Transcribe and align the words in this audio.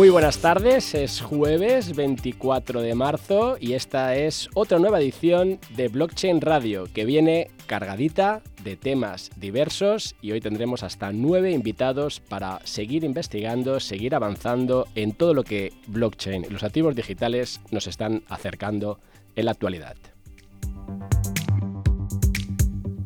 Muy 0.00 0.08
buenas 0.08 0.38
tardes, 0.38 0.94
es 0.94 1.20
jueves 1.20 1.94
24 1.94 2.80
de 2.80 2.94
marzo 2.94 3.58
y 3.60 3.74
esta 3.74 4.16
es 4.16 4.48
otra 4.54 4.78
nueva 4.78 4.98
edición 4.98 5.58
de 5.76 5.88
Blockchain 5.88 6.40
Radio 6.40 6.84
que 6.94 7.04
viene 7.04 7.50
cargadita 7.66 8.40
de 8.64 8.76
temas 8.76 9.30
diversos 9.36 10.16
y 10.22 10.32
hoy 10.32 10.40
tendremos 10.40 10.84
hasta 10.84 11.12
nueve 11.12 11.50
invitados 11.50 12.18
para 12.18 12.60
seguir 12.64 13.04
investigando, 13.04 13.78
seguir 13.78 14.14
avanzando 14.14 14.88
en 14.94 15.12
todo 15.12 15.34
lo 15.34 15.44
que 15.44 15.74
blockchain 15.88 16.46
y 16.46 16.48
los 16.48 16.62
activos 16.62 16.96
digitales 16.96 17.60
nos 17.70 17.86
están 17.86 18.22
acercando 18.30 19.00
en 19.36 19.44
la 19.44 19.50
actualidad. 19.50 19.96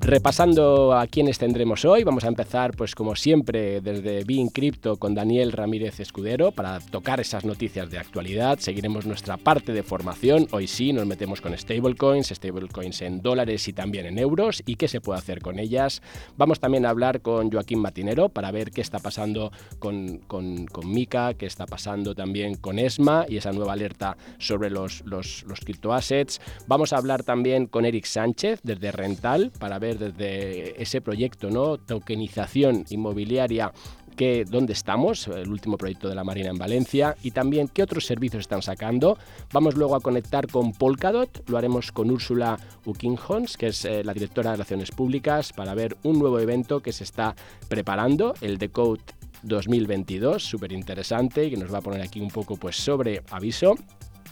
Repasando 0.06 0.92
a 0.92 1.06
quienes 1.06 1.38
tendremos 1.38 1.86
hoy, 1.86 2.04
vamos 2.04 2.24
a 2.24 2.28
empezar 2.28 2.76
pues 2.76 2.94
como 2.94 3.16
siempre 3.16 3.80
desde 3.80 4.22
Being 4.24 4.50
Crypto 4.50 4.98
con 4.98 5.14
Daniel 5.14 5.50
Ramírez 5.50 5.98
Escudero 5.98 6.52
para 6.52 6.78
tocar 6.78 7.20
esas 7.20 7.46
noticias 7.46 7.90
de 7.90 7.96
actualidad. 7.96 8.58
Seguiremos 8.58 9.06
nuestra 9.06 9.38
parte 9.38 9.72
de 9.72 9.82
formación. 9.82 10.46
Hoy 10.50 10.66
sí 10.66 10.92
nos 10.92 11.06
metemos 11.06 11.40
con 11.40 11.56
stablecoins, 11.56 12.28
stablecoins 12.28 13.00
en 13.00 13.22
dólares 13.22 13.66
y 13.66 13.72
también 13.72 14.04
en 14.04 14.18
euros 14.18 14.62
y 14.66 14.74
qué 14.74 14.88
se 14.88 15.00
puede 15.00 15.20
hacer 15.20 15.40
con 15.40 15.58
ellas. 15.58 16.02
Vamos 16.36 16.60
también 16.60 16.84
a 16.84 16.90
hablar 16.90 17.22
con 17.22 17.50
Joaquín 17.50 17.78
Matinero 17.78 18.28
para 18.28 18.50
ver 18.50 18.72
qué 18.72 18.82
está 18.82 18.98
pasando 18.98 19.52
con, 19.78 20.18
con, 20.26 20.66
con 20.66 20.92
Mica, 20.92 21.32
qué 21.32 21.46
está 21.46 21.64
pasando 21.64 22.14
también 22.14 22.56
con 22.56 22.78
ESMA 22.78 23.24
y 23.26 23.38
esa 23.38 23.52
nueva 23.52 23.72
alerta 23.72 24.18
sobre 24.36 24.68
los, 24.68 25.02
los, 25.06 25.44
los 25.44 25.60
criptoassets. 25.60 26.42
Vamos 26.66 26.92
a 26.92 26.98
hablar 26.98 27.22
también 27.22 27.66
con 27.66 27.86
Eric 27.86 28.04
Sánchez 28.04 28.60
desde 28.62 28.92
Rental 28.92 29.50
para 29.58 29.78
ver 29.78 29.93
desde 29.98 30.80
ese 30.80 31.00
proyecto, 31.00 31.50
¿no? 31.50 31.78
Tokenización 31.78 32.84
inmobiliaria 32.90 33.72
que, 34.14 34.44
dónde 34.44 34.72
estamos, 34.72 35.28
el 35.28 35.50
último 35.50 35.76
proyecto 35.76 36.08
de 36.08 36.14
la 36.14 36.24
Marina 36.24 36.50
en 36.50 36.58
Valencia, 36.58 37.16
y 37.22 37.32
también 37.32 37.68
qué 37.68 37.82
otros 37.82 38.06
servicios 38.06 38.40
están 38.40 38.62
sacando. 38.62 39.18
Vamos 39.52 39.74
luego 39.74 39.96
a 39.96 40.00
conectar 40.00 40.46
con 40.48 40.72
Polkadot, 40.72 41.48
lo 41.48 41.58
haremos 41.58 41.92
con 41.92 42.10
Úrsula 42.10 42.58
Ukinghons, 42.84 43.56
que 43.56 43.68
es 43.68 43.84
eh, 43.84 44.04
la 44.04 44.14
directora 44.14 44.50
de 44.50 44.56
Relaciones 44.56 44.90
Públicas, 44.90 45.52
para 45.52 45.74
ver 45.74 45.96
un 46.02 46.18
nuevo 46.18 46.38
evento 46.38 46.80
que 46.80 46.92
se 46.92 47.04
está 47.04 47.34
preparando, 47.68 48.34
el 48.40 48.58
Decode 48.58 49.02
2022, 49.42 50.42
súper 50.42 50.72
interesante, 50.72 51.46
y 51.46 51.50
que 51.50 51.56
nos 51.56 51.72
va 51.72 51.78
a 51.78 51.82
poner 51.82 52.00
aquí 52.00 52.20
un 52.20 52.30
poco 52.30 52.56
pues 52.56 52.76
sobre 52.76 53.22
aviso. 53.30 53.74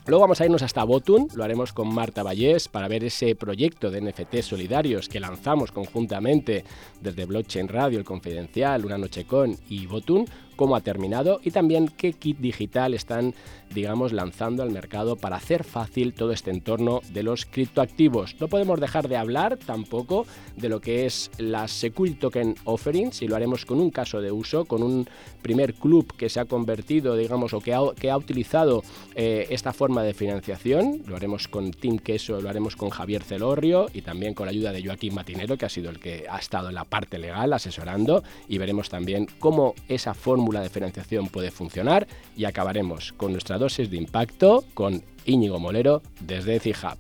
Luego 0.05 0.23
vamos 0.23 0.41
a 0.41 0.45
irnos 0.45 0.63
hasta 0.63 0.83
Botun, 0.83 1.29
lo 1.37 1.45
haremos 1.45 1.73
con 1.73 1.95
Marta 1.95 2.25
Vallés 2.25 2.67
para 2.67 2.89
ver 2.89 3.05
ese 3.05 3.37
proyecto 3.37 3.89
de 3.89 4.01
NFT 4.01 4.41
solidarios 4.43 5.09
que 5.09 5.21
lanzamos 5.21 5.71
conjuntamente 5.71 6.65
desde 7.01 7.25
Blockchain 7.25 7.69
Radio, 7.69 8.01
El 8.01 8.05
Confidencial, 8.05 8.85
Una 8.85 8.99
Noche 8.99 9.25
Con 9.25 9.57
y 9.69 9.87
Botun, 9.87 10.27
cómo 10.63 10.77
ha 10.77 10.81
terminado 10.81 11.41
y 11.43 11.51
también 11.51 11.89
qué 11.89 12.13
kit 12.13 12.39
digital 12.39 12.95
están, 12.95 13.35
digamos, 13.75 14.13
lanzando 14.13 14.63
al 14.63 14.71
mercado 14.71 15.17
para 15.17 15.35
hacer 15.35 15.65
fácil 15.65 16.15
todo 16.15 16.31
este 16.31 16.53
entorno 16.53 17.01
de 17.13 17.25
los 17.25 17.47
criptoactivos. 17.47 18.37
No 18.39 18.47
podemos 18.47 18.79
dejar 18.79 19.09
de 19.09 19.17
hablar 19.17 19.57
tampoco 19.57 20.25
de 20.57 20.69
lo 20.69 20.81
que 20.81 21.05
es 21.05 21.33
las 21.39 21.73
Security 21.73 22.15
Token 22.15 22.55
Offerings 22.63 23.23
y 23.23 23.27
lo 23.27 23.35
haremos 23.35 23.67
con 23.67 23.81
un 23.81 23.91
caso 23.91 24.21
de 24.21 24.31
uso, 24.31 24.65
con 24.65 24.85
un 24.85 25.09
primer 25.43 25.75
club 25.75 26.15
que 26.17 26.29
se 26.29 26.39
ha 26.39 26.45
convertido, 26.45 27.17
digamos, 27.17 27.55
o 27.55 27.61
que 27.61 27.75
ha, 27.75 27.81
que 27.99 28.13
ha 28.13 28.17
utilizado 28.17 28.85
eh, 29.17 29.49
esta 29.51 29.73
forma 29.73 30.05
de 30.05 30.15
financiación. 30.15 31.03
Lo 31.09 31.17
haremos 31.17 31.49
con 31.49 31.73
Tim 31.73 31.99
Queso, 31.99 32.41
lo 32.41 32.49
haremos 32.49 32.77
con 32.77 32.91
Javier 32.91 33.25
Celorrio 33.25 33.89
y 33.93 34.03
también 34.03 34.35
con 34.35 34.47
la 34.47 34.53
ayuda 34.53 34.71
de 34.71 34.85
Joaquín 34.85 35.13
Matinero, 35.13 35.59
que 35.59 35.67
ha 35.67 35.69
sido 35.69 35.91
el 35.91 35.99
que 35.99 36.27
ha 36.31 36.39
estado 36.39 36.69
en 36.69 36.77
la 36.77 36.85
parte 36.85 37.19
legal 37.19 37.53
asesorando 37.53 38.23
y 38.47 38.59
veremos 38.59 38.89
también 38.91 39.27
cómo 39.41 39.75
esa 39.89 40.15
fórmula 40.15 40.52
de 40.61 40.69
financiación 40.69 41.29
puede 41.29 41.51
funcionar 41.51 42.07
y 42.37 42.45
acabaremos 42.45 43.13
con 43.13 43.33
nuestra 43.33 43.59
dosis 43.59 43.91
de 43.91 43.97
impacto 43.97 44.65
con 44.75 45.03
Íñigo 45.25 45.59
Molero 45.59 46.03
desde 46.21 46.61
CIHAB. 46.61 46.99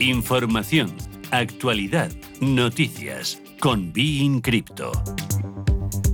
Información, 0.00 0.94
actualidad, 1.30 2.10
noticias 2.40 3.40
con 3.58 3.92
Bein 3.92 4.40
Crypto. 4.42 4.92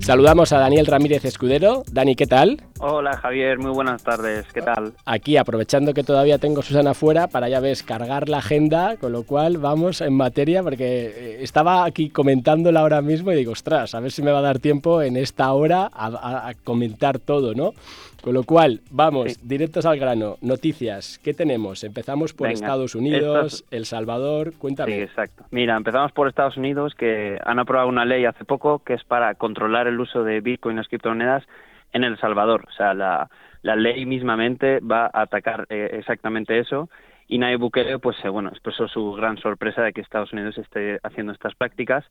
Saludamos 0.01 0.51
a 0.53 0.59
Daniel 0.59 0.87
Ramírez 0.87 1.25
Escudero. 1.27 1.83
Dani, 1.93 2.17
¿qué 2.17 2.27
tal? 2.27 2.63
Hola 2.79 3.19
Javier, 3.19 3.59
muy 3.59 3.71
buenas 3.71 4.03
tardes, 4.03 4.47
¿qué 4.53 4.63
tal? 4.63 4.95
Aquí, 5.05 5.37
aprovechando 5.37 5.93
que 5.93 6.03
todavía 6.03 6.39
tengo 6.39 6.63
Susana 6.63 6.95
fuera, 6.95 7.29
para 7.29 7.51
ya 7.51 7.61
ves, 7.61 7.83
cargar 7.83 8.31
la 8.31 8.39
agenda, 8.39 8.97
con 8.97 9.13
lo 9.13 9.25
cual 9.25 9.59
vamos 9.59 10.01
en 10.01 10.15
materia, 10.15 10.63
porque 10.63 11.13
eh, 11.15 11.39
estaba 11.43 11.85
aquí 11.85 12.09
comentándola 12.09 12.81
ahora 12.81 13.03
mismo 13.03 13.31
y 13.31 13.37
digo, 13.37 13.53
ostras, 13.53 13.95
a 13.95 14.01
ver 14.01 14.11
si 14.11 14.23
me 14.23 14.33
va 14.33 14.39
a 14.39 14.43
dar 14.43 14.59
tiempo 14.59 15.03
en 15.03 15.19
esta 15.19 15.53
hora 15.53 15.91
a, 15.93 16.49
a 16.49 16.55
comentar 16.65 17.19
todo, 17.19 17.55
¿no? 17.55 17.75
Con 18.23 18.35
lo 18.35 18.43
cual, 18.43 18.81
vamos, 18.91 19.33
sí. 19.33 19.41
directos 19.43 19.87
al 19.87 19.99
grano. 19.99 20.37
Noticias, 20.43 21.19
¿qué 21.25 21.33
tenemos? 21.33 21.85
Empezamos 21.85 22.35
por 22.35 22.49
Venga, 22.49 22.61
Estados 22.61 22.95
Unidos. 22.95 23.65
El 23.71 23.87
Salvador, 23.87 24.53
cuéntame. 24.59 24.93
Sí, 24.93 25.01
exacto. 25.01 25.45
Mira, 25.51 25.77
empezamos 25.77 26.13
por 26.13 26.29
Estados 26.29 26.57
Unidos, 26.59 26.95
que 26.95 27.39
han 27.45 27.59
aprobado 27.59 27.89
una 27.89 28.05
ley 28.05 28.27
hace 28.27 28.45
poco 28.45 28.81
que 28.81 28.95
es 28.95 29.05
para 29.05 29.35
controlar 29.37 29.87
el 29.87 29.99
uso 29.99 30.23
de 30.23 30.41
Bitcoin 30.41 30.77
y 30.77 30.79
las 30.79 30.89
criptomonedas 30.89 31.45
en 31.93 32.05
El 32.05 32.19
Salvador. 32.19 32.67
O 32.69 32.73
sea, 32.73 32.93
la, 32.93 33.31
la 33.63 33.77
ley 33.77 34.05
mismamente 34.05 34.81
va 34.81 35.07
a 35.07 35.23
atacar 35.23 35.67
eh, 35.71 35.91
exactamente 35.93 36.59
eso. 36.59 36.91
Y 37.27 37.39
Nayib 37.39 37.61
Bukele, 37.61 37.99
pues 38.01 38.17
eh, 38.25 38.29
bueno, 38.29 38.51
expresó 38.51 38.89
su 38.89 39.13
gran 39.13 39.39
sorpresa 39.39 39.83
de 39.83 39.93
que 39.93 40.01
Estados 40.01 40.33
Unidos 40.33 40.59
esté 40.59 40.99
haciendo 41.03 41.33
estas 41.33 41.55
prácticas 41.55 42.05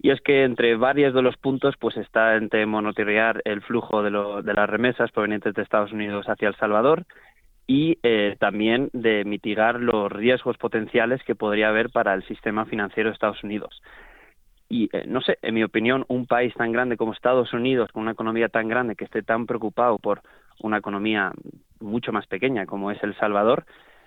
y 0.00 0.10
es 0.10 0.20
que 0.20 0.44
entre 0.44 0.76
varios 0.76 1.14
de 1.14 1.22
los 1.22 1.36
puntos 1.36 1.76
pues 1.78 1.96
está 1.96 2.36
entre 2.36 2.66
monitorear 2.66 3.40
el 3.44 3.62
flujo 3.62 4.02
de, 4.02 4.10
lo, 4.10 4.42
de 4.42 4.54
las 4.54 4.68
remesas 4.68 5.10
provenientes 5.10 5.54
de 5.54 5.62
Estados 5.62 5.92
Unidos 5.92 6.26
hacia 6.28 6.48
El 6.48 6.56
Salvador 6.56 7.04
y 7.66 7.98
eh, 8.02 8.36
también 8.38 8.90
de 8.92 9.24
mitigar 9.24 9.80
los 9.80 10.12
riesgos 10.12 10.56
potenciales 10.58 11.22
que 11.24 11.34
podría 11.34 11.68
haber 11.68 11.90
para 11.90 12.14
el 12.14 12.22
sistema 12.26 12.64
financiero 12.66 13.08
de 13.08 13.14
Estados 13.14 13.42
Unidos. 13.42 13.82
Y 14.68 14.88
eh, 14.92 15.04
no 15.06 15.20
sé, 15.20 15.38
en 15.42 15.54
mi 15.54 15.64
opinión, 15.64 16.04
un 16.08 16.26
país 16.26 16.54
tan 16.54 16.72
grande 16.72 16.96
como 16.96 17.12
Estados 17.12 17.52
Unidos, 17.52 17.90
con 17.92 18.02
una 18.02 18.12
economía 18.12 18.48
tan 18.48 18.68
grande, 18.68 18.94
que 18.94 19.04
esté 19.04 19.22
tan 19.22 19.46
preocupado 19.46 19.98
por 19.98 20.22
una 20.60 20.78
economía 20.78 21.32
mucho 21.80 22.12
más 22.12 22.26
pequeña 22.26 22.66
como 22.66 22.90
es 22.90 23.02
El 23.02 23.16
Salvador, 23.16 23.64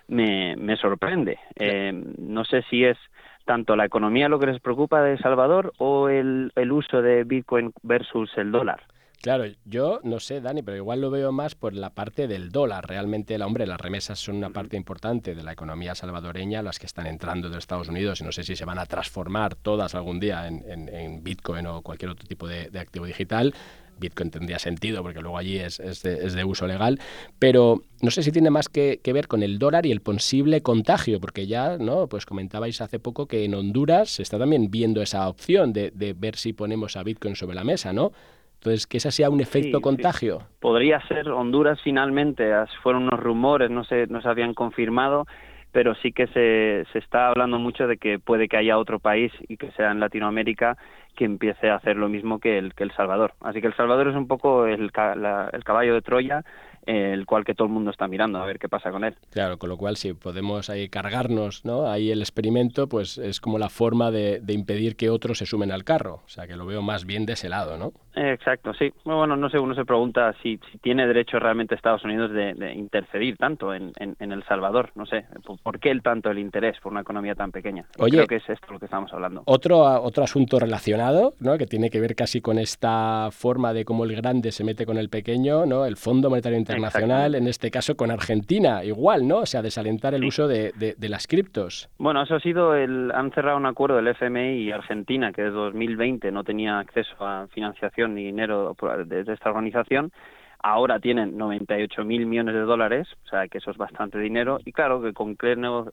me, 0.08 0.56
me 0.56 0.76
sorprende. 0.76 1.38
Eh, 1.56 1.92
no 2.18 2.44
sé 2.44 2.62
si 2.68 2.84
es 2.84 2.98
tanto 3.44 3.76
la 3.76 3.84
economía 3.84 4.28
lo 4.28 4.38
que 4.38 4.46
les 4.46 4.60
preocupa 4.60 5.02
de 5.02 5.12
El 5.12 5.18
Salvador 5.18 5.72
o 5.78 6.08
el, 6.08 6.52
el 6.54 6.72
uso 6.72 7.02
de 7.02 7.24
Bitcoin 7.24 7.72
versus 7.82 8.30
el 8.36 8.52
dólar. 8.52 8.80
Claro, 9.22 9.44
yo 9.66 10.00
no 10.02 10.18
sé, 10.18 10.40
Dani, 10.40 10.62
pero 10.62 10.78
igual 10.78 11.02
lo 11.02 11.10
veo 11.10 11.30
más 11.30 11.54
por 11.54 11.74
la 11.74 11.90
parte 11.90 12.26
del 12.26 12.50
dólar. 12.50 12.88
Realmente, 12.88 13.34
el 13.34 13.42
hombre, 13.42 13.66
las 13.66 13.78
remesas 13.78 14.18
son 14.18 14.36
una 14.36 14.48
parte 14.48 14.78
importante 14.78 15.34
de 15.34 15.42
la 15.42 15.52
economía 15.52 15.94
salvadoreña, 15.94 16.62
las 16.62 16.78
que 16.78 16.86
están 16.86 17.06
entrando 17.06 17.50
de 17.50 17.58
Estados 17.58 17.88
Unidos, 17.88 18.22
y 18.22 18.24
no 18.24 18.32
sé 18.32 18.44
si 18.44 18.56
se 18.56 18.64
van 18.64 18.78
a 18.78 18.86
transformar 18.86 19.56
todas 19.56 19.94
algún 19.94 20.20
día 20.20 20.48
en, 20.48 20.88
en, 20.88 21.22
Bitcoin 21.22 21.66
o 21.66 21.82
cualquier 21.82 22.12
otro 22.12 22.26
tipo 22.26 22.48
de, 22.48 22.70
activo 22.78 23.04
digital. 23.04 23.54
Bitcoin 24.00 24.30
tendría 24.30 24.58
sentido 24.58 25.02
porque 25.02 25.20
luego 25.20 25.38
allí 25.38 25.58
es, 25.58 25.78
es, 25.78 26.02
de, 26.02 26.26
es 26.26 26.34
de, 26.34 26.44
uso 26.44 26.66
legal, 26.66 26.98
pero 27.38 27.82
no 28.02 28.10
sé 28.10 28.22
si 28.22 28.32
tiene 28.32 28.50
más 28.50 28.68
que, 28.68 29.00
que, 29.02 29.12
ver 29.12 29.28
con 29.28 29.42
el 29.42 29.58
dólar 29.58 29.86
y 29.86 29.92
el 29.92 30.00
posible 30.00 30.62
contagio, 30.62 31.20
porque 31.20 31.46
ya, 31.46 31.76
¿no? 31.78 32.08
Pues 32.08 32.26
comentabais 32.26 32.80
hace 32.80 32.98
poco 32.98 33.26
que 33.26 33.44
en 33.44 33.54
Honduras 33.54 34.10
se 34.10 34.22
está 34.22 34.38
también 34.38 34.70
viendo 34.70 35.02
esa 35.02 35.28
opción 35.28 35.72
de, 35.72 35.90
de 35.92 36.14
ver 36.14 36.36
si 36.36 36.52
ponemos 36.52 36.96
a 36.96 37.02
Bitcoin 37.02 37.36
sobre 37.36 37.54
la 37.54 37.64
mesa, 37.64 37.92
¿no? 37.92 38.12
Entonces, 38.60 38.86
que 38.86 38.98
ese 38.98 39.10
sea 39.10 39.30
un 39.30 39.40
efecto 39.40 39.78
sí, 39.78 39.82
contagio. 39.82 40.40
Sí. 40.40 40.46
Podría 40.60 41.00
ser 41.08 41.30
Honduras 41.30 41.80
finalmente, 41.82 42.52
fueron 42.82 43.04
unos 43.04 43.18
rumores, 43.18 43.70
no 43.70 43.84
se, 43.84 44.06
no 44.08 44.20
se 44.20 44.28
habían 44.28 44.52
confirmado, 44.52 45.26
pero 45.72 45.94
sí 45.96 46.12
que 46.12 46.26
se, 46.28 46.84
se 46.92 46.98
está 46.98 47.28
hablando 47.28 47.58
mucho 47.58 47.86
de 47.86 47.96
que 47.96 48.18
puede 48.18 48.48
que 48.48 48.56
haya 48.56 48.78
otro 48.78 48.98
país 48.98 49.32
y 49.48 49.56
que 49.56 49.70
sea 49.72 49.90
en 49.90 50.00
Latinoamérica 50.00 50.76
que 51.16 51.24
empiece 51.24 51.68
a 51.68 51.76
hacer 51.76 51.96
lo 51.96 52.08
mismo 52.08 52.38
que 52.38 52.58
el, 52.58 52.74
que 52.74 52.84
el 52.84 52.92
Salvador. 52.92 53.34
Así 53.40 53.60
que 53.60 53.66
El 53.66 53.76
Salvador 53.76 54.08
es 54.08 54.16
un 54.16 54.26
poco 54.26 54.66
el, 54.66 54.90
el 54.90 55.64
caballo 55.64 55.94
de 55.94 56.02
Troya 56.02 56.44
el 56.86 57.26
cual 57.26 57.44
que 57.44 57.54
todo 57.54 57.66
el 57.66 57.72
mundo 57.72 57.90
está 57.90 58.08
mirando 58.08 58.38
a 58.40 58.46
ver 58.46 58.58
qué 58.58 58.68
pasa 58.68 58.90
con 58.90 59.04
él. 59.04 59.14
Claro, 59.30 59.58
con 59.58 59.68
lo 59.68 59.76
cual 59.76 59.96
si 59.96 60.12
podemos 60.14 60.70
ahí 60.70 60.88
cargarnos, 60.88 61.64
¿no? 61.64 61.90
Ahí 61.90 62.10
el 62.10 62.20
experimento, 62.20 62.88
pues 62.88 63.18
es 63.18 63.40
como 63.40 63.58
la 63.58 63.68
forma 63.68 64.10
de, 64.10 64.42
impedir 64.48 64.96
que 64.96 65.10
otros 65.10 65.38
se 65.38 65.46
sumen 65.46 65.72
al 65.72 65.84
carro. 65.84 66.22
O 66.24 66.28
sea, 66.28 66.46
que 66.46 66.56
lo 66.56 66.66
veo 66.66 66.82
más 66.82 67.04
bien 67.04 67.26
de 67.26 67.34
ese 67.34 67.48
lado, 67.48 67.76
¿no? 67.76 67.92
Exacto, 68.14 68.74
sí. 68.74 68.92
Bueno, 69.04 69.36
no 69.36 69.48
sé, 69.50 69.58
uno 69.58 69.74
se 69.74 69.84
pregunta 69.84 70.34
si, 70.42 70.58
tiene 70.82 71.06
derecho 71.06 71.38
realmente 71.38 71.74
Estados 71.74 72.04
Unidos 72.04 72.30
de, 72.32 72.72
intercedir 72.74 73.36
tanto 73.36 73.74
en, 73.74 73.92
El 74.18 74.42
Salvador. 74.44 74.90
No 74.94 75.06
sé, 75.06 75.26
¿por 75.62 75.78
qué 75.78 75.90
el 75.90 76.02
tanto 76.02 76.30
el 76.30 76.38
interés 76.38 76.78
por 76.80 76.92
una 76.92 77.02
economía 77.02 77.34
tan 77.34 77.52
pequeña? 77.52 77.84
Oye, 77.98 78.16
Creo 78.16 78.26
que 78.26 78.36
es 78.36 78.48
esto 78.48 78.72
lo 78.72 78.78
que 78.78 78.86
estamos 78.86 79.12
hablando. 79.12 79.42
Otro, 79.46 79.80
otro 80.02 80.24
asunto 80.24 80.58
relacionado, 80.58 81.34
¿no? 81.40 81.56
Que 81.58 81.66
tiene 81.66 81.90
que 81.90 82.00
ver 82.00 82.14
casi 82.14 82.40
con 82.40 82.58
esta 82.58 83.28
forma 83.30 83.72
de 83.72 83.84
cómo 83.84 84.04
el 84.04 84.14
grande 84.14 84.52
se 84.52 84.64
mete 84.64 84.86
con 84.86 84.98
el 84.98 85.08
pequeño, 85.08 85.66
¿no? 85.66 85.86
El 85.86 85.96
Fondo 85.96 86.30
Monetario 86.30 86.58
Internacional 86.58 87.34
en 87.34 87.46
este 87.46 87.70
caso 87.70 87.96
con 87.96 88.10
Argentina, 88.10 88.84
igual, 88.84 89.26
¿no? 89.26 89.38
O 89.38 89.46
sea, 89.46 89.62
desalentar 89.62 90.14
el 90.14 90.24
uso 90.24 90.48
de, 90.48 90.72
las 91.00 91.26
criptos. 91.26 91.88
Bueno, 91.98 92.22
eso 92.22 92.36
ha 92.36 92.40
sido 92.40 92.74
el. 92.74 93.10
Han 93.12 93.32
cerrado 93.32 93.56
un 93.56 93.66
acuerdo 93.66 93.96
del 93.96 94.08
FMI 94.08 94.62
y 94.62 94.70
Argentina, 94.70 95.32
que 95.32 95.42
desde 95.42 95.56
2020 95.56 96.30
no 96.30 96.44
tenía 96.44 96.78
acceso 96.78 97.14
a 97.20 97.48
financiación 97.48 98.09
ni 98.14 98.24
dinero 98.24 98.76
de, 99.06 99.20
esta 99.32 99.50
organización 99.50 100.12
ahora 100.62 101.00
tienen 101.00 101.36
98 101.38 102.04
mil 102.04 102.26
millones 102.26 102.54
de 102.54 102.60
dólares, 102.60 103.08
o 103.24 103.28
sea 103.28 103.48
que 103.48 103.58
eso 103.58 103.70
es 103.70 103.76
bastante 103.76 104.18
dinero, 104.18 104.58
y 104.64 104.72
claro 104.72 105.00
que 105.00 105.12
con 105.12 105.36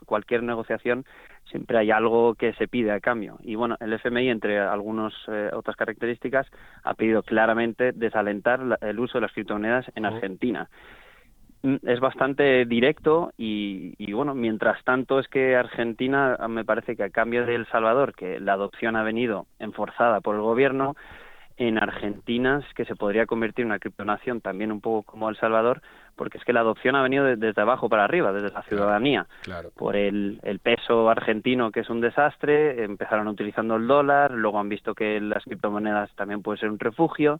cualquier 0.05 0.43
negociación 0.43 1.05
siempre 1.49 1.77
hay 1.77 1.91
algo 1.91 2.35
que 2.35 2.53
se 2.53 2.67
pide 2.67 2.91
a 2.91 2.99
cambio. 2.99 3.37
Y 3.41 3.55
bueno, 3.55 3.77
el 3.79 3.93
FMI, 3.93 4.29
entre 4.29 4.59
algunas 4.59 5.13
eh, 5.29 5.49
otras 5.53 5.77
características, 5.77 6.47
ha 6.83 6.93
pedido 6.95 7.23
claramente 7.23 7.93
desalentar 7.93 8.77
el 8.81 8.99
uso 8.99 9.17
de 9.17 9.21
las 9.21 9.31
criptomonedas 9.31 9.85
en 9.95 10.05
Argentina. 10.05 10.69
Mm, 11.63 11.77
es 11.83 11.99
bastante 11.99 12.65
directo 12.65 13.31
y, 13.37 13.93
y, 13.97 14.11
bueno, 14.11 14.35
mientras 14.35 14.83
tanto 14.83 15.19
es 15.19 15.27
que 15.27 15.55
Argentina 15.55 16.37
me 16.49 16.65
parece 16.65 16.95
que 16.95 17.03
a 17.03 17.09
cambio 17.09 17.45
de 17.45 17.55
El 17.55 17.67
Salvador, 17.67 18.13
que 18.13 18.39
la 18.39 18.53
adopción 18.53 18.95
ha 18.95 19.03
venido 19.03 19.47
enforzada 19.59 20.19
por 20.19 20.35
el 20.35 20.41
gobierno, 20.41 20.95
en 21.57 21.81
Argentina 21.81 22.61
que 22.75 22.85
se 22.85 22.95
podría 22.95 23.25
convertir 23.25 23.63
en 23.63 23.71
una 23.71 23.79
criptonación 23.79 24.41
también 24.41 24.71
un 24.71 24.79
poco 24.79 25.03
como 25.03 25.27
El 25.29 25.37
Salvador, 25.37 25.81
porque 26.15 26.37
es 26.37 26.43
que 26.43 26.53
la 26.53 26.59
adopción 26.59 26.95
ha 26.95 27.01
venido 27.01 27.25
desde 27.25 27.61
abajo 27.61 27.89
para 27.89 28.03
arriba, 28.03 28.31
desde 28.31 28.53
la 28.53 28.61
ciudadanía, 28.63 29.27
por 29.75 29.95
el, 29.95 30.39
el, 30.43 30.59
peso 30.59 31.09
argentino 31.09 31.71
que 31.71 31.79
es 31.79 31.89
un 31.89 31.99
desastre, 31.99 32.83
empezaron 32.83 33.27
utilizando 33.27 33.75
el 33.75 33.87
dólar, 33.87 34.31
luego 34.31 34.59
han 34.59 34.69
visto 34.69 34.93
que 34.93 35.19
las 35.19 35.43
criptomonedas 35.43 36.13
también 36.15 36.43
pueden 36.43 36.59
ser 36.59 36.69
un 36.69 36.79
refugio, 36.79 37.39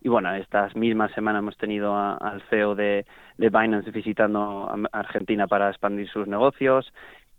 y 0.00 0.08
bueno, 0.08 0.32
estas 0.34 0.76
mismas 0.76 1.10
semanas 1.12 1.40
hemos 1.40 1.56
tenido 1.56 1.96
al 1.96 2.40
CEO 2.50 2.76
de, 2.76 3.04
de 3.36 3.48
Binance 3.48 3.90
visitando 3.90 4.72
Argentina 4.92 5.48
para 5.48 5.70
expandir 5.70 6.08
sus 6.08 6.28
negocios 6.28 6.92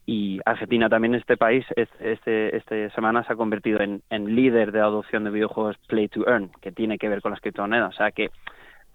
y 0.10 0.40
Argentina 0.44 0.90
también 0.90 1.14
este 1.14 1.38
país 1.38 1.64
este 1.76 2.58
este 2.58 2.90
semana 2.92 3.24
se 3.24 3.34
ha 3.34 3.36
convertido 3.36 3.80
en, 3.82 4.02
en 4.10 4.36
líder 4.36 4.72
de 4.72 4.80
adopción 4.80 5.24
de 5.24 5.30
videojuegos 5.30 5.78
play 5.88 6.08
to 6.08 6.28
earn 6.28 6.50
que 6.62 6.72
tiene 6.72 6.98
que 6.98 7.08
ver 7.08 7.22
con 7.22 7.30
las 7.30 7.40
criptomonedas 7.42 7.94
o 7.94 7.98
sea 7.98 8.10
que 8.10 8.32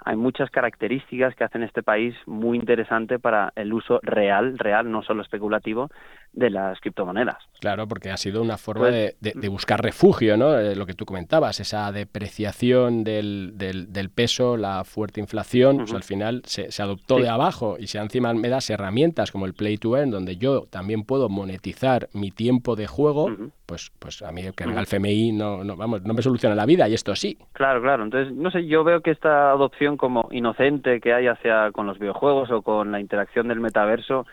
hay 0.04 0.16
muchas 0.16 0.50
características 0.50 1.34
que 1.34 1.44
hacen 1.44 1.62
este 1.62 1.82
país 1.82 2.14
muy 2.26 2.58
interesante 2.58 3.18
para 3.18 3.52
el 3.56 3.72
uso 3.72 4.00
real, 4.02 4.58
real, 4.58 4.90
no 4.90 5.02
solo 5.02 5.22
especulativo, 5.22 5.90
de 6.34 6.50
las 6.50 6.80
criptomonedas. 6.80 7.36
Claro, 7.60 7.86
porque 7.86 8.10
ha 8.10 8.16
sido 8.16 8.42
una 8.42 8.58
forma 8.58 8.88
pues, 8.88 9.14
de, 9.20 9.48
buscar 9.48 9.80
refugio, 9.80 10.36
¿no? 10.36 10.58
Eh, 10.58 10.74
lo 10.74 10.84
que 10.84 10.94
tú 10.94 11.04
comentabas, 11.06 11.60
esa 11.60 11.90
depreciación 11.92 13.04
del, 13.04 13.52
del, 13.54 14.10
peso, 14.10 14.56
la 14.56 14.84
fuerte 14.84 15.20
inflación, 15.20 15.78
pues 15.78 15.94
al 15.94 16.02
final 16.02 16.42
se, 16.44 16.68
adoptó 16.82 17.18
de 17.18 17.28
abajo 17.28 17.76
y 17.78 17.86
si 17.86 17.98
encima 17.98 18.34
me 18.34 18.48
das 18.48 18.68
herramientas 18.68 19.30
como 19.30 19.46
el 19.46 19.54
Play 19.54 19.78
to 19.78 19.96
Earn, 19.96 20.10
donde 20.10 20.36
yo 20.36 20.66
también 20.70 21.04
puedo 21.04 21.28
monetizar 21.28 22.08
mi 22.12 22.30
tiempo 22.30 22.74
de 22.74 22.86
juego, 22.86 23.30
pues, 23.66 23.92
pues 23.98 24.20
a 24.22 24.32
mí 24.32 24.42
que 24.56 24.64
el 24.64 24.76
FMI 24.76 25.32
no, 25.32 25.64
no, 25.64 25.76
vamos, 25.76 26.02
no 26.02 26.14
me 26.14 26.22
soluciona 26.22 26.54
la 26.54 26.66
vida 26.66 26.88
y 26.88 26.94
esto 26.94 27.14
sí. 27.14 27.38
Claro, 27.52 27.80
claro. 27.80 28.04
Entonces, 28.04 28.34
no 28.34 28.50
sé, 28.50 28.66
yo 28.66 28.82
veo 28.84 29.00
que 29.00 29.12
esta 29.12 29.50
adopción 29.52 29.83
como 29.96 30.28
inocente 30.30 31.00
que 31.00 31.12
hay 31.12 31.26
hacia 31.26 31.70
con 31.72 31.86
los 31.86 31.98
videojuegos 31.98 32.50
o 32.50 32.62
con 32.62 32.90
la 32.92 33.00
interacción 33.00 33.48
del 33.48 33.60
metaverso 33.60 34.26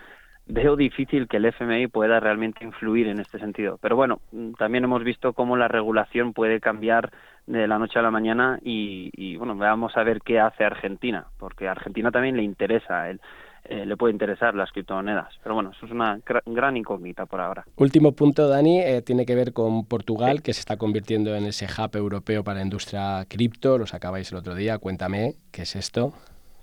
veo 0.48 0.75
difícil 0.75 1.27
que 1.27 1.38
el 1.38 1.45
FMI 1.45 1.88
pueda 1.88 2.19
realmente 2.19 2.63
influir 2.63 3.07
en 3.07 3.19
este 3.19 3.39
sentido. 3.39 3.77
Pero 3.81 3.95
bueno, 3.95 4.19
mm, 4.31 4.53
también 4.53 4.83
hemos 4.83 5.03
visto 5.03 5.33
cómo 5.33 5.56
la 5.56 5.68
regulación 5.68 6.33
puede 6.33 6.59
cambiar 6.59 7.12
de 7.48 7.68
la 7.68 7.80
noche 7.80 8.00
a 8.00 8.01
la 8.01 8.12
mañana 8.12 8.59
y, 8.62 9.36
bueno, 9.38 9.56
vamos 9.56 9.98
a 9.98 10.03
ver 10.03 10.21
qué 10.21 10.39
hace 10.39 10.63
Argentina, 10.63 11.25
porque 11.38 11.68
a 11.68 11.71
Argentina 11.71 12.12
también 12.12 12.38
le 12.38 12.44
interesa 12.44 13.09
el, 13.09 13.19
eh, 13.65 13.85
le 13.85 13.97
puede 13.97 14.13
interesar 14.13 14.55
las 14.55 14.71
criptomonedas. 14.71 15.37
Pero 15.43 15.55
bueno, 15.55 15.71
eso 15.71 15.85
es 15.85 15.91
una 15.91 16.19
gran 16.45 16.77
incógnita 16.77 17.25
por 17.25 17.41
ahora. 17.41 17.63
Último 17.75 18.13
punto, 18.13 18.47
Dani, 18.47 18.79
eh, 18.81 19.01
tiene 19.01 19.25
que 19.25 19.35
ver 19.35 19.53
con 19.53 19.85
Portugal, 19.85 20.41
que 20.41 20.53
se 20.53 20.59
está 20.59 20.77
convirtiendo 20.77 21.35
en 21.35 21.45
ese 21.45 21.65
hub 21.65 21.95
europeo 21.95 22.43
para 22.43 22.59
la 22.59 22.63
industria 22.63 23.25
cripto. 23.27 23.77
Lo 23.77 23.85
sacabais 23.85 24.31
el 24.31 24.37
otro 24.37 24.55
día. 24.55 24.77
Cuéntame, 24.77 25.35
¿qué 25.51 25.63
es 25.63 25.75
esto? 25.75 26.13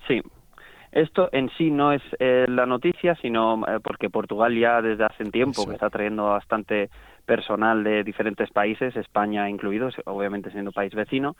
Sí, 0.06 0.22
esto 0.92 1.28
en 1.32 1.50
sí 1.56 1.70
no 1.70 1.92
es 1.92 2.02
eh, 2.18 2.46
la 2.48 2.66
noticia, 2.66 3.14
sino 3.16 3.62
eh, 3.66 3.78
porque 3.82 4.08
Portugal 4.08 4.58
ya 4.58 4.80
desde 4.80 5.04
hace 5.04 5.24
un 5.24 5.30
tiempo 5.30 5.66
que 5.66 5.74
está 5.74 5.90
trayendo 5.90 6.24
bastante 6.24 6.90
personal 7.28 7.84
de 7.84 8.02
diferentes 8.02 8.50
países, 8.50 8.96
España 8.96 9.50
incluido, 9.50 9.90
obviamente 10.06 10.50
siendo 10.50 10.72
país 10.72 10.94
vecino, 10.94 11.36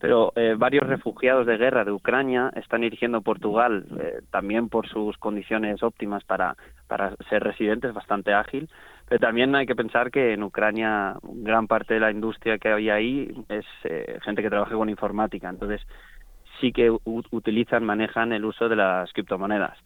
pero 0.00 0.32
eh, 0.34 0.56
varios 0.58 0.86
refugiados 0.88 1.46
de 1.46 1.56
guerra 1.56 1.84
de 1.84 1.92
Ucrania 1.92 2.50
están 2.56 2.80
dirigiendo 2.80 3.22
Portugal 3.22 3.86
también 4.32 4.68
por 4.68 4.88
sus 4.88 5.16
condiciones 5.16 5.82
óptimas 5.84 6.24
para, 6.24 6.56
para 6.88 7.14
ser 7.30 7.44
residentes, 7.44 7.94
bastante 7.94 8.34
ágil, 8.34 8.68
pero 9.08 9.20
también 9.20 9.54
hay 9.54 9.66
que 9.66 9.76
pensar 9.76 10.10
que 10.10 10.34
en 10.34 10.42
Ucrania 10.42 11.14
gran 11.22 11.68
parte 11.68 11.94
de 11.94 12.00
la 12.00 12.10
industria 12.10 12.58
que 12.58 12.68
hay 12.68 12.90
ahí 12.90 13.44
es 13.48 13.64
gente 14.22 14.42
que 14.42 14.50
trabaja 14.50 14.74
con 14.74 14.90
informática, 14.90 15.48
entonces 15.48 15.80
sí 16.60 16.72
que 16.72 16.90
utilizan, 17.04 17.84
manejan 17.84 18.32
el 18.32 18.44
uso 18.44 18.68
de 18.68 18.76
las 18.76 19.12
criptomonedas. 19.12 19.78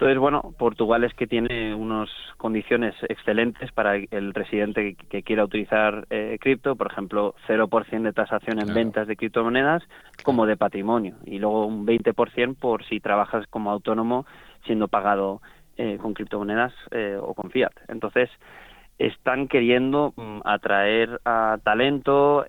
Entonces, 0.00 0.18
bueno, 0.18 0.54
Portugal 0.58 1.04
es 1.04 1.12
que 1.12 1.26
tiene 1.26 1.74
unas 1.74 2.08
condiciones 2.38 2.94
excelentes 3.10 3.70
para 3.70 3.96
el 3.96 4.32
residente 4.32 4.96
que, 5.10 5.22
quiera 5.22 5.44
utilizar 5.44 6.06
eh, 6.08 6.38
cripto, 6.40 6.74
por 6.74 6.90
ejemplo, 6.90 7.34
0% 7.46 8.00
de 8.00 8.14
tasación 8.14 8.60
en 8.60 8.72
ventas 8.72 9.06
de 9.06 9.16
criptomonedas 9.16 9.82
como 10.22 10.46
de 10.46 10.56
patrimonio 10.56 11.16
y 11.26 11.38
luego 11.38 11.66
un 11.66 11.86
20% 11.86 12.56
por 12.56 12.82
si 12.86 12.98
trabajas 12.98 13.46
como 13.48 13.70
autónomo 13.70 14.24
siendo 14.64 14.88
pagado 14.88 15.42
eh, 15.76 15.98
con 16.00 16.14
criptomonedas 16.14 16.72
eh, 16.92 17.18
o 17.20 17.34
con 17.34 17.50
fiat. 17.50 17.72
Entonces, 17.88 18.30
están 18.98 19.48
queriendo 19.48 20.14
mm, 20.16 20.40
atraer 20.46 21.20
a 21.26 21.58
talento, 21.62 22.46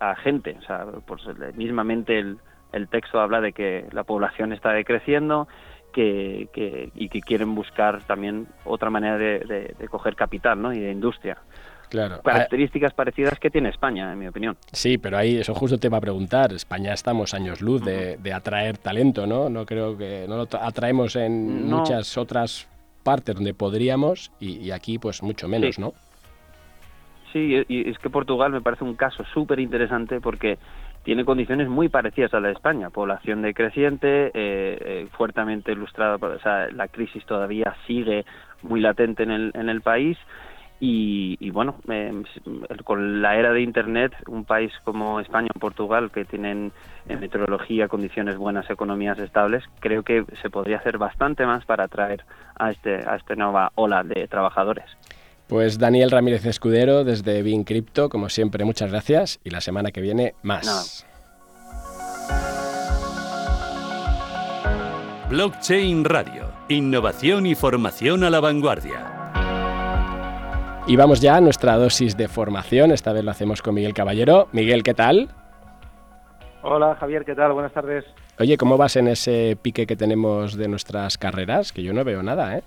a 0.00 0.16
gente, 0.16 0.56
o 0.58 0.62
sea, 0.62 0.86
pues 1.06 1.20
mismamente 1.54 2.18
el 2.18 2.38
el 2.74 2.88
texto 2.88 3.20
habla 3.20 3.40
de 3.40 3.52
que 3.52 3.86
la 3.92 4.02
población 4.02 4.52
está 4.52 4.72
decreciendo 4.72 5.46
que, 5.94 6.90
y 6.94 7.08
que 7.08 7.20
quieren 7.20 7.54
buscar 7.54 8.02
también 8.02 8.46
otra 8.64 8.90
manera 8.90 9.16
de, 9.16 9.74
coger 9.90 10.16
capital 10.16 10.60
¿no? 10.60 10.72
y 10.72 10.80
de 10.80 10.90
industria. 10.90 11.38
Claro. 11.88 12.20
Características 12.22 12.92
parecidas 12.92 13.38
que 13.38 13.50
tiene 13.50 13.68
España, 13.68 14.12
en 14.12 14.18
mi 14.18 14.26
opinión. 14.26 14.56
Sí, 14.72 14.98
pero 14.98 15.16
ahí 15.16 15.36
eso 15.36 15.54
justo 15.54 15.78
te 15.78 15.88
va 15.88 15.98
a 15.98 16.00
preguntar. 16.00 16.52
España 16.52 16.92
estamos 16.92 17.34
años 17.34 17.60
luz 17.60 17.84
de, 17.84 18.32
atraer 18.32 18.78
talento, 18.78 19.26
¿no? 19.26 19.48
No 19.48 19.64
creo 19.64 19.96
que 19.96 20.26
no 20.28 20.36
lo 20.36 20.48
atraemos 20.60 21.14
en 21.14 21.66
muchas 21.66 22.18
otras 22.18 22.68
partes 23.04 23.36
donde 23.36 23.54
podríamos 23.54 24.32
y, 24.40 24.70
aquí 24.72 24.98
pues 24.98 25.22
mucho 25.22 25.46
menos, 25.46 25.78
¿no? 25.78 25.92
Sí, 27.32 27.64
y 27.68 27.90
es 27.90 27.98
que 27.98 28.10
Portugal 28.10 28.50
me 28.50 28.60
parece 28.60 28.84
un 28.84 28.94
caso 28.94 29.24
súper 29.32 29.60
interesante 29.60 30.20
porque 30.20 30.58
tiene 31.04 31.24
condiciones 31.24 31.68
muy 31.68 31.88
parecidas 31.88 32.34
a 32.34 32.40
la 32.40 32.48
de 32.48 32.54
España, 32.54 32.90
población 32.90 33.42
decreciente, 33.42 34.26
eh, 34.26 34.32
eh, 34.34 35.08
fuertemente 35.16 35.72
ilustrada, 35.72 36.16
o 36.16 36.38
sea, 36.40 36.68
la 36.72 36.88
crisis 36.88 37.24
todavía 37.26 37.76
sigue 37.86 38.24
muy 38.62 38.80
latente 38.80 39.22
en 39.22 39.30
el, 39.30 39.50
en 39.54 39.68
el 39.68 39.82
país 39.82 40.18
y, 40.80 41.50
bueno, 41.50 41.76
em, 41.88 42.24
con 42.84 43.22
la 43.22 43.36
era 43.36 43.52
de 43.52 43.62
Internet, 43.62 44.12
un 44.26 44.44
país 44.44 44.72
como 44.84 45.18
España 45.20 45.48
o 45.54 45.58
Portugal, 45.58 46.10
que 46.10 46.26
tienen 46.26 46.72
en 47.08 47.20
meteorología 47.20 47.88
condiciones 47.88 48.36
buenas, 48.36 48.68
economías 48.68 49.18
estables, 49.18 49.64
creo 49.80 50.02
que 50.02 50.24
se 50.42 50.50
podría 50.50 50.78
hacer 50.78 50.98
bastante 50.98 51.46
más 51.46 51.64
para 51.64 51.84
atraer 51.84 52.24
a, 52.56 52.70
este, 52.70 52.96
a 52.96 53.16
esta 53.16 53.34
nueva 53.34 53.72
ola 53.76 54.02
de 54.02 54.28
trabajadores. 54.28 54.84
Pues 55.54 55.78
Daniel 55.78 56.10
Ramírez 56.10 56.44
Escudero 56.46 57.04
desde 57.04 57.40
Bin 57.42 57.62
Crypto, 57.62 58.08
como 58.08 58.28
siempre, 58.28 58.64
muchas 58.64 58.90
gracias 58.90 59.38
y 59.44 59.50
la 59.50 59.60
semana 59.60 59.92
que 59.92 60.00
viene 60.00 60.34
más. 60.42 61.06
Blockchain 65.30 66.04
Radio, 66.04 66.50
innovación 66.68 67.46
y 67.46 67.54
formación 67.54 68.24
a 68.24 68.30
la 68.30 68.40
vanguardia. 68.40 69.30
Y 70.88 70.96
vamos 70.96 71.20
ya 71.20 71.36
a 71.36 71.40
nuestra 71.40 71.76
dosis 71.76 72.16
de 72.16 72.26
formación. 72.26 72.90
Esta 72.90 73.12
vez 73.12 73.22
lo 73.22 73.30
hacemos 73.30 73.62
con 73.62 73.76
Miguel 73.76 73.94
Caballero. 73.94 74.48
Miguel, 74.50 74.82
¿qué 74.82 74.94
tal? 74.94 75.28
Hola 76.62 76.96
Javier, 76.96 77.24
¿qué 77.24 77.36
tal? 77.36 77.52
Buenas 77.52 77.72
tardes. 77.72 78.04
Oye, 78.40 78.56
¿cómo 78.56 78.76
vas 78.76 78.96
en 78.96 79.06
ese 79.06 79.56
pique 79.62 79.86
que 79.86 79.94
tenemos 79.94 80.56
de 80.56 80.66
nuestras 80.66 81.16
carreras? 81.16 81.72
Que 81.72 81.84
yo 81.84 81.92
no 81.92 82.02
veo 82.02 82.24
nada, 82.24 82.58
¿eh? 82.58 82.64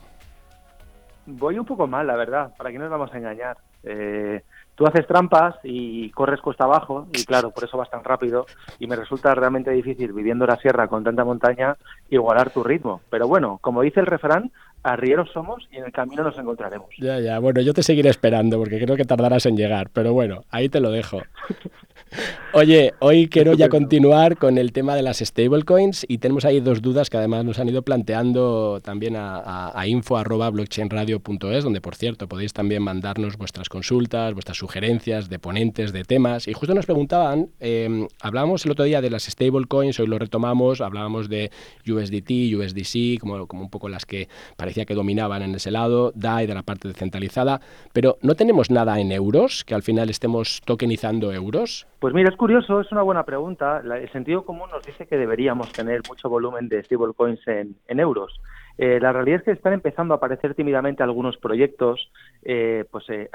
Voy 1.28 1.60
un 1.60 1.66
poco 1.66 1.88
mal, 1.88 2.08
la 2.08 2.16
verdad. 2.16 2.54
¿Para 2.58 2.72
qué 2.72 2.80
nos 2.80 2.90
vamos 2.90 3.14
a 3.14 3.18
engañar? 3.18 3.58
Eh, 3.84 4.42
tú 4.76 4.86
haces 4.86 5.06
trampas 5.06 5.56
y 5.64 6.10
corres 6.12 6.40
cuesta 6.40 6.64
abajo 6.64 7.08
y 7.14 7.26
claro, 7.26 7.52
por 7.52 7.66
eso 7.66 7.78
vas 7.78 7.90
tan 7.90 8.04
rápido 8.04 8.46
y 8.80 8.88
me 8.88 8.96
resulta 8.96 9.36
realmente 9.36 9.72
difícil 9.72 10.14
viviendo 10.14 10.46
la 10.46 10.56
sierra 10.56 10.88
con 10.88 11.04
tanta 11.04 11.26
montaña 11.26 11.76
igualar 12.10 12.52
tu 12.52 12.64
ritmo. 12.64 13.02
Pero 13.10 13.28
bueno, 13.28 13.60
como 13.62 13.82
dice 13.82 14.00
el 14.00 14.06
refrán, 14.06 14.52
arrieros 14.84 15.30
somos 15.32 15.68
y 15.72 15.78
en 15.78 15.86
el 15.86 15.92
camino 15.92 16.24
nos 16.24 16.38
encontraremos. 16.38 16.90
Ya, 16.98 17.20
ya, 17.20 17.40
bueno, 17.40 17.60
yo 17.62 17.74
te 17.74 17.84
seguiré 17.84 18.10
esperando 18.10 18.58
porque 18.58 18.80
creo 18.80 18.96
que 18.96 19.04
tardarás 19.04 19.46
en 19.48 19.58
llegar, 19.58 19.90
pero 19.92 20.14
bueno, 20.14 20.44
ahí 20.50 20.70
te 20.70 20.80
lo 20.80 20.92
dejo. 20.92 21.22
Oye, 22.54 22.94
hoy 23.00 23.28
quiero 23.28 23.54
ya 23.54 23.70
continuar 23.70 24.38
con 24.38 24.58
el 24.58 24.72
tema 24.72 24.96
de 24.96 25.02
las 25.02 25.20
stablecoins 25.20 26.06
y 26.08 26.18
tenemos 26.18 26.46
ahí 26.46 26.60
dos 26.60 26.82
dudas 26.82 27.10
que 27.10 27.18
además 27.18 27.46
nos 27.46 27.60
han 27.60 27.70
ido 27.70 27.82
planteando 27.82 28.80
también 28.82 29.16
a, 29.16 29.78
a, 29.78 29.88
info.blockchainradio.es, 29.88 31.64
donde 31.64 31.82
por 31.82 31.96
cierto 31.96 32.28
podéis 32.28 32.54
también 32.54 32.82
mandarnos 32.82 33.38
vuestras 33.38 33.70
consultas, 33.70 34.34
vuestras 34.34 34.58
sugerencias 34.58 35.30
de 35.30 35.40
ponentes, 35.40 35.94
de 35.94 36.04
temas. 36.04 36.48
Y 36.48 36.54
justo 36.54 36.74
nos 36.74 36.86
preguntaban, 36.86 37.50
eh, 37.60 38.08
hablábamos 38.22 38.66
el 38.66 38.72
otro 38.72 38.86
día 38.86 39.02
de 39.02 39.10
las 39.10 39.26
stablecoins, 39.26 40.00
hoy 40.00 40.08
lo 40.08 40.18
retomamos, 40.18 40.82
hablábamos 40.82 41.30
de 41.30 41.52
USDT, 41.86 42.56
USDC, 42.56 43.20
como, 43.20 43.46
como 43.48 43.64
un 43.64 43.70
poco 43.70 43.90
las 43.90 44.06
que 44.06 44.30
parecía 44.56 44.86
que 44.86 44.96
dominaban 44.96 45.44
en 45.44 45.54
ese 45.54 45.70
lado, 45.70 46.12
DAI 46.16 46.48
de 46.48 46.56
la 46.56 46.64
parte 46.64 46.88
descentralizada, 46.88 47.62
pero 47.94 48.18
no 48.22 48.36
tenemos 48.36 48.72
nada 48.72 49.00
en 49.00 49.12
euros, 49.12 49.64
que 49.64 49.76
al 49.76 49.84
final 49.84 50.10
estemos 50.10 50.62
tokenizando 50.66 51.34
euros. 51.34 51.86
Pues 52.00 52.14
mira, 52.14 52.30
es 52.30 52.36
curioso, 52.36 52.80
es 52.80 52.92
una 52.92 53.02
buena 53.02 53.24
pregunta. 53.24 53.82
el 53.84 54.12
sentido 54.12 54.46
común 54.46 54.70
nos 54.70 54.86
dice 54.86 55.08
que 55.08 55.18
deberíamos 55.18 55.72
tener 55.72 56.02
mucho 56.08 56.30
volumen 56.30 56.70
de 56.70 56.84
stablecoins 56.84 57.40
en, 57.48 58.00
euros. 58.00 58.40
Eh, 58.78 59.00
la 59.02 59.12
realidad 59.12 59.40
es 59.40 59.46
que 59.46 59.52
están 59.52 59.74
empezando 59.74 60.14
a 60.14 60.18
aparecer 60.18 60.54
tímidamente 60.54 61.02
algunos 61.02 61.38
proyectos. 61.38 62.12
Eh, 62.44 62.86
pues 62.92 63.10
eh, 63.10 63.30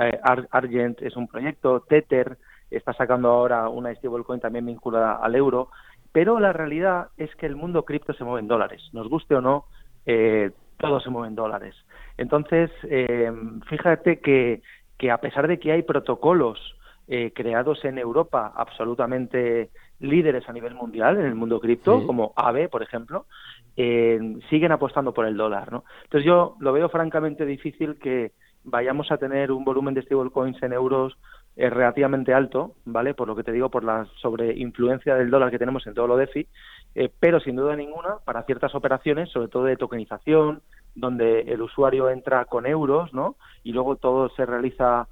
Argent 0.52 1.02
es 1.02 1.16
un 1.16 1.26
proyecto, 1.26 1.80
Tether 1.88 2.38
está 2.70 2.92
sacando 2.92 3.30
ahora 3.30 3.68
una 3.68 3.92
stablecoin 3.96 4.38
también 4.38 4.66
vinculada 4.66 5.16
al 5.16 5.34
euro. 5.34 5.70
Pero 6.12 6.38
la 6.38 6.52
realidad 6.52 7.08
es 7.16 7.34
que 7.34 7.46
el 7.46 7.56
mundo 7.56 7.84
cripto 7.84 8.12
se 8.12 8.22
mueve 8.22 8.42
en 8.42 8.48
dólares. 8.48 8.80
Nos 8.92 9.08
guste 9.08 9.34
o 9.34 9.40
no, 9.40 9.64
todo 10.78 11.00
se 11.00 11.10
mueve 11.10 11.28
en 11.28 11.34
dólares. 11.34 11.74
Entonces, 12.16 12.70
fíjate 13.68 14.20
que, 14.20 14.62
que 14.98 15.10
a 15.10 15.18
pesar 15.18 15.48
de 15.48 15.58
que 15.58 15.72
hay 15.72 15.82
protocolos 15.82 16.76
eh, 17.08 17.32
creados 17.34 17.84
en 17.84 17.98
Europa 17.98 18.52
absolutamente 18.54 19.70
líderes 19.98 20.48
a 20.48 20.52
nivel 20.52 20.74
mundial 20.74 21.18
en 21.18 21.26
el 21.26 21.34
mundo 21.34 21.58
cripto, 21.58 22.06
como 22.06 22.32
AVE, 22.36 22.68
por 22.68 22.82
ejemplo, 22.82 23.26
eh, 23.76 24.38
siguen 24.48 24.70
apostando 24.70 25.12
por 25.12 25.26
el 25.26 25.36
dólar. 25.36 25.72
¿no? 25.72 25.84
Entonces 26.04 26.24
yo 26.24 26.56
lo 26.60 26.72
veo 26.72 26.88
francamente 26.88 27.44
difícil 27.44 27.98
que 27.98 28.30
vayamos 28.62 29.10
a 29.10 29.16
tener 29.16 29.50
un 29.50 29.64
volumen 29.64 29.94
de 29.94 30.02
stablecoins 30.02 30.62
en 30.62 30.72
euros 30.72 31.18
eh, 31.56 31.68
relativamente 31.68 32.32
alto, 32.32 32.76
¿vale? 32.84 33.14
Por 33.14 33.26
lo 33.26 33.34
que 33.34 33.42
te 33.42 33.52
digo, 33.52 33.68
por 33.68 33.82
la 33.82 34.06
sobreinfluencia 34.20 35.16
del 35.16 35.30
dólar 35.30 35.50
que 35.50 35.58
tenemos 35.58 35.84
en 35.88 35.94
todo 35.94 36.06
lo 36.06 36.16
DeFi, 36.16 36.46
pero 37.18 37.40
sin 37.40 37.56
duda 37.56 37.74
ninguna, 37.74 38.18
para 38.24 38.44
ciertas 38.44 38.76
operaciones, 38.76 39.28
sobre 39.30 39.48
todo 39.48 39.64
de 39.64 39.76
tokenización, 39.76 40.62
donde 40.94 41.40
el 41.40 41.62
usuario 41.62 42.08
entra 42.10 42.44
con 42.44 42.64
euros, 42.64 43.12
¿no? 43.12 43.34
Y 43.64 43.72
luego 43.72 43.96
todo 43.96 44.28
se 44.30 44.46
realiza 44.46 45.08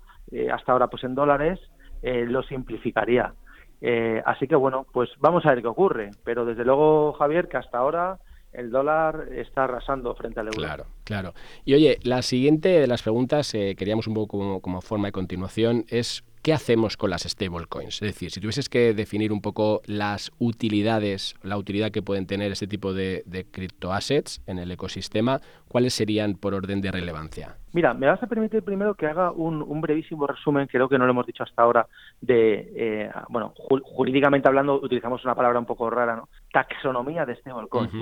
hasta 0.52 0.72
ahora 0.72 0.86
pues 0.86 1.02
en 1.02 1.16
dólares, 1.16 1.58
eh, 2.02 2.24
lo 2.26 2.42
simplificaría. 2.42 3.32
Eh, 3.80 4.22
así 4.26 4.46
que 4.46 4.56
bueno, 4.56 4.86
pues 4.92 5.08
vamos 5.18 5.44
a 5.46 5.50
ver 5.50 5.62
qué 5.62 5.68
ocurre. 5.68 6.10
Pero 6.24 6.44
desde 6.44 6.64
luego, 6.64 7.12
Javier, 7.14 7.48
que 7.48 7.56
hasta 7.56 7.78
ahora 7.78 8.18
el 8.52 8.70
dólar 8.70 9.28
está 9.32 9.64
arrasando 9.64 10.14
frente 10.14 10.40
al 10.40 10.46
euro. 10.46 10.58
Claro, 10.58 10.86
claro. 11.04 11.34
Y 11.64 11.74
oye, 11.74 11.98
la 12.02 12.22
siguiente 12.22 12.68
de 12.68 12.86
las 12.86 13.02
preguntas, 13.02 13.54
eh, 13.54 13.76
queríamos 13.76 14.06
un 14.06 14.14
poco 14.14 14.38
como, 14.38 14.60
como, 14.60 14.80
forma 14.80 15.08
de 15.08 15.12
continuación, 15.12 15.84
es 15.88 16.24
¿qué 16.42 16.52
hacemos 16.52 16.96
con 16.96 17.10
las 17.10 17.22
stablecoins? 17.22 18.02
Es 18.02 18.14
decir, 18.14 18.30
si 18.30 18.40
tuvieses 18.40 18.68
que 18.68 18.94
definir 18.94 19.32
un 19.32 19.40
poco 19.40 19.82
las 19.86 20.32
utilidades, 20.38 21.34
la 21.42 21.56
utilidad 21.56 21.90
que 21.90 22.02
pueden 22.02 22.26
tener 22.26 22.52
este 22.52 22.66
tipo 22.66 22.92
de, 22.92 23.22
de 23.26 23.44
criptoassets 23.44 24.42
en 24.46 24.58
el 24.58 24.70
ecosistema, 24.70 25.40
¿cuáles 25.68 25.94
serían 25.94 26.34
por 26.34 26.54
orden 26.54 26.80
de 26.80 26.90
relevancia? 26.90 27.56
Mira, 27.72 27.94
me 27.94 28.08
vas 28.08 28.22
a 28.22 28.26
permitir 28.26 28.62
primero 28.62 28.94
que 28.94 29.06
haga 29.06 29.30
un, 29.30 29.80
brevísimo 29.80 30.26
resumen, 30.26 30.66
creo 30.66 30.88
que 30.88 30.98
no 30.98 31.04
lo 31.04 31.12
hemos 31.12 31.26
dicho 31.26 31.44
hasta 31.44 31.62
ahora, 31.62 31.86
de, 32.20 32.72
eh, 32.74 33.10
bueno, 33.28 33.54
jurídicamente 33.56 34.48
hablando 34.48 34.80
utilizamos 34.80 35.24
una 35.24 35.36
palabra 35.36 35.60
un 35.60 35.66
poco 35.66 35.88
rara, 35.88 36.16
¿no? 36.16 36.28
Taxonomía 36.52 37.24
de 37.24 37.36
stablecoins, 37.36 37.92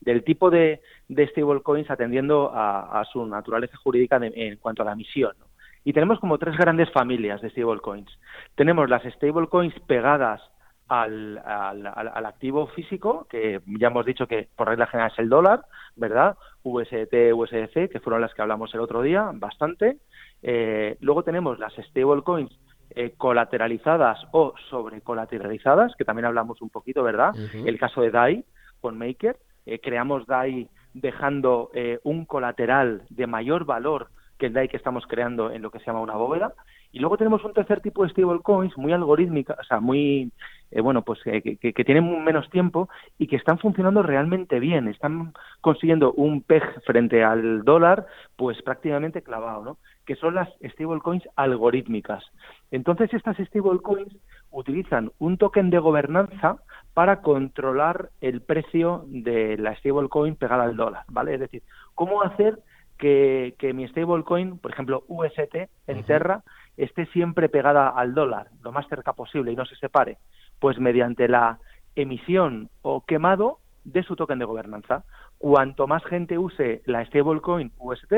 del 0.00 0.22
tipo 0.24 0.50
de, 0.50 0.82
de 1.08 1.26
stablecoins 1.28 1.90
atendiendo 1.90 2.50
a, 2.54 3.02
su 3.10 3.24
naturaleza 3.24 3.76
jurídica 3.78 4.18
en 4.20 4.56
cuanto 4.56 4.82
a 4.82 4.84
la 4.84 4.94
misión. 4.94 5.32
¿no? 5.38 5.53
Y 5.84 5.92
tenemos 5.92 6.18
como 6.18 6.38
tres 6.38 6.56
grandes 6.56 6.90
familias 6.90 7.42
de 7.42 7.50
stablecoins. 7.50 8.10
Tenemos 8.54 8.88
las 8.88 9.02
stablecoins 9.02 9.78
pegadas 9.86 10.40
al, 10.88 11.38
al, 11.38 12.26
activo 12.26 12.66
físico, 12.68 13.26
que 13.28 13.60
ya 13.66 13.88
hemos 13.88 14.04
dicho 14.04 14.26
que 14.26 14.48
por 14.56 14.68
regla 14.68 14.86
general 14.86 15.10
es 15.12 15.18
el 15.18 15.28
dólar, 15.28 15.64
¿verdad? 15.96 16.36
UST, 16.62 17.32
USDC, 17.34 17.90
que 17.90 18.00
fueron 18.00 18.20
las 18.20 18.34
que 18.34 18.42
hablamos 18.42 18.74
el 18.74 18.80
otro 18.80 19.02
día, 19.02 19.30
bastante. 19.34 19.98
Eh, 20.42 20.96
luego 21.00 21.22
tenemos 21.22 21.58
las 21.58 21.72
stablecoins 21.74 22.50
eh, 22.90 23.14
colateralizadas 23.16 24.18
o 24.32 24.54
sobrecolateralizadas, 24.68 25.94
que 25.96 26.04
también 26.04 26.26
hablamos 26.26 26.60
un 26.60 26.70
poquito, 26.70 27.02
¿verdad? 27.02 27.34
El 27.54 27.78
caso 27.78 28.02
de 28.02 28.10
DAI 28.10 28.44
con 28.80 28.98
Maker. 28.98 29.38
Eh, 29.66 29.80
creamos 29.80 30.26
DAI 30.26 30.68
dejando 30.92 31.70
un 32.04 32.24
colateral 32.24 33.02
de 33.10 33.26
mayor 33.26 33.64
valor 33.64 34.10
que 34.38 34.46
el 34.46 34.52
DAI 34.52 34.68
que 34.68 34.76
estamos 34.76 35.04
creando 35.06 35.50
en 35.50 35.62
lo 35.62 35.70
que 35.70 35.78
se 35.78 35.86
llama 35.86 36.00
una 36.00 36.14
bóveda. 36.14 36.54
Y 36.92 37.00
luego 37.00 37.16
tenemos 37.16 37.44
un 37.44 37.52
tercer 37.52 37.80
tipo 37.80 38.04
de 38.04 38.10
stablecoins 38.10 38.76
muy 38.78 38.92
algorítmica, 38.92 39.56
o 39.60 39.64
sea, 39.64 39.80
muy, 39.80 40.30
eh, 40.70 40.80
bueno, 40.80 41.02
pues 41.02 41.20
que, 41.24 41.56
que, 41.56 41.84
tienen 41.84 42.22
menos 42.22 42.48
tiempo 42.50 42.88
y 43.18 43.26
que 43.26 43.34
están 43.36 43.58
funcionando 43.58 44.02
realmente 44.02 44.60
bien. 44.60 44.86
Están 44.86 45.32
consiguiendo 45.60 46.12
un 46.12 46.42
PEG 46.42 46.82
frente 46.84 47.24
al 47.24 47.64
dólar, 47.64 48.06
pues 48.36 48.62
prácticamente 48.62 49.22
clavado, 49.22 49.64
¿no? 49.64 49.78
Que 50.06 50.14
son 50.14 50.36
las 50.36 50.48
stablecoins 50.62 51.24
algorítmicas. 51.34 52.24
Entonces, 52.70 53.12
estas 53.12 53.36
stablecoins 53.38 54.16
utilizan 54.52 55.10
un 55.18 55.36
token 55.36 55.70
de 55.70 55.78
gobernanza 55.80 56.58
para 56.92 57.22
controlar 57.22 58.10
el 58.20 58.40
precio 58.40 59.04
de 59.08 59.56
la 59.58 59.74
stablecoin 59.76 60.36
pegada 60.36 60.62
al 60.62 60.76
dólar, 60.76 61.04
¿vale? 61.08 61.34
Es 61.34 61.40
decir, 61.40 61.62
cómo 61.96 62.22
hacer 62.22 62.60
que, 62.98 63.54
que 63.58 63.72
mi 63.72 63.86
stablecoin, 63.88 64.58
por 64.58 64.72
ejemplo 64.72 65.04
UST 65.08 65.68
en 65.86 66.04
Terra, 66.04 66.42
esté 66.76 67.06
siempre 67.06 67.48
pegada 67.48 67.88
al 67.88 68.14
dólar, 68.14 68.48
lo 68.62 68.72
más 68.72 68.88
cerca 68.88 69.12
posible 69.12 69.52
y 69.52 69.56
no 69.56 69.64
se 69.64 69.76
separe, 69.76 70.18
pues 70.58 70.78
mediante 70.78 71.28
la 71.28 71.58
emisión 71.94 72.70
o 72.82 73.04
quemado 73.04 73.58
de 73.84 74.02
su 74.02 74.16
token 74.16 74.38
de 74.38 74.44
gobernanza. 74.44 75.04
Cuanto 75.38 75.86
más 75.86 76.04
gente 76.04 76.38
use 76.38 76.82
la 76.86 77.04
stablecoin 77.04 77.72
UST 77.78 78.12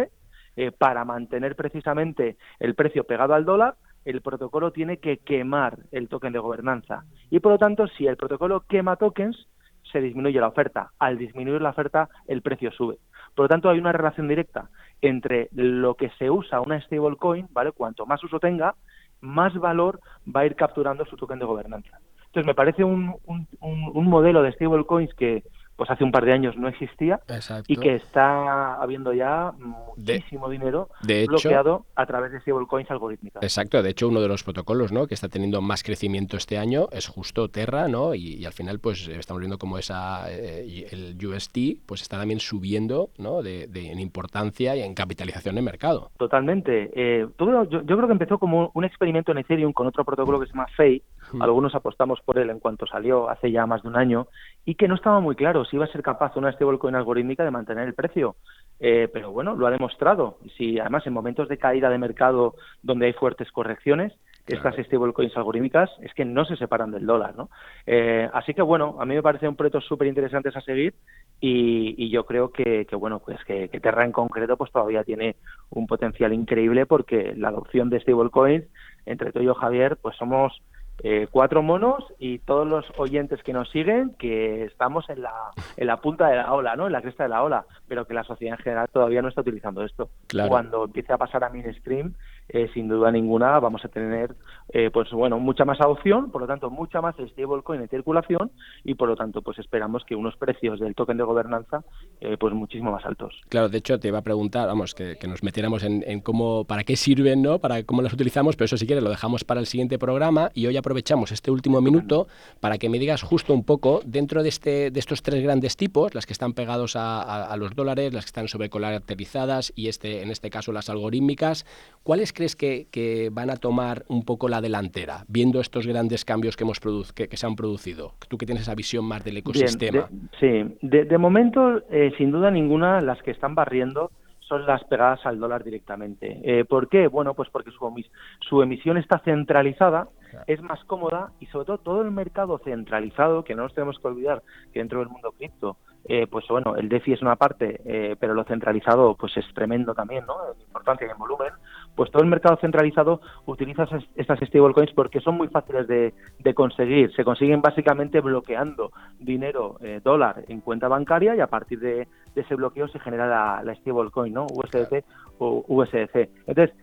eh, 0.57 0.73
para 0.73 1.05
mantener 1.05 1.57
precisamente 1.57 2.37
el 2.61 2.75
precio 2.75 3.05
pegado 3.05 3.35
al 3.35 3.45
dólar, 3.45 3.77
el 4.05 4.23
protocolo 4.23 4.71
tiene 4.71 4.99
que 4.99 5.19
quemar 5.19 5.81
el 5.91 6.09
token 6.09 6.33
de 6.33 6.39
gobernanza. 6.39 7.05
Y 7.29 7.41
por 7.41 7.53
lo 7.53 7.59
tanto, 7.59 7.89
si 7.89 8.07
el 8.07 8.17
protocolo 8.17 8.61
quema 8.61 8.97
tokens, 8.97 9.49
se 9.97 10.03
disminuye 10.03 10.39
la 10.41 10.49
oferta. 10.49 10.91
Al 10.99 11.17
disminuir 11.17 11.63
la 11.63 11.71
oferta, 11.71 12.11
el 12.27 12.43
precio 12.43 12.71
sube. 12.71 12.99
Por 13.35 13.45
lo 13.45 13.49
tanto, 13.49 13.71
hay 13.71 13.79
una 13.79 13.93
relación 13.93 14.29
directa 14.29 14.69
entre 15.01 15.49
lo 15.53 15.95
que 15.95 16.11
se 16.19 16.31
usa 16.31 16.61
una 16.61 16.79
stablecoin, 16.83 17.47
¿vale? 17.51 17.73
Cuanto 17.73 18.05
más 18.05 18.23
uso 18.23 18.39
tenga, 18.39 18.75
más 19.23 19.55
valor 19.55 20.01
va 20.25 20.41
a 20.41 20.47
ir 20.47 20.55
capturando 20.55 21.07
su 21.07 21.17
token 21.17 21.39
de 21.39 21.47
gobernanza. 21.47 21.99
Entonces, 22.27 22.47
me 22.47 22.55
parece 22.55 22.85
un, 22.85 23.15
un, 23.25 23.47
un 23.61 24.07
modelo 24.07 24.43
de 24.43 24.53
stablecoins 24.53 25.15
que, 25.15 25.45
pues 25.77 25.91
hace 25.91 26.05
un 26.05 26.13
par 26.13 26.25
de 26.25 26.33
años 26.33 26.57
no 26.57 26.69
existía 26.69 27.21
y 27.67 27.77
que 27.77 27.97
está 27.97 28.75
habiendo 28.75 29.13
ya 29.13 29.53
muchísimo 29.59 30.49
dinero 30.49 30.89
bloqueado 31.27 31.85
a 31.95 32.07
través 32.07 32.33
de 32.33 32.41
stablecoins 32.41 32.91
algorítmicas. 32.91 33.43
Exacto, 33.43 33.83
de 33.83 33.91
hecho 33.91 34.09
uno 34.09 34.21
de 34.21 34.29
los 34.29 34.43
protocolos 34.43 34.93
¿no? 34.93 35.07
que 35.07 35.15
está 35.15 35.29
teniendo 35.29 35.61
más 35.61 35.83
crecimiento 35.83 36.37
este 36.37 36.59
año 36.59 36.89
es 36.93 37.09
justo 37.09 37.49
Terra, 37.49 37.89
¿no? 37.89 38.15
Y, 38.15 38.45
al 38.47 38.53
final 38.53 38.79
pues 38.79 39.09
estamos 39.09 39.41
viendo 39.41 39.59
como 39.59 39.77
esa 39.77 40.31
eh, 40.31 40.87
el 40.91 41.17
UST 41.27 41.59
pues 41.85 42.03
está 42.03 42.19
también 42.19 42.41
subiendo 42.41 43.11
¿no? 43.19 43.43
de, 43.43 43.69
en 43.75 43.99
importancia 43.99 44.77
y 44.77 44.83
en 44.83 44.95
capitalización 44.95 45.57
de 45.57 45.63
mercado. 45.63 46.11
Totalmente. 46.17 46.91
Eh, 46.95 47.27
todo, 47.37 47.65
yo, 47.65 47.85
creo 47.85 48.07
que 48.07 48.13
empezó 48.13 48.39
como 48.39 48.71
un 48.75 48.85
experimento 48.85 49.33
en 49.33 49.39
Ethereum 49.39 49.73
con 49.73 49.87
otro 49.87 50.05
protocolo 50.05 50.41
que 50.41 50.47
se 50.47 50.53
llama 50.53 50.67
FEI. 50.77 51.03
Algunos 51.41 51.75
apostamos 51.75 52.21
por 52.21 52.39
él 52.39 52.51
en 52.51 52.61
cuanto 52.61 52.87
salió 52.87 53.29
hace 53.29 53.51
ya 53.51 53.67
más 53.67 53.83
de 53.83 53.89
un 53.89 53.97
año, 53.97 54.29
y 54.65 54.75
que 54.75 54.89
no 54.89 54.95
estaba 54.95 55.21
muy 55.21 55.37
claro 55.37 55.65
si 55.65 55.77
iba 55.77 55.85
a 55.85 55.93
ser 55.93 56.03
capaz 56.03 56.37
una 56.37 56.53
stablecoin 56.53 56.95
algorítmica 56.95 57.45
de 57.45 57.51
mantener 57.51 57.87
el 57.87 57.95
precio. 57.95 58.37
Eh, 58.79 59.09
pero 59.13 59.33
bueno, 59.33 59.55
lo 59.55 59.67
ha 59.67 59.71
demostrado. 59.71 60.39
Si 60.57 60.79
además 60.79 61.07
en 61.07 61.13
momentos 61.13 61.49
de 61.49 61.59
caída 61.59 61.89
de 61.89 61.99
mercado 61.99 62.55
donde 62.83 63.07
hay 63.07 63.13
fuertes 63.15 63.51
correcciones, 63.51 64.13
estas 64.47 64.77
stablecoins 64.77 65.37
algorítmicas 65.37 65.91
es 66.03 66.15
que 66.15 66.25
no 66.25 66.45
se 66.45 66.57
separan 66.57 66.93
del 66.93 67.05
dólar, 67.05 67.35
¿no? 67.37 67.51
Eh, 67.85 68.29
así 68.33 68.55
que 68.55 68.63
bueno, 68.63 68.97
a 69.01 69.05
mí 69.05 69.15
me 69.15 69.23
parece 69.23 69.49
un 69.49 69.57
proyecto 69.57 69.81
súper 69.81 70.07
interesante 70.07 70.51
a 70.51 70.61
seguir 70.61 70.95
y, 71.41 72.09
yo 72.11 72.25
creo 72.25 72.51
que, 72.51 72.87
bueno, 72.93 73.19
pues 73.19 73.43
que, 73.45 73.69
Terra 73.69 74.05
en 74.05 74.13
concreto 74.13 74.57
pues 74.57 74.71
todavía 74.71 75.03
tiene 75.03 75.37
un 75.71 75.87
potencial 75.87 76.33
increíble 76.33 76.87
porque 76.87 77.35
la 77.37 77.49
adopción 77.49 77.91
de 77.91 78.01
stablecoins 78.01 78.65
entre 79.05 79.33
tú 79.33 79.41
y 79.41 79.47
yo, 79.47 79.55
Javier, 79.55 79.97
pues 79.97 80.17
somos 80.17 80.63
eh, 81.03 81.29
cuatro 81.31 81.63
monos 81.63 82.05
y 82.19 82.39
todos 82.39 82.67
los 82.67 82.85
oyentes 82.97 83.43
que 83.43 83.53
nos 83.53 83.71
siguen 83.71 84.15
que 84.19 84.65
estamos 84.65 85.09
en 85.11 85.23
la, 85.23 85.33
en 85.77 85.87
la 85.87 85.99
punta 85.99 86.29
de 86.29 86.37
la 86.37 86.53
ola, 86.53 86.77
¿no? 86.77 86.87
En 86.87 86.93
la 86.93 87.03
cresta 87.03 87.25
de 87.25 87.29
la 87.31 87.43
ola, 87.43 87.67
pero 87.89 88.07
que 88.07 88.15
la 88.15 88.25
sociedad 88.25 88.57
en 88.59 88.65
general 88.65 88.89
todavía 88.93 89.23
no 89.23 89.29
está 89.29 89.43
utilizando 89.43 89.83
esto. 89.83 90.09
Cuando 90.49 90.85
empiece 90.85 91.13
a 91.13 91.19
pasar 91.19 91.45
a 91.45 91.51
mainstream, 91.51 92.15
eh, 92.49 92.71
sin 92.73 92.87
duda 92.87 93.11
ninguna 93.11 93.59
vamos 93.59 93.85
a 93.85 93.89
tener 93.89 94.37
eh, 94.73 94.91
pues 94.93 95.11
bueno 95.11 95.41
mucha 95.41 95.65
más 95.65 95.81
adopción 95.81 96.31
por 96.31 96.43
lo 96.43 96.47
tanto 96.47 96.71
mucha 96.71 97.01
más 97.01 97.17
stablecoin 97.17 97.81
en 97.81 97.89
circulación 97.89 98.53
y 98.85 98.95
por 98.95 99.09
lo 99.09 99.17
tanto 99.17 99.43
pues 99.43 99.59
esperamos 99.59 100.05
que 100.05 100.15
unos 100.15 100.37
precios 100.37 100.79
del 100.79 100.95
token 100.95 101.17
de 101.17 101.25
gobernanza 101.25 101.83
eh, 102.21 102.37
pues 102.39 102.55
muchísimo 102.55 102.93
más 102.93 103.05
altos 103.05 103.35
claro 103.49 103.69
de 103.69 103.79
hecho 103.79 103.99
te 103.99 104.07
iba 104.09 104.19
a 104.19 104.23
preguntar 104.23 104.69
vamos 104.69 104.95
que, 104.95 105.19
nos 105.27 105.43
metiéramos 105.43 105.83
en, 105.83 106.21
cómo 106.21 106.65
para 106.65 106.85
qué 106.85 106.95
sirven 106.95 107.43
no 107.43 107.59
para 107.59 107.83
cómo 107.83 108.01
las 108.01 108.13
utilizamos 108.13 108.55
pero 108.55 108.67
eso 108.67 108.77
si 108.77 108.87
quieres 108.87 109.03
lo 109.03 109.11
dejamos 109.11 109.43
para 109.43 109.59
el 109.59 109.67
siguiente 109.67 109.99
programa 109.99 110.53
y 110.55 110.69
hoy 110.69 110.77
aprovechamos 110.87 111.33
este 111.33 111.51
último 111.51 111.81
minuto 111.81 112.29
para 112.61 112.79
que 112.79 112.89
me 112.89 113.01
digas 113.01 113.23
justo 113.23 113.53
un 113.53 113.65
poco 113.65 114.01
dentro 114.07 114.45
de 114.45 114.51
este 114.51 114.93
de 114.93 115.01
estos 115.01 115.21
tres 115.21 115.43
grandes 115.43 115.77
tipos 115.77 116.15
las 116.15 116.27
que 116.27 116.33
están 116.33 116.53
pegados 116.53 116.95
a, 116.95 117.45
a 117.45 117.57
los 117.57 117.75
dólares 117.75 118.15
las 118.15 118.25
que 118.25 118.29
están 118.29 118.47
sobrecolaterizadas 118.47 119.73
y 119.75 119.89
este 119.89 120.23
en 120.23 120.31
este 120.31 120.49
caso 120.49 120.71
las 120.71 120.89
algorítmicas 120.89 121.67
cuáles 122.07 122.33
crees 122.33 122.55
que, 122.55 122.87
van 123.33 123.51
a 123.51 123.57
tomar 123.57 124.05
un 124.07 124.25
poco 124.25 124.49
la 124.49 124.61
delantera, 124.61 125.25
viendo 125.27 125.61
estos 125.61 125.89
grandes 125.89 126.25
cambios 126.25 126.57
que, 126.57 126.63
hemos 126.63 126.81
que, 127.15 127.37
se 127.37 127.47
han 127.47 127.57
producido? 127.57 128.13
Tú 128.29 128.39
que 128.39 128.47
tienes 128.47 128.63
esa 128.63 128.77
visión 128.77 129.05
más 129.05 129.25
del 129.25 129.39
ecosistema. 129.39 130.09
sí, 130.39 130.77
de, 130.83 131.19
momento, 131.19 131.83
eh, 131.91 132.13
sin 132.17 132.31
duda 132.31 132.51
ninguna, 132.51 133.01
las 133.01 133.21
que 133.23 133.33
están 133.33 133.57
barriendo 133.57 134.13
son 134.41 134.65
las 134.67 134.85
pegadas 134.85 135.27
al 135.27 135.41
dólar 135.41 135.65
directamente. 135.65 136.41
Eh, 136.45 136.65
¿Por 136.65 136.89
qué? 136.89 137.09
Bueno, 137.09 137.35
pues 137.35 137.51
porque 137.51 137.73
su, 137.73 138.05
su 138.49 138.63
emisión 138.63 138.97
está 138.97 139.19
centralizada, 139.25 140.09
es 140.47 140.63
más 140.63 140.83
cómoda 140.85 141.33
y 141.41 141.47
sobre 141.47 141.67
todo 141.67 141.79
todo 141.79 142.03
el 142.03 142.11
mercado 142.11 142.59
centralizado, 142.59 143.45
que 143.45 143.55
no 143.55 143.65
nos 143.65 143.75
tenemos 143.75 143.99
que 143.99 144.09
olvidar 144.09 144.43
que 144.73 144.81
dentro 144.81 145.01
del 145.01 145.09
mundo 145.09 145.33
cripto 145.33 145.77
eh, 146.09 146.29
pues 146.29 146.47
bueno, 146.49 146.77
el 146.77 146.89
DeFi 146.89 147.15
es 147.15 147.23
una 147.23 147.35
parte, 147.35 147.81
eh, 147.85 148.15
pero 148.21 148.33
lo 148.33 148.45
centralizado 148.45 149.17
pues 149.17 149.37
es 149.37 149.45
tremendo 149.55 149.93
también, 149.93 150.25
¿no? 150.25 150.35
En 150.53 150.61
importancia 150.61 151.07
y 151.07 151.11
en 151.11 151.19
volumen. 151.19 151.53
Pues 151.97 152.13
todo 152.13 152.23
el 152.23 152.29
mercado 152.29 152.57
centralizado 152.61 153.21
utiliza 153.47 153.89
estas 154.15 154.39
stablecoins 154.39 154.93
porque 154.93 155.21
son 155.21 155.37
muy 155.37 155.49
fáciles 155.49 155.89
de, 155.89 156.15
conseguir. 156.55 157.13
Se 157.15 157.25
consiguen 157.25 157.61
básicamente 157.61 158.21
bloqueando 158.21 158.93
dinero, 159.19 159.79
eh, 159.81 160.01
dólar, 160.03 160.45
en 160.47 160.61
cuenta 160.61 160.87
bancaria 160.87 161.35
y 161.35 161.41
a 161.41 161.49
partir 161.49 161.81
de, 161.81 162.07
ese 162.37 162.55
bloqueo 162.55 162.87
se 162.87 163.01
genera 163.01 163.27
la, 163.27 163.63
la 163.65 163.75
stablecoin, 163.75 164.33
¿no? 164.33 164.47
USDT 164.47 165.05
o 165.39 165.65
USDC. 165.67 166.31
Entonces, 166.47 166.77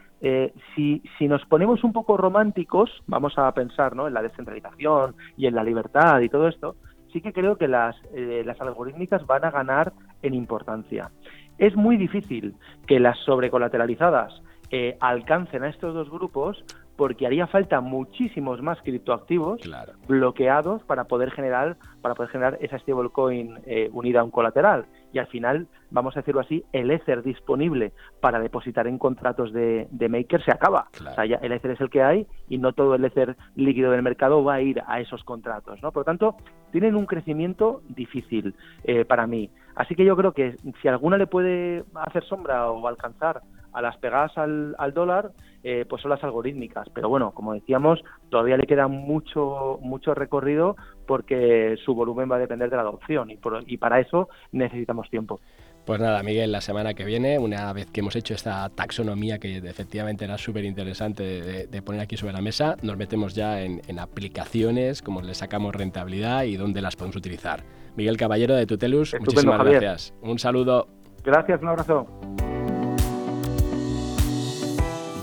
si, 0.73 1.03
si 1.17 1.27
nos 1.27 1.43
ponemos 1.45 1.83
un 1.83 1.91
poco 1.91 2.15
románticos, 2.15 2.89
vamos 3.07 3.37
a 3.37 3.51
pensar 3.53 3.95
¿no? 3.95 4.07
en 4.07 4.13
la 4.13 4.21
descentralización 4.21 5.15
y 5.35 5.47
en 5.47 5.55
la 5.55 5.63
libertad 5.63 6.21
y 6.21 6.29
todo 6.29 6.47
esto, 6.47 6.75
sí 7.13 7.21
que 7.21 7.33
creo 7.33 7.57
que 7.57 7.67
las, 7.67 7.95
eh, 8.13 8.43
las 8.45 8.59
algorítmicas 8.59 9.25
van 9.27 9.45
a 9.45 9.51
ganar 9.51 9.93
en 10.21 10.33
importancia. 10.33 11.11
Es 11.57 11.75
muy 11.75 11.97
difícil 11.97 12.55
que 12.87 12.99
las 12.99 13.17
sobrecolateralizadas 13.19 14.41
eh, 14.71 14.97
alcancen 14.99 15.63
a 15.63 15.69
estos 15.69 15.93
dos 15.93 16.09
grupos 16.09 16.63
porque 16.95 17.25
haría 17.25 17.47
falta 17.47 17.81
muchísimos 17.81 18.61
más 18.61 18.79
criptoactivos 18.81 19.61
bloqueados 20.07 20.83
para 20.83 21.05
poder 21.05 21.31
generar 21.31 21.77
para 22.01 22.15
poder 22.15 22.31
generar 22.31 22.57
esa 22.59 22.77
stablecoin 22.79 23.59
eh, 23.65 23.89
unida 23.93 24.19
a 24.19 24.23
un 24.23 24.31
colateral. 24.31 24.85
Y 25.13 25.19
al 25.19 25.27
final 25.27 25.67
vamos 25.89 26.15
a 26.17 26.19
decirlo 26.19 26.41
así 26.41 26.65
el 26.73 26.91
ether 26.91 27.23
disponible 27.23 27.93
para 28.19 28.39
depositar 28.39 28.87
en 28.87 28.97
contratos 28.97 29.53
de, 29.53 29.87
maker 30.09 30.43
se 30.43 30.51
acaba. 30.51 30.89
O 30.93 31.13
sea, 31.15 31.25
ya 31.25 31.37
el 31.37 31.53
ether 31.53 31.71
es 31.71 31.81
el 31.81 31.89
que 31.89 32.03
hay 32.03 32.27
y 32.49 32.57
no 32.57 32.73
todo 32.73 32.95
el 32.95 33.05
ether 33.05 33.37
líquido 33.55 33.91
del 33.91 34.01
mercado 34.01 34.43
va 34.43 34.55
a 34.55 34.61
ir 34.61 34.81
a 34.85 34.99
esos 34.99 35.23
contratos 35.23 35.63
no 35.81 35.91
por 35.91 36.01
lo 36.01 36.05
tanto 36.05 36.35
tienen 36.71 36.95
un 36.95 37.05
crecimiento 37.05 37.81
difícil 37.89 38.55
eh, 38.83 39.05
para 39.05 39.27
mí. 39.27 39.49
Así 39.75 39.95
que 39.95 40.05
yo 40.05 40.15
creo 40.15 40.33
que 40.33 40.55
si 40.81 40.87
alguna 40.87 41.17
le 41.17 41.27
puede 41.27 41.83
hacer 41.95 42.23
sombra 42.25 42.69
o 42.69 42.87
alcanzar 42.87 43.41
a 43.73 43.81
las 43.81 43.97
pegadas 43.97 44.37
al, 44.37 44.93
dólar, 44.93 45.31
eh, 45.63 45.85
pues 45.89 46.01
son 46.01 46.11
las 46.11 46.23
algorítmicas. 46.23 46.89
Pero 46.93 47.09
bueno, 47.09 47.31
como 47.31 47.53
decíamos, 47.53 48.03
todavía 48.29 48.57
le 48.57 48.67
queda 48.67 48.87
mucho, 48.87 49.79
mucho 49.81 50.13
recorrido 50.13 50.75
porque 51.05 51.75
su 51.83 51.93
volumen 51.95 52.31
va 52.31 52.37
a 52.37 52.39
depender 52.39 52.69
de 52.69 52.75
la 52.75 52.83
adopción 52.83 53.31
y, 53.31 53.39
y 53.67 53.77
para 53.77 53.99
eso 53.99 54.29
necesitamos 54.51 55.09
tiempo. 55.09 55.39
Pues 55.85 55.99
nada, 55.99 56.23
Miguel, 56.23 56.51
la 56.51 56.61
semana 56.61 56.93
que 56.93 57.03
viene, 57.03 57.37
una 57.37 57.73
vez 57.73 57.91
que 57.91 57.99
hemos 57.99 58.15
hecho 58.15 58.33
esta 58.33 58.69
taxonomía 58.69 59.37
que 59.37 59.57
efectivamente 59.57 60.23
era 60.23 60.37
súper 60.37 60.63
interesante 60.63 61.67
de, 61.67 61.81
poner 61.81 61.99
aquí 61.99 62.15
sobre 62.15 62.31
la 62.31 62.41
mesa, 62.41 62.77
nos 62.81 62.95
metemos 62.95 63.35
ya 63.35 63.61
en, 63.61 63.81
en, 63.87 63.99
aplicaciones, 63.99 65.01
cómo 65.01 65.21
le 65.21 65.33
sacamos 65.33 65.75
rentabilidad 65.75 66.43
y 66.43 66.55
dónde 66.55 66.81
las 66.81 66.95
podemos 66.95 67.17
utilizar. 67.17 67.63
Miguel 67.97 68.15
Caballero 68.15 68.55
de 68.55 68.65
Tutelus, 68.65 69.13
muchísimas 69.19 69.61
gracias. 69.65 70.13
Un 70.21 70.39
saludo. 70.39 70.87
Gracias, 71.23 71.61
un 71.61 71.67
abrazo. 71.67 72.07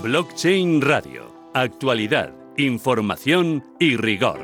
Blockchain 0.02 0.80
Radio. 0.80 1.26
Actualidad, 1.52 2.32
información 2.56 3.62
y 3.78 3.98
rigor. 3.98 4.38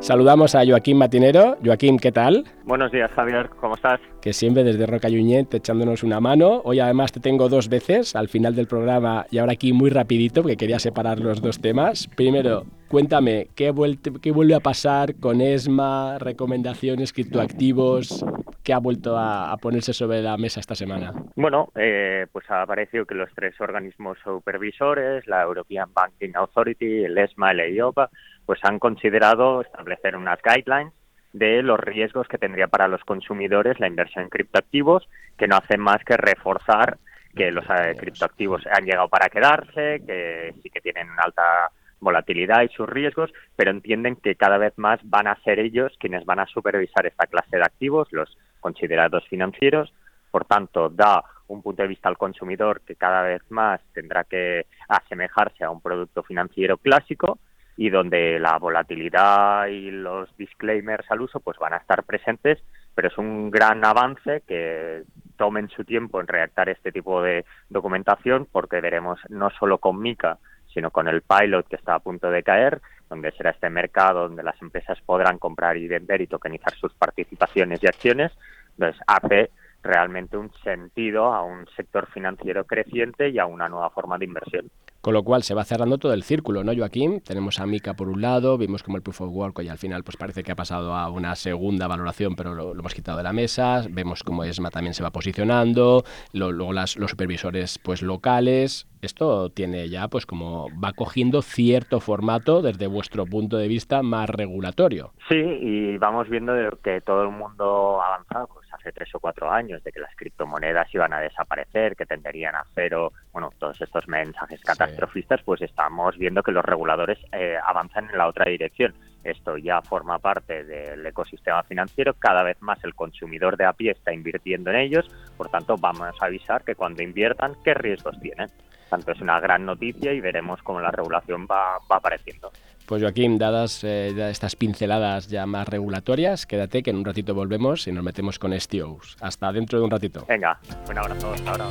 Saludamos 0.00 0.54
a 0.54 0.66
Joaquín 0.66 0.98
Matinero. 0.98 1.56
Joaquín, 1.64 1.98
¿qué 1.98 2.12
tal? 2.12 2.44
Buenos 2.64 2.92
días, 2.92 3.10
Javier. 3.12 3.48
¿Cómo 3.58 3.76
estás? 3.76 3.98
Que 4.20 4.34
siempre 4.34 4.62
desde 4.62 4.84
Roca 4.84 5.08
Yuñet 5.08 5.54
echándonos 5.54 6.02
una 6.02 6.20
mano. 6.20 6.60
Hoy 6.64 6.80
además 6.80 7.12
te 7.12 7.20
tengo 7.20 7.48
dos 7.48 7.70
veces 7.70 8.14
al 8.14 8.28
final 8.28 8.54
del 8.54 8.66
programa 8.66 9.24
y 9.30 9.38
ahora 9.38 9.52
aquí 9.52 9.72
muy 9.72 9.88
rapidito 9.88 10.42
porque 10.42 10.58
quería 10.58 10.78
separar 10.78 11.18
los 11.20 11.40
dos 11.40 11.58
temas. 11.58 12.06
Primero, 12.14 12.66
cuéntame, 12.88 13.48
¿qué, 13.54 13.72
qué 14.20 14.32
vuelve 14.32 14.54
a 14.54 14.60
pasar 14.60 15.14
con 15.14 15.40
ESMA, 15.40 16.18
recomendaciones, 16.18 17.14
criptoactivos? 17.14 18.22
¿Qué 18.62 18.72
ha 18.72 18.78
vuelto 18.78 19.16
a, 19.18 19.56
ponerse 19.60 19.92
sobre 19.92 20.22
la 20.22 20.36
mesa 20.36 20.60
esta 20.60 20.74
semana? 20.74 21.12
Bueno, 21.34 21.70
eh, 21.74 22.26
pues 22.30 22.48
ha 22.50 22.62
aparecido 22.62 23.04
que 23.04 23.14
los 23.14 23.28
tres 23.34 23.60
organismos 23.60 24.18
supervisores, 24.22 25.26
la 25.26 25.42
European 25.42 25.92
Banking 25.92 26.32
Authority, 26.34 27.04
el 27.04 27.18
ESMA 27.18 27.54
la 27.54 27.64
EIOPA, 27.64 28.10
pues 28.46 28.60
han 28.62 28.78
considerado 28.78 29.62
establecer 29.62 30.16
unas 30.16 30.38
guidelines 30.42 30.92
de 31.32 31.62
los 31.62 31.80
riesgos 31.80 32.28
que 32.28 32.38
tendría 32.38 32.68
para 32.68 32.88
los 32.88 33.02
consumidores 33.04 33.80
la 33.80 33.88
inversión 33.88 34.24
en 34.24 34.30
criptoactivos, 34.30 35.08
que 35.36 35.48
no 35.48 35.56
hacen 35.56 35.80
más 35.80 36.04
que 36.04 36.16
reforzar 36.16 36.98
que 37.34 37.50
los 37.50 37.64
eh, 37.64 37.96
criptoactivos 37.98 38.62
han 38.66 38.84
llegado 38.84 39.08
para 39.08 39.28
quedarse, 39.28 40.02
que 40.06 40.54
sí 40.62 40.70
que 40.70 40.80
tienen 40.80 41.10
una 41.10 41.22
alta 41.22 41.70
volatilidad 42.00 42.62
y 42.62 42.68
sus 42.68 42.88
riesgos, 42.88 43.32
pero 43.56 43.70
entienden 43.70 44.16
que 44.16 44.34
cada 44.34 44.58
vez 44.58 44.74
más 44.76 45.00
van 45.04 45.28
a 45.28 45.40
ser 45.42 45.58
ellos 45.58 45.92
quienes 45.98 46.24
van 46.26 46.40
a 46.40 46.46
supervisar 46.46 47.06
esta 47.06 47.26
clase 47.26 47.56
de 47.56 47.62
activos, 47.62 48.08
los 48.10 48.36
considerados 48.62 49.28
financieros. 49.28 49.92
Por 50.30 50.46
tanto, 50.46 50.88
da 50.88 51.22
un 51.48 51.60
punto 51.60 51.82
de 51.82 51.88
vista 51.88 52.08
al 52.08 52.16
consumidor 52.16 52.80
que 52.80 52.96
cada 52.96 53.20
vez 53.20 53.42
más 53.50 53.82
tendrá 53.92 54.24
que 54.24 54.64
asemejarse 54.88 55.64
a 55.64 55.70
un 55.70 55.82
producto 55.82 56.22
financiero 56.22 56.78
clásico 56.78 57.38
y 57.76 57.90
donde 57.90 58.38
la 58.38 58.58
volatilidad 58.58 59.66
y 59.66 59.90
los 59.90 60.34
disclaimers 60.36 61.10
al 61.10 61.20
uso 61.20 61.40
pues 61.40 61.58
van 61.58 61.74
a 61.74 61.78
estar 61.78 62.04
presentes, 62.04 62.62
pero 62.94 63.08
es 63.08 63.18
un 63.18 63.50
gran 63.50 63.84
avance 63.84 64.42
que 64.46 65.02
tomen 65.36 65.68
su 65.68 65.84
tiempo 65.84 66.20
en 66.20 66.28
redactar 66.28 66.68
este 66.68 66.92
tipo 66.92 67.22
de 67.22 67.44
documentación 67.68 68.46
porque 68.50 68.80
veremos 68.80 69.20
no 69.28 69.50
solo 69.50 69.78
con 69.78 70.00
Mica, 70.00 70.38
sino 70.72 70.90
con 70.90 71.08
el 71.08 71.22
pilot 71.22 71.66
que 71.68 71.76
está 71.76 71.94
a 71.94 72.00
punto 72.00 72.30
de 72.30 72.42
caer, 72.42 72.80
donde 73.08 73.32
será 73.32 73.50
este 73.50 73.68
mercado 73.70 74.28
donde 74.28 74.42
las 74.42 74.60
empresas 74.62 75.00
podrán 75.04 75.38
comprar 75.38 75.76
y 75.76 75.88
vender 75.88 76.20
y 76.20 76.26
tokenizar 76.26 76.74
sus 76.74 76.94
participaciones 76.94 77.82
y 77.82 77.86
acciones, 77.86 78.32
entonces 78.78 79.00
hace 79.06 79.50
realmente 79.82 80.36
un 80.36 80.52
sentido 80.62 81.32
a 81.32 81.42
un 81.42 81.66
sector 81.76 82.06
financiero 82.12 82.64
creciente 82.64 83.30
y 83.30 83.38
a 83.38 83.46
una 83.46 83.68
nueva 83.68 83.90
forma 83.90 84.18
de 84.18 84.24
inversión. 84.26 84.70
Con 85.02 85.14
lo 85.14 85.24
cual 85.24 85.42
se 85.42 85.54
va 85.54 85.64
cerrando 85.64 85.98
todo 85.98 86.12
el 86.12 86.22
círculo, 86.22 86.62
¿no, 86.62 86.72
Joaquín? 86.76 87.20
Tenemos 87.22 87.58
a 87.58 87.66
Mica 87.66 87.94
por 87.94 88.08
un 88.08 88.22
lado, 88.22 88.56
vimos 88.56 88.84
como 88.84 88.96
el 88.96 89.02
Proof 89.02 89.22
of 89.22 89.32
Work 89.32 89.60
y 89.64 89.68
al 89.68 89.78
final 89.78 90.04
pues 90.04 90.16
parece 90.16 90.44
que 90.44 90.52
ha 90.52 90.56
pasado 90.56 90.94
a 90.94 91.10
una 91.10 91.34
segunda 91.34 91.88
valoración, 91.88 92.36
pero 92.36 92.54
lo, 92.54 92.70
hemos 92.70 92.94
quitado 92.94 93.18
de 93.18 93.24
la 93.24 93.32
mesa. 93.32 93.82
Vemos 93.90 94.22
cómo 94.22 94.44
ESMA 94.44 94.70
también 94.70 94.94
se 94.94 95.02
va 95.02 95.10
posicionando, 95.10 96.04
luego 96.32 96.72
las, 96.72 96.96
los 96.96 97.10
supervisores 97.10 97.80
pues 97.80 98.00
locales. 98.02 98.86
Esto 99.00 99.50
tiene 99.50 99.88
ya 99.88 100.06
pues 100.06 100.24
como 100.24 100.68
va 100.80 100.92
cogiendo 100.92 101.42
cierto 101.42 101.98
formato 101.98 102.62
desde 102.62 102.86
vuestro 102.86 103.26
punto 103.26 103.56
de 103.56 103.66
vista 103.66 104.04
más 104.04 104.30
regulatorio. 104.30 105.10
Sí, 105.28 105.34
y 105.34 105.98
vamos 105.98 106.28
viendo 106.28 106.52
que 106.84 107.00
todo 107.00 107.22
el 107.22 107.30
mundo 107.30 108.00
avanza 108.00 108.46
pues 108.46 108.71
hace 108.82 108.92
tres 108.92 109.14
o 109.14 109.20
cuatro 109.20 109.50
años 109.50 109.82
de 109.84 109.92
que 109.92 110.00
las 110.00 110.14
criptomonedas 110.16 110.92
iban 110.94 111.12
a 111.12 111.20
desaparecer, 111.20 111.94
que 111.96 112.06
tenderían 112.06 112.54
a 112.54 112.64
cero, 112.74 113.12
bueno, 113.32 113.50
todos 113.58 113.80
estos 113.80 114.08
mensajes 114.08 114.60
catastrofistas, 114.60 115.40
pues 115.42 115.62
estamos 115.62 116.18
viendo 116.18 116.42
que 116.42 116.52
los 116.52 116.64
reguladores 116.64 117.18
eh, 117.32 117.56
avanzan 117.64 118.10
en 118.10 118.18
la 118.18 118.26
otra 118.26 118.50
dirección. 118.50 118.94
Esto 119.22 119.56
ya 119.56 119.80
forma 119.82 120.18
parte 120.18 120.64
del 120.64 121.06
ecosistema 121.06 121.62
financiero, 121.62 122.14
cada 122.14 122.42
vez 122.42 122.60
más 122.60 122.82
el 122.82 122.94
consumidor 122.94 123.56
de 123.56 123.66
a 123.66 123.72
pie 123.72 123.92
está 123.92 124.12
invirtiendo 124.12 124.70
en 124.70 124.76
ellos, 124.76 125.08
por 125.36 125.48
tanto 125.48 125.76
vamos 125.76 126.20
a 126.20 126.26
avisar 126.26 126.64
que 126.64 126.74
cuando 126.74 127.04
inviertan, 127.04 127.54
qué 127.64 127.72
riesgos 127.74 128.18
tienen. 128.20 128.50
Tanto 128.92 129.12
es 129.12 129.22
una 129.22 129.40
gran 129.40 129.64
noticia 129.64 130.12
y 130.12 130.20
veremos 130.20 130.62
cómo 130.62 130.78
la 130.78 130.90
regulación 130.90 131.46
va, 131.50 131.78
apareciendo. 131.88 132.52
Pues 132.84 133.00
Joaquín, 133.00 133.38
dadas 133.38 133.82
eh, 133.84 134.12
estas 134.30 134.54
pinceladas 134.54 135.28
ya 135.28 135.46
más 135.46 135.66
regulatorias, 135.66 136.44
quédate 136.44 136.82
que 136.82 136.90
en 136.90 136.96
un 136.96 137.06
ratito 137.06 137.34
volvemos 137.34 137.86
y 137.86 137.92
nos 137.92 138.04
metemos 138.04 138.38
con 138.38 138.52
STOs. 138.52 139.16
Hasta 139.22 139.50
dentro 139.50 139.78
de 139.78 139.86
un 139.86 139.90
ratito. 139.90 140.26
Venga, 140.28 140.60
un 140.90 140.98
abrazo, 140.98 141.32
hasta 141.32 141.52
ahora. 141.52 141.68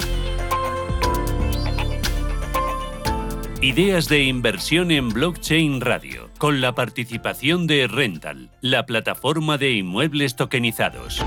Ideas 3.62 4.10
de 4.10 4.24
inversión 4.24 4.90
en 4.90 5.10
blockchain 5.10 5.80
radio, 5.80 6.32
con 6.40 6.60
la 6.60 6.74
participación 6.74 7.68
de 7.68 7.86
Rental, 7.86 8.50
la 8.62 8.88
plataforma 8.88 9.60
de 9.60 9.74
inmuebles 9.74 10.36
tokenizados. 10.36 11.24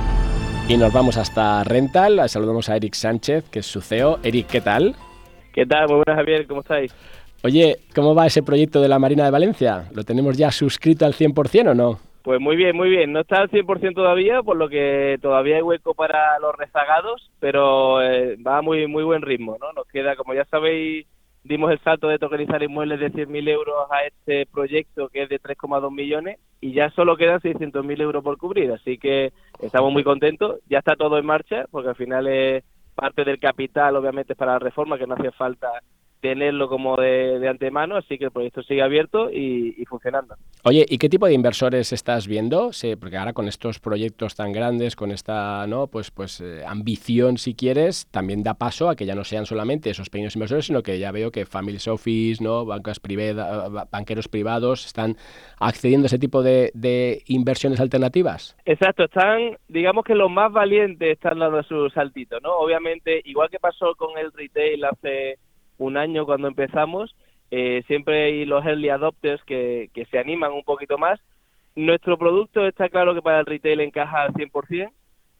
Y 0.66 0.76
nos 0.76 0.92
vamos 0.92 1.18
hasta 1.18 1.62
Rental, 1.62 2.28
saludamos 2.28 2.68
a 2.68 2.74
Eric 2.74 2.94
Sánchez, 2.94 3.48
que 3.48 3.61
es 3.61 3.66
su 3.66 3.80
CEO. 3.80 4.18
Eric, 4.24 4.48
¿qué 4.48 4.61
tal? 4.61 4.96
¿Qué 5.55 5.64
tal? 5.67 5.87
Muy 5.87 6.03
buenas, 6.05 6.17
Javier, 6.17 6.49
¿cómo 6.49 6.62
estáis? 6.62 6.93
Oye, 7.45 7.77
¿cómo 7.95 8.12
va 8.12 8.27
ese 8.27 8.43
proyecto 8.43 8.81
de 8.81 8.88
la 8.88 8.99
Marina 8.99 9.25
de 9.25 9.31
Valencia? 9.31 9.85
¿Lo 9.95 10.03
tenemos 10.03 10.37
ya 10.37 10.51
suscrito 10.51 11.07
al 11.07 11.12
100% 11.12 11.71
o 11.71 11.75
no? 11.75 12.01
Pues 12.25 12.40
muy 12.40 12.57
bien, 12.57 12.77
muy 12.77 12.88
bien. 12.88 13.12
No 13.12 13.21
está 13.21 13.37
al 13.37 13.51
100% 13.51 13.95
todavía, 13.95 14.43
por 14.43 14.57
lo 14.57 14.69
que 14.69 15.17
todavía 15.23 15.57
hay 15.57 15.62
hueco 15.62 15.95
para 15.95 16.40
los 16.40 16.57
rezagados, 16.57 17.31
pero 17.38 18.03
eh, 18.03 18.37
va 18.45 18.59
a 18.59 18.62
muy, 18.62 18.88
muy 18.88 19.05
buen 19.05 19.23
ritmo, 19.23 19.57
¿no? 19.61 19.73
Nos 19.75 19.87
queda, 19.87 20.17
como 20.17 20.35
ya 20.35 20.45
sabéis, 20.47 21.07
dimos 21.45 21.71
el 21.71 21.79
salto 21.81 22.09
de 22.09 22.19
tokenizar 22.19 22.61
inmuebles 22.64 22.99
de 22.99 23.12
100.000 23.12 23.49
euros 23.49 23.77
a 23.93 24.05
este 24.07 24.47
proyecto 24.47 25.09
que 25.09 25.23
es 25.23 25.29
de 25.29 25.40
3,2 25.40 25.95
millones 25.95 26.38
y 26.61 26.73
ya 26.73 26.90
solo 26.90 27.17
quedan 27.17 27.38
600.000 27.38 28.01
euros 28.01 28.25
por 28.25 28.38
cubrir, 28.38 28.73
así 28.73 28.99
que 28.99 29.33
estamos 29.62 29.93
muy 29.93 30.03
contentos. 30.03 30.59
Ya 30.69 30.79
está 30.79 30.97
todo 30.97 31.17
en 31.17 31.27
marcha, 31.27 31.67
porque 31.71 31.90
al 31.90 31.97
final 31.97 32.27
es 32.27 32.64
parte 32.94 33.24
del 33.24 33.38
capital, 33.38 33.96
obviamente, 33.96 34.35
para 34.35 34.52
la 34.52 34.59
reforma, 34.59 34.98
que 34.98 35.07
no 35.07 35.14
hace 35.14 35.30
falta 35.33 35.68
tenerlo 36.24 36.70
como 36.70 36.96
de, 36.96 37.46
antemano, 37.46 37.96
así 37.96 38.16
que 38.16 38.24
el 38.24 38.30
proyecto 38.30 38.62
sigue 38.62 38.80
abierto 38.80 39.30
y, 39.30 39.84
funcionando. 39.84 40.37
Oye, 40.62 40.87
¿y 40.88 40.96
qué 40.96 41.10
tipo 41.10 41.26
de 41.26 41.34
inversores 41.34 41.92
estás 41.92 42.26
viendo? 42.26 42.72
Sí, 42.72 42.96
porque 42.96 43.18
ahora 43.18 43.34
con 43.34 43.46
estos 43.46 43.78
proyectos 43.78 44.34
tan 44.34 44.50
grandes, 44.50 44.96
con 44.96 45.10
esta 45.10 45.66
no, 45.66 45.87
pues, 45.87 46.10
pues 46.10 46.40
eh, 46.40 46.62
ambición, 46.66 47.37
si 47.37 47.54
quieres, 47.54 48.06
también 48.10 48.42
da 48.42 48.54
paso 48.54 48.88
a 48.88 48.96
que 48.96 49.04
ya 49.04 49.14
no 49.14 49.22
sean 49.24 49.44
solamente 49.44 49.90
esos 49.90 50.08
pequeños 50.08 50.34
inversores, 50.34 50.64
sino 50.64 50.82
que 50.82 50.98
ya 50.98 51.12
veo 51.12 51.30
que 51.30 51.44
Families 51.44 51.88
Office, 51.88 52.42
no, 52.42 52.64
bancas 52.64 53.00
privadas, 53.00 53.90
banqueros 53.90 54.26
privados 54.26 54.87
están 54.87 55.16
accediendo 55.60 56.06
a 56.06 56.08
ese 56.08 56.18
tipo 56.18 56.42
de, 56.42 56.70
de 56.72 57.22
inversiones 57.26 57.80
alternativas. 57.80 58.56
Exacto, 58.64 59.04
están, 59.04 59.58
digamos 59.68 60.06
que 60.06 60.14
los 60.14 60.30
más 60.30 60.50
valientes 60.50 61.10
están 61.10 61.38
dando 61.38 61.62
su 61.64 61.90
saltito, 61.90 62.40
¿no? 62.40 62.56
Obviamente, 62.56 63.20
igual 63.26 63.50
que 63.50 63.58
pasó 63.58 63.94
con 63.94 64.16
el 64.16 64.32
retail 64.32 64.87
hace 64.87 65.38
un 65.78 65.96
año 65.96 66.26
cuando 66.26 66.48
empezamos, 66.48 67.14
eh, 67.50 67.82
siempre 67.87 68.24
hay 68.24 68.44
los 68.44 68.64
early 68.64 68.88
adopters 68.88 69.42
que, 69.44 69.90
que 69.94 70.06
se 70.06 70.18
animan 70.18 70.52
un 70.52 70.64
poquito 70.64 70.98
más. 70.98 71.20
Nuestro 71.76 72.18
producto 72.18 72.66
está 72.66 72.88
claro 72.88 73.14
que 73.14 73.22
para 73.22 73.40
el 73.40 73.46
retail 73.46 73.80
encaja 73.80 74.22
al 74.22 74.32
100% 74.32 74.90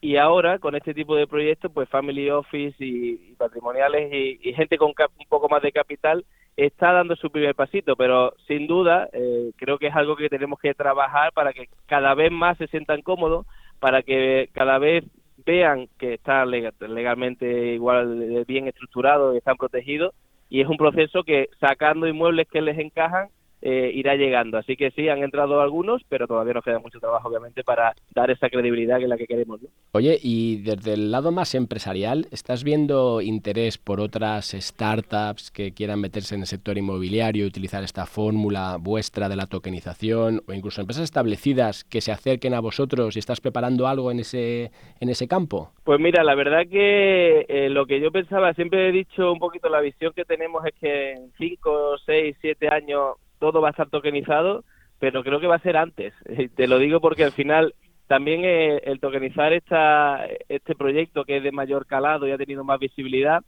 y 0.01 0.17
ahora 0.17 0.59
con 0.59 0.75
este 0.75 0.93
tipo 0.93 1.15
de 1.15 1.27
proyectos, 1.27 1.71
pues 1.73 1.89
Family 1.89 2.29
Office 2.29 2.75
y, 2.79 3.33
patrimoniales 3.37 4.13
y, 4.13 4.53
gente 4.53 4.77
con 4.77 4.89
un 4.89 5.27
poco 5.27 5.49
más 5.49 5.61
de 5.61 5.71
capital 5.71 6.25
está 6.55 6.93
dando 6.93 7.15
su 7.15 7.31
primer 7.31 7.55
pasito, 7.55 7.95
pero 7.95 8.33
sin 8.47 8.67
duda 8.67 9.09
eh, 9.11 9.51
creo 9.57 9.77
que 9.77 9.87
es 9.87 9.95
algo 9.95 10.15
que 10.15 10.29
tenemos 10.29 10.59
que 10.59 10.73
trabajar 10.73 11.33
para 11.33 11.53
que 11.53 11.69
cada 11.85 12.13
vez 12.13 12.31
más 12.31 12.57
se 12.57 12.67
sientan 12.67 13.01
cómodos, 13.01 13.45
para 13.79 14.03
que 14.03 14.49
cada 14.53 14.77
vez 14.77 15.03
vean 15.45 15.89
que 15.97 16.13
está 16.13 16.45
legalmente 16.45 17.73
igual 17.73 18.45
bien 18.47 18.67
estructurado 18.67 19.33
y 19.33 19.37
están 19.37 19.57
protegidos 19.57 20.13
y 20.49 20.61
es 20.61 20.67
un 20.67 20.77
proceso 20.77 21.23
que 21.23 21.49
sacando 21.59 22.07
inmuebles 22.07 22.47
que 22.47 22.61
les 22.61 22.77
encajan 22.77 23.29
eh, 23.67 23.89
irá 23.95 24.13
llegando. 24.15 24.59
Así 24.59 24.75
que 24.75 24.91
sí, 24.91 25.09
han 25.09 25.23
entrado 25.23 25.59
algunos, 25.59 26.03
pero 26.07 26.27
todavía 26.27 26.53
nos 26.53 26.63
queda 26.63 26.77
mucho 26.77 26.99
trabajo, 26.99 27.29
obviamente, 27.29 27.63
para 27.63 27.95
dar 28.13 28.29
esa 28.29 28.47
credibilidad 28.47 28.99
que 28.99 29.05
es 29.05 29.09
la 29.09 29.17
que 29.17 29.25
queremos. 29.25 29.59
Oye, 29.91 30.19
y 30.21 30.57
desde 30.57 30.93
el 30.93 31.11
lado 31.11 31.31
más 31.31 31.55
empresarial, 31.55 32.27
¿estás 32.29 32.63
viendo 32.63 33.21
interés 33.21 33.79
por 33.79 34.01
otras 34.01 34.51
startups 34.51 35.49
que 35.49 35.71
quieran 35.71 35.99
meterse 35.99 36.35
en 36.35 36.41
el 36.41 36.47
sector 36.47 36.77
inmobiliario, 36.77 37.47
utilizar 37.47 37.83
esta 37.83 38.05
fórmula 38.05 38.77
vuestra 38.79 39.29
de 39.29 39.35
la 39.35 39.47
tokenización, 39.47 40.43
o 40.47 40.53
incluso 40.53 40.81
empresas 40.81 41.05
establecidas 41.05 41.83
que 41.85 42.01
se 42.01 42.11
acerquen 42.11 42.53
a 42.53 42.59
vosotros 42.59 43.15
y 43.15 43.19
estás 43.19 43.41
preparando 43.41 43.87
algo 43.87 44.11
en 44.11 44.19
ese, 44.19 44.69
en 44.99 45.09
ese 45.09 45.27
campo? 45.27 45.71
Pues 45.83 45.99
mira, 45.99 46.23
la 46.23 46.35
verdad 46.35 46.67
que 46.69 47.47
eh, 47.47 47.69
lo 47.71 47.87
que 47.87 47.99
yo 47.99 48.11
pensaba, 48.11 48.53
siempre 48.53 48.89
he 48.89 48.91
dicho 48.91 49.31
un 49.31 49.39
poquito, 49.39 49.69
la 49.69 49.81
visión 49.81 50.13
que 50.15 50.23
tenemos 50.23 50.63
es 50.67 50.73
que 50.79 51.13
en 51.13 51.31
5, 51.39 51.97
6, 52.05 52.37
7 52.41 52.67
años 52.67 53.15
todo 53.51 53.61
va 53.61 53.69
a 53.69 53.71
estar 53.71 53.89
tokenizado, 53.89 54.63
pero 54.97 55.23
creo 55.23 55.39
que 55.39 55.47
va 55.47 55.55
a 55.55 55.59
ser 55.59 55.77
antes. 55.77 56.13
Te 56.55 56.67
lo 56.67 56.79
digo 56.79 56.99
porque 56.99 57.23
al 57.23 57.31
final 57.31 57.75
también 58.07 58.41
eh, 58.43 58.81
el 58.85 58.99
tokenizar 58.99 59.53
esta, 59.53 60.25
este 60.49 60.73
proyecto 60.73 61.25
que 61.25 61.37
es 61.37 61.43
de 61.43 61.51
mayor 61.51 61.85
calado 61.85 62.27
y 62.27 62.31
ha 62.31 62.37
tenido 62.37 62.63
más 62.63 62.79
visibilidad, 62.79 63.43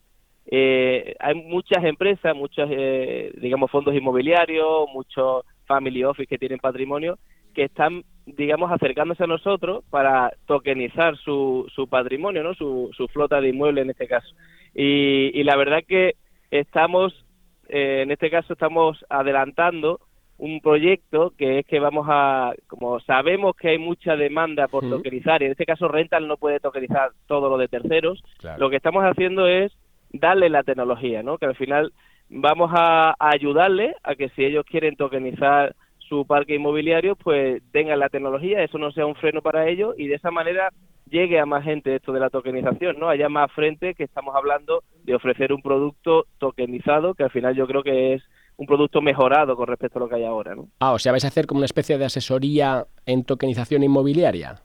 eh, 0.49 1.15
hay 1.19 1.35
muchas 1.35 1.83
empresas, 1.83 2.35
muchos, 2.35 2.69
eh, 2.71 3.31
digamos, 3.41 3.71
fondos 3.71 3.95
inmobiliarios, 3.95 4.87
muchos 4.93 5.43
family 5.65 6.03
office 6.03 6.27
que 6.27 6.37
tienen 6.37 6.59
patrimonio, 6.59 7.17
que 7.53 7.63
están, 7.63 8.03
digamos, 8.25 8.71
acercándose 8.71 9.23
a 9.23 9.27
nosotros 9.27 9.83
para 9.89 10.31
tokenizar 10.45 11.17
su, 11.17 11.65
su 11.73 11.87
patrimonio, 11.87 12.43
¿no? 12.43 12.53
Su, 12.53 12.91
su 12.95 13.07
flota 13.09 13.41
de 13.41 13.49
inmuebles 13.49 13.83
en 13.83 13.89
este 13.89 14.07
caso. 14.07 14.29
Y, 14.73 15.31
y 15.33 15.43
la 15.43 15.57
verdad 15.57 15.83
que 15.85 16.13
estamos 16.51 17.25
eh, 17.69 18.01
en 18.03 18.11
este 18.11 18.29
caso 18.29 18.53
estamos 18.53 19.03
adelantando 19.09 19.99
un 20.37 20.61
proyecto 20.61 21.33
que 21.35 21.59
es 21.59 21.65
que 21.65 21.79
vamos 21.79 22.05
a, 22.09 22.53
como 22.67 22.99
sabemos 22.99 23.55
que 23.55 23.69
hay 23.69 23.77
mucha 23.79 24.15
demanda 24.15 24.67
por 24.67 24.87
tokenizar, 24.87 25.41
y 25.41 25.45
en 25.45 25.51
este 25.51 25.65
caso 25.65 25.87
Rental 25.87 26.27
no 26.27 26.37
puede 26.37 26.59
tokenizar 26.59 27.11
todo 27.25 27.49
lo 27.49 27.57
de 27.57 27.67
terceros, 27.67 28.23
lo 28.57 28.69
que 28.69 28.75
estamos 28.75 29.03
haciendo 29.03 29.47
es 29.47 29.71
darle 30.11 30.49
la 30.49 30.63
tecnología, 30.63 31.23
¿no? 31.23 31.37
Que 31.37 31.47
al 31.47 31.55
final 31.55 31.91
vamos 32.29 32.71
a, 32.73 33.15
a 33.17 33.29
ayudarle 33.31 33.95
a 34.03 34.15
que 34.15 34.29
si 34.29 34.45
ellos 34.45 34.63
quieren 34.65 34.95
tokenizar 34.95 35.75
su 35.97 36.25
parque 36.25 36.55
inmobiliario, 36.55 37.15
pues 37.15 37.61
tengan 37.71 37.99
la 37.99 38.09
tecnología, 38.09 38.63
eso 38.63 38.77
no 38.77 38.91
sea 38.91 39.05
un 39.05 39.15
freno 39.15 39.41
para 39.41 39.67
ellos 39.67 39.95
y 39.97 40.07
de 40.07 40.15
esa 40.15 40.31
manera 40.31 40.69
llegue 41.09 41.39
a 41.39 41.45
más 41.45 41.63
gente 41.63 41.95
esto 41.95 42.11
de 42.11 42.19
la 42.19 42.29
tokenización, 42.29 42.99
¿no? 42.99 43.09
Haya 43.09 43.29
más 43.29 43.51
frente 43.51 43.93
que 43.95 44.03
estamos 44.03 44.35
hablando 44.35 44.83
de 45.03 45.15
ofrecer 45.15 45.53
un 45.53 45.61
producto 45.61 46.25
tokenizado 46.37 47.13
que 47.13 47.23
al 47.23 47.31
final 47.31 47.55
yo 47.55 47.67
creo 47.67 47.83
que 47.83 48.13
es 48.13 48.23
un 48.57 48.65
producto 48.65 49.01
mejorado 49.01 49.55
con 49.55 49.67
respecto 49.67 49.99
a 49.99 50.01
lo 50.01 50.09
que 50.09 50.15
hay 50.15 50.25
ahora, 50.25 50.55
¿no? 50.55 50.67
Ah, 50.79 50.93
o 50.93 50.99
sea, 50.99 51.11
vais 51.11 51.23
a 51.25 51.27
hacer 51.27 51.45
como 51.45 51.59
una 51.59 51.65
especie 51.65 51.97
de 51.97 52.05
asesoría 52.05 52.85
en 53.05 53.23
tokenización 53.23 53.83
inmobiliaria. 53.83 54.61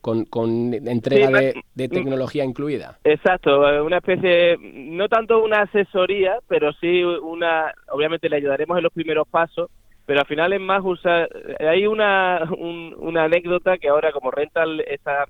Con, 0.00 0.24
con 0.24 0.74
entrega 0.74 1.30
de, 1.30 1.62
de, 1.76 1.88
tecnología 1.88 2.44
incluida. 2.44 2.98
Exacto, 3.04 3.60
una 3.84 3.98
especie, 3.98 4.58
no 4.60 5.08
tanto 5.08 5.40
una 5.44 5.62
asesoría, 5.62 6.40
pero 6.48 6.72
sí 6.72 7.04
una, 7.04 7.72
obviamente 7.88 8.28
le 8.28 8.34
ayudaremos 8.34 8.76
en 8.78 8.82
los 8.82 8.92
primeros 8.92 9.28
pasos, 9.28 9.70
pero 10.04 10.18
al 10.18 10.26
final 10.26 10.52
es 10.52 10.60
más 10.60 10.82
usar, 10.84 11.28
hay 11.60 11.86
una, 11.86 12.50
una 12.98 13.22
anécdota 13.22 13.78
que 13.78 13.90
ahora 13.90 14.10
como 14.10 14.32
Rental 14.32 14.80
está 14.80 15.26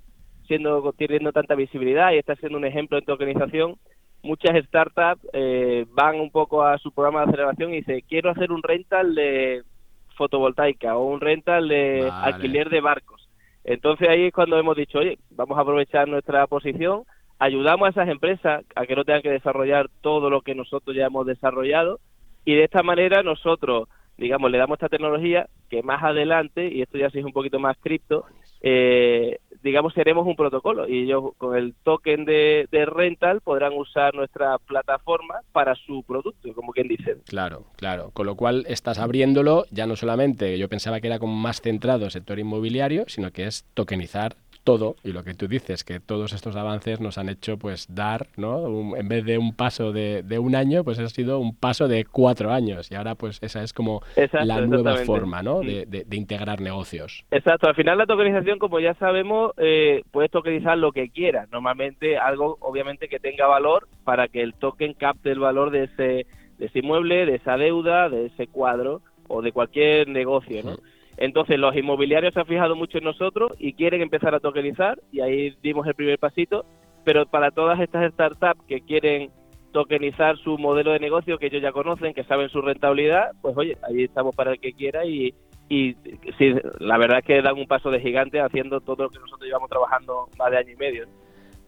siendo 0.46 0.92
teniendo 0.92 1.32
tanta 1.32 1.54
visibilidad 1.54 2.12
y 2.12 2.18
está 2.18 2.34
siendo 2.36 2.58
un 2.58 2.64
ejemplo 2.64 2.98
de 2.98 3.06
tokenización, 3.06 3.76
muchas 4.22 4.64
startups 4.66 5.26
eh, 5.32 5.86
van 5.90 6.20
un 6.20 6.30
poco 6.30 6.62
a 6.64 6.78
su 6.78 6.92
programa 6.92 7.20
de 7.20 7.30
aceleración 7.30 7.72
y 7.72 7.76
dicen, 7.76 8.00
quiero 8.08 8.30
hacer 8.30 8.52
un 8.52 8.62
rental 8.62 9.14
de 9.14 9.62
fotovoltaica 10.16 10.96
o 10.96 11.04
un 11.04 11.20
rental 11.20 11.68
de 11.68 12.08
alquiler 12.10 12.68
de 12.70 12.80
barcos. 12.80 13.28
Entonces 13.64 14.08
ahí 14.08 14.26
es 14.26 14.32
cuando 14.32 14.58
hemos 14.58 14.76
dicho, 14.76 14.98
oye, 14.98 15.18
vamos 15.30 15.56
a 15.58 15.62
aprovechar 15.62 16.08
nuestra 16.08 16.46
posición, 16.46 17.04
ayudamos 17.38 17.86
a 17.86 17.90
esas 17.90 18.08
empresas 18.08 18.64
a 18.74 18.86
que 18.86 18.96
no 18.96 19.04
tengan 19.04 19.22
que 19.22 19.30
desarrollar 19.30 19.88
todo 20.00 20.30
lo 20.30 20.42
que 20.42 20.54
nosotros 20.54 20.96
ya 20.96 21.06
hemos 21.06 21.26
desarrollado 21.26 22.00
y 22.44 22.54
de 22.54 22.64
esta 22.64 22.82
manera 22.82 23.22
nosotros, 23.22 23.88
digamos, 24.16 24.50
le 24.50 24.58
damos 24.58 24.76
esta 24.76 24.88
tecnología 24.88 25.46
que 25.70 25.82
más 25.82 26.02
adelante, 26.02 26.68
y 26.68 26.82
esto 26.82 26.98
ya 26.98 27.10
sí 27.10 27.20
es 27.20 27.24
un 27.24 27.32
poquito 27.32 27.58
más 27.58 27.76
cripto, 27.78 28.24
eh, 28.62 29.38
digamos, 29.62 29.94
seremos 29.94 30.26
un 30.26 30.36
protocolo 30.36 30.88
y 30.88 31.04
ellos 31.04 31.32
con 31.38 31.56
el 31.56 31.74
token 31.82 32.24
de, 32.24 32.66
rental 32.86 33.40
podrán 33.40 33.72
usar 33.74 34.14
nuestra 34.14 34.58
plataforma 34.58 35.36
para 35.52 35.74
su 35.74 36.02
producto, 36.02 36.52
como 36.54 36.72
quien 36.72 36.88
dice. 36.88 37.16
Claro, 37.26 37.64
claro. 37.76 38.10
Con 38.12 38.26
lo 38.26 38.36
cual 38.36 38.64
estás 38.68 38.98
abriéndolo 38.98 39.64
ya 39.70 39.86
no 39.86 39.96
solamente, 39.96 40.58
yo 40.58 40.68
pensaba 40.68 41.00
que 41.00 41.06
era 41.06 41.18
como 41.18 41.34
más 41.34 41.60
centrado 41.60 42.10
sector 42.10 42.38
inmobiliario, 42.38 43.04
sino 43.08 43.30
que 43.30 43.46
es 43.46 43.64
tokenizar 43.74 44.36
todo 44.64 44.96
y 45.02 45.12
lo 45.12 45.24
que 45.24 45.34
tú 45.34 45.48
dices, 45.48 45.84
que 45.84 46.00
todos 46.00 46.32
estos 46.32 46.56
avances 46.56 47.00
nos 47.00 47.18
han 47.18 47.28
hecho 47.28 47.56
pues 47.56 47.86
dar, 47.94 48.26
¿no? 48.36 48.96
en 48.96 49.08
vez 49.08 49.24
de 49.24 49.38
un 49.38 49.54
paso 49.54 49.92
de, 49.92 50.22
un 50.38 50.54
año, 50.54 50.84
pues 50.84 50.98
ha 50.98 51.08
sido 51.08 51.38
un 51.38 51.54
paso 51.54 51.88
de 51.88 52.04
cuatro 52.04 52.52
años 52.52 52.90
y 52.90 52.94
ahora 52.94 53.14
pues 53.14 53.38
esa 53.42 53.62
es 53.62 53.72
como 53.72 54.02
la 54.32 54.60
nueva 54.60 54.96
forma, 54.98 55.42
¿no? 55.42 55.60
De, 55.60 55.86
de, 55.86 56.16
integrar 56.16 56.60
negocios. 56.60 57.24
Exacto, 57.30 57.68
al 57.68 57.74
final 57.74 57.98
la 57.98 58.06
tokenización, 58.06 58.58
como 58.58 58.80
ya 58.80 58.94
sabemos, 58.94 59.52
eh, 59.56 60.02
puedes 60.10 60.30
tokenizar 60.30 60.78
lo 60.78 60.92
que 60.92 61.08
quieras, 61.10 61.50
normalmente 61.50 62.18
algo 62.18 62.56
obviamente 62.60 63.08
que 63.08 63.18
tenga 63.18 63.46
valor 63.46 63.88
para 64.04 64.28
que 64.28 64.42
el 64.42 64.54
token 64.54 64.94
capte 64.94 65.30
el 65.30 65.38
valor 65.38 65.70
de 65.70 65.84
ese, 65.84 66.26
de 66.58 66.66
ese 66.66 66.78
inmueble, 66.78 67.26
de 67.26 67.36
esa 67.36 67.56
deuda, 67.56 68.08
de 68.08 68.26
ese 68.26 68.46
cuadro 68.46 69.00
o 69.28 69.42
de 69.42 69.52
cualquier 69.52 70.08
negocio, 70.08 70.62
¿no? 70.62 70.76
Entonces 71.16 71.58
los 71.58 71.76
inmobiliarios 71.76 72.34
se 72.34 72.40
han 72.40 72.46
fijado 72.46 72.74
mucho 72.76 72.98
en 72.98 73.04
nosotros 73.04 73.52
y 73.58 73.74
quieren 73.74 74.02
empezar 74.02 74.34
a 74.34 74.40
tokenizar 74.40 74.98
y 75.10 75.20
ahí 75.20 75.54
dimos 75.62 75.86
el 75.86 75.94
primer 75.94 76.18
pasito, 76.18 76.64
pero 77.04 77.26
para 77.26 77.50
todas 77.50 77.80
estas 77.80 78.12
startups 78.12 78.62
que 78.66 78.80
quieren 78.80 79.30
tokenizar 79.72 80.36
su 80.38 80.58
modelo 80.58 80.92
de 80.92 81.00
negocio 81.00 81.38
que 81.38 81.46
ellos 81.46 81.62
ya 81.62 81.72
conocen, 81.72 82.14
que 82.14 82.24
saben 82.24 82.48
su 82.48 82.60
rentabilidad, 82.60 83.30
pues 83.40 83.56
oye, 83.56 83.76
ahí 83.88 84.04
estamos 84.04 84.34
para 84.34 84.52
el 84.52 84.60
que 84.60 84.72
quiera 84.72 85.04
y, 85.04 85.34
y 85.68 85.94
sí, 86.38 86.54
la 86.78 86.98
verdad 86.98 87.18
es 87.18 87.24
que 87.24 87.42
dan 87.42 87.58
un 87.58 87.66
paso 87.66 87.90
de 87.90 88.00
gigante 88.00 88.40
haciendo 88.40 88.80
todo 88.80 89.04
lo 89.04 89.10
que 89.10 89.18
nosotros 89.18 89.46
llevamos 89.46 89.70
trabajando 89.70 90.28
más 90.38 90.50
de 90.50 90.58
año 90.58 90.72
y 90.72 90.76
medio. 90.76 91.06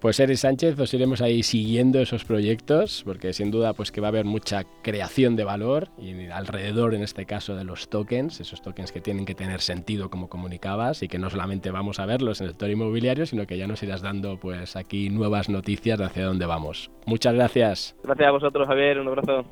Pues 0.05 0.21
Eric 0.21 0.37
Sánchez, 0.37 0.79
os 0.79 0.93
iremos 0.93 1.23
ahí 1.23 1.43
siguiendo 1.43 1.99
esos 1.99 2.27
proyectos, 2.27 3.03
porque 3.07 3.33
sin 3.33 3.51
duda 3.51 3.73
pues 3.73 3.91
que 3.91 4.03
va 4.03 4.09
a 4.09 4.11
haber 4.11 4.27
mucha 4.27 4.65
creación 4.83 5.35
de 5.35 5.45
valor 5.45 5.89
y 5.97 6.27
alrededor 6.27 6.93
en 6.93 7.03
este 7.03 7.25
caso 7.25 7.57
de 7.57 7.65
los 7.65 7.89
tokens, 7.89 8.39
esos 8.39 8.61
tokens 8.61 8.93
que 8.93 9.01
tienen 9.01 9.25
que 9.25 9.35
tener 9.35 9.63
sentido 9.63 10.11
como 10.11 10.29
comunicabas 10.29 11.03
y 11.03 11.09
que 11.09 11.19
no 11.19 11.31
solamente 11.31 11.71
vamos 11.71 12.01
a 12.01 12.05
verlos 12.05 12.43
en 12.43 12.49
el 12.49 12.51
sector 12.51 12.69
inmobiliario, 12.69 13.25
sino 13.25 13.47
que 13.47 13.57
ya 13.57 13.67
nos 13.67 13.83
irás 13.83 14.03
dando 14.03 14.37
pues 14.39 14.77
aquí 14.77 15.09
nuevas 15.09 15.49
noticias 15.49 15.99
de 15.99 16.05
hacia 16.05 16.27
dónde 16.27 16.45
vamos. 16.45 16.91
Muchas 17.07 17.33
gracias. 17.33 17.97
Gracias 18.05 18.29
a 18.29 18.31
vosotros, 18.31 18.69
Javier, 18.69 19.01
un 19.01 19.09
abrazo. 19.09 19.47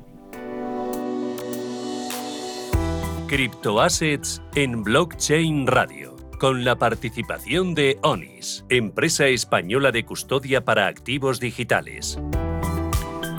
Cryptoassets 3.25 4.39
en 4.53 4.83
Blockchain 4.83 5.65
Radio 5.65 6.12
con 6.43 6.65
la 6.65 6.75
participación 6.75 7.73
de 7.73 7.99
ONIS, 8.01 8.65
empresa 8.67 9.27
española 9.27 9.93
de 9.93 10.03
custodia 10.03 10.65
para 10.65 10.87
activos 10.87 11.39
digitales. 11.39 12.19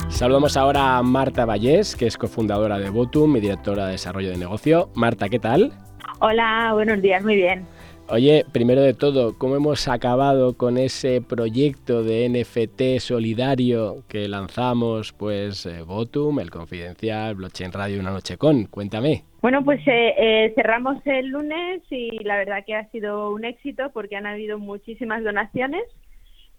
Saludamos 0.09 0.57
ahora 0.57 0.97
a 0.97 1.03
Marta 1.03 1.45
Vallés, 1.45 1.95
que 1.95 2.07
es 2.07 2.17
cofundadora 2.17 2.79
de 2.79 2.89
Votum 2.89 3.37
y 3.37 3.41
directora 3.41 3.85
de 3.85 3.91
desarrollo 3.91 4.31
de 4.31 4.37
negocio. 4.37 4.89
Marta, 4.95 5.29
¿qué 5.29 5.37
tal? 5.37 5.71
Hola, 6.17 6.71
buenos 6.73 6.99
días, 6.99 7.23
muy 7.23 7.35
bien. 7.35 7.67
Oye, 8.07 8.45
primero 8.51 8.81
de 8.81 8.93
todo, 8.93 9.35
¿cómo 9.35 9.55
hemos 9.55 9.87
acabado 9.87 10.55
con 10.55 10.77
ese 10.77 11.21
proyecto 11.21 12.03
de 12.03 12.29
NFT 12.29 12.99
solidario 12.99 14.03
que 14.07 14.27
lanzamos, 14.27 15.11
pues, 15.11 15.65
eh, 15.65 15.81
Votum, 15.81 16.39
El 16.39 16.51
Confidencial, 16.51 17.33
Blockchain 17.33 17.71
Radio, 17.71 17.99
Una 17.99 18.11
Noche 18.11 18.37
Con? 18.37 18.65
Cuéntame. 18.65 19.23
Bueno, 19.41 19.63
pues 19.63 19.79
eh, 19.87 20.13
eh, 20.19 20.53
cerramos 20.53 20.97
el 21.05 21.29
lunes 21.29 21.81
y 21.89 22.23
la 22.23 22.37
verdad 22.37 22.63
que 22.63 22.75
ha 22.75 22.87
sido 22.91 23.31
un 23.31 23.43
éxito 23.43 23.89
porque 23.91 24.15
han 24.15 24.27
habido 24.27 24.59
muchísimas 24.59 25.23
donaciones 25.23 25.83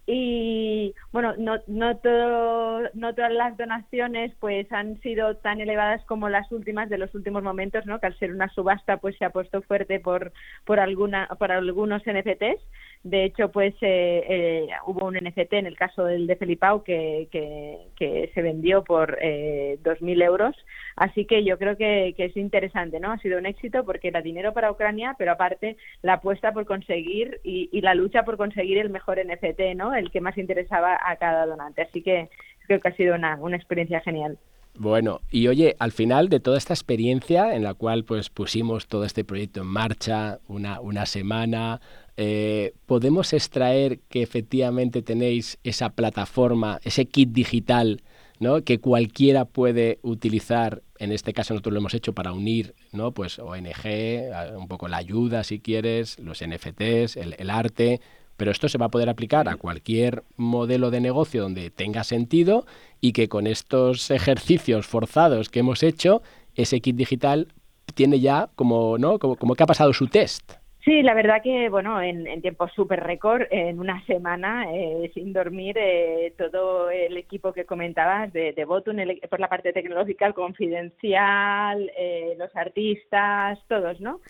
y 0.07 0.95
bueno, 1.11 1.35
no, 1.37 1.57
no, 1.67 1.97
todo, 1.97 2.83
no 2.95 3.15
todas 3.15 3.33
las 3.33 3.57
donaciones 3.57 4.33
pues 4.39 4.71
han 4.71 5.01
sido 5.01 5.37
tan 5.39 5.61
elevadas 5.61 6.05
como 6.05 6.29
las 6.29 6.51
últimas 6.53 6.89
de 6.89 6.99
los 6.99 7.13
últimos 7.17 7.43
momentos, 7.43 7.85
¿no? 7.87 7.99
Que 7.99 8.07
al 8.07 8.19
ser 8.19 8.33
una 8.33 8.49
subasta 8.51 8.99
pues 8.99 9.17
se 9.19 9.25
ha 9.25 9.31
puesto 9.31 9.63
fuerte 9.63 9.99
por, 9.99 10.33
por, 10.65 10.79
alguna, 10.79 11.27
por 11.39 11.51
algunos 11.51 12.03
NFTs 12.07 12.63
de 13.07 13.25
hecho, 13.25 13.53
pues 13.53 13.73
eh, 13.83 14.25
eh, 14.29 14.69
hubo 14.85 15.07
un 15.07 15.15
NFT 15.15 15.53
en 15.53 15.67
el 15.67 15.77
caso 15.77 16.05
del 16.05 16.27
de 16.27 16.35
Felipao 16.35 16.83
que, 16.83 17.29
que, 17.31 18.31
se 18.35 18.43
vendió 18.43 18.83
por 18.83 19.17
eh, 19.23 19.79
2.000 19.85 20.25
euros. 20.25 20.57
Así 20.97 21.25
que 21.25 21.45
yo 21.45 21.57
creo 21.57 21.77
que, 21.77 22.15
es 22.19 22.37
interesante, 22.37 22.99
¿no? 22.99 23.13
Ha 23.13 23.19
sido 23.19 23.39
un 23.39 23.47
éxito 23.47 23.85
porque 23.85 24.09
era 24.09 24.23
dinero 24.23 24.53
para 24.53 24.73
Ucrania, 24.73 25.15
pero 25.17 25.31
aparte 25.31 25.77
la 26.03 26.15
apuesta 26.15 26.51
por 26.51 26.67
conseguir 26.67 27.41
y, 27.45 27.81
la 27.81 27.95
lucha 27.95 28.25
por 28.25 28.37
conseguir 28.37 28.79
el 28.79 28.91
mejor 28.91 29.19
NFT, 29.25 29.77
¿no? 29.77 29.95
El 29.95 30.11
que 30.11 30.21
más 30.21 30.37
interesaba 30.37 30.99
a 31.01 31.15
cada 31.15 31.47
donante. 31.47 31.83
Así 31.83 32.03
que 32.03 32.29
creo 32.67 32.81
que 32.81 32.89
ha 32.89 32.97
sido 32.97 33.15
una, 33.15 33.37
una 33.37 33.57
experiencia 33.57 34.01
genial. 34.01 34.37
Bueno, 34.79 35.21
y 35.31 35.47
oye, 35.47 35.77
al 35.79 35.93
final 35.93 36.29
de 36.29 36.41
toda 36.41 36.59
esta 36.59 36.75
experiencia 36.75 37.55
en 37.55 37.63
la 37.63 37.75
cual 37.75 38.05
pues 38.05 38.29
pusimos 38.31 38.89
todo 38.89 39.05
este 39.05 39.25
proyecto 39.25 39.63
en 39.63 39.69
marcha, 39.69 40.41
una, 40.49 40.81
una 40.81 41.07
semana, 41.07 41.81
eh, 42.17 42.73
¿podemos 42.87 43.33
extraer 43.35 43.99
que 44.09 44.23
efectivamente 44.23 45.03
tenéis 45.03 45.59
esa 45.65 45.91
plataforma, 45.91 46.81
ese 46.83 47.05
kit 47.07 47.31
digital 47.31 48.03
¿no? 48.41 48.63
que 48.63 48.79
cualquiera 48.79 49.45
puede 49.45 49.99
utilizar? 50.03 50.83
En 50.99 51.13
este 51.13 51.35
caso 51.35 51.53
nosotros 51.53 51.75
lo 51.75 51.81
hemos 51.81 51.93
hecho 51.93 52.15
para 52.15 52.33
unir 52.33 52.75
¿no? 52.93 53.13
pues 53.13 53.39
ONG, 53.39 54.57
un 54.57 54.67
poco 54.67 54.89
la 54.89 54.97
ayuda 54.97 55.45
si 55.45 55.61
quieres, 55.61 56.19
los 56.19 56.43
NFTs, 56.43 57.17
el, 57.17 57.51
arte, 57.51 58.01
pero 58.39 58.51
esto 58.51 58.69
se 58.71 58.79
va 58.79 58.87
a 58.87 58.91
poder 58.91 59.11
aplicar 59.11 59.47
a 59.49 59.57
cualquier 59.57 60.25
modelo 60.37 60.91
de 60.91 61.03
negocio 61.03 61.43
donde 61.43 61.71
tenga 61.71 62.03
sentido 62.03 62.65
y 63.01 63.13
que 63.13 63.29
con 63.29 63.47
estos 63.47 64.11
ejercicios 64.11 64.87
forzados 64.87 65.51
que 65.51 65.61
hemos 65.61 65.83
hecho, 65.83 66.23
ese 66.55 66.81
kit 66.81 66.97
digital 66.97 67.49
tiene 67.95 68.21
ya 68.21 68.49
como, 68.57 68.97
¿no? 68.97 69.19
como, 69.19 69.37
como 69.37 69.55
que 69.55 69.63
ha 69.63 69.67
pasado 69.67 69.93
su 69.93 70.07
test. 70.07 70.55
Sí, 70.87 71.03
la 71.03 71.15
verdad 71.15 71.43
que, 71.43 71.69
bueno, 71.69 72.01
en, 72.01 72.29
en 72.29 72.41
tiempo 72.41 72.69
súper 72.69 73.03
récord, 73.03 73.43
en 73.51 73.81
una 73.81 74.07
semana, 74.07 74.73
eh, 74.73 75.11
sin 75.15 75.33
dormir, 75.33 75.77
eh, 75.77 76.33
todo 76.39 76.91
el 76.91 77.17
equipo 77.17 77.53
que 77.53 77.65
comentabas 77.65 78.33
de, 78.33 78.53
de 78.53 78.65
Botun, 78.65 79.03
por 79.29 79.41
la 79.41 79.49
parte 79.49 79.73
tecnológica, 79.73 80.29
el 80.29 80.35
confidencial, 80.35 81.91
eh, 81.99 82.37
los 82.39 82.55
artistas, 82.55 83.59
todos, 83.67 84.01
¿no? 84.01 84.21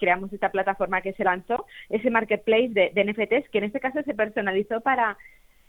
creamos 0.00 0.32
esta 0.32 0.50
plataforma 0.50 1.02
que 1.02 1.12
se 1.12 1.22
lanzó, 1.22 1.66
ese 1.88 2.10
marketplace 2.10 2.70
de, 2.70 2.90
de 2.92 3.04
NFTs, 3.04 3.48
que 3.50 3.58
en 3.58 3.64
este 3.64 3.78
caso 3.78 4.02
se 4.02 4.14
personalizó 4.14 4.80
para 4.80 5.16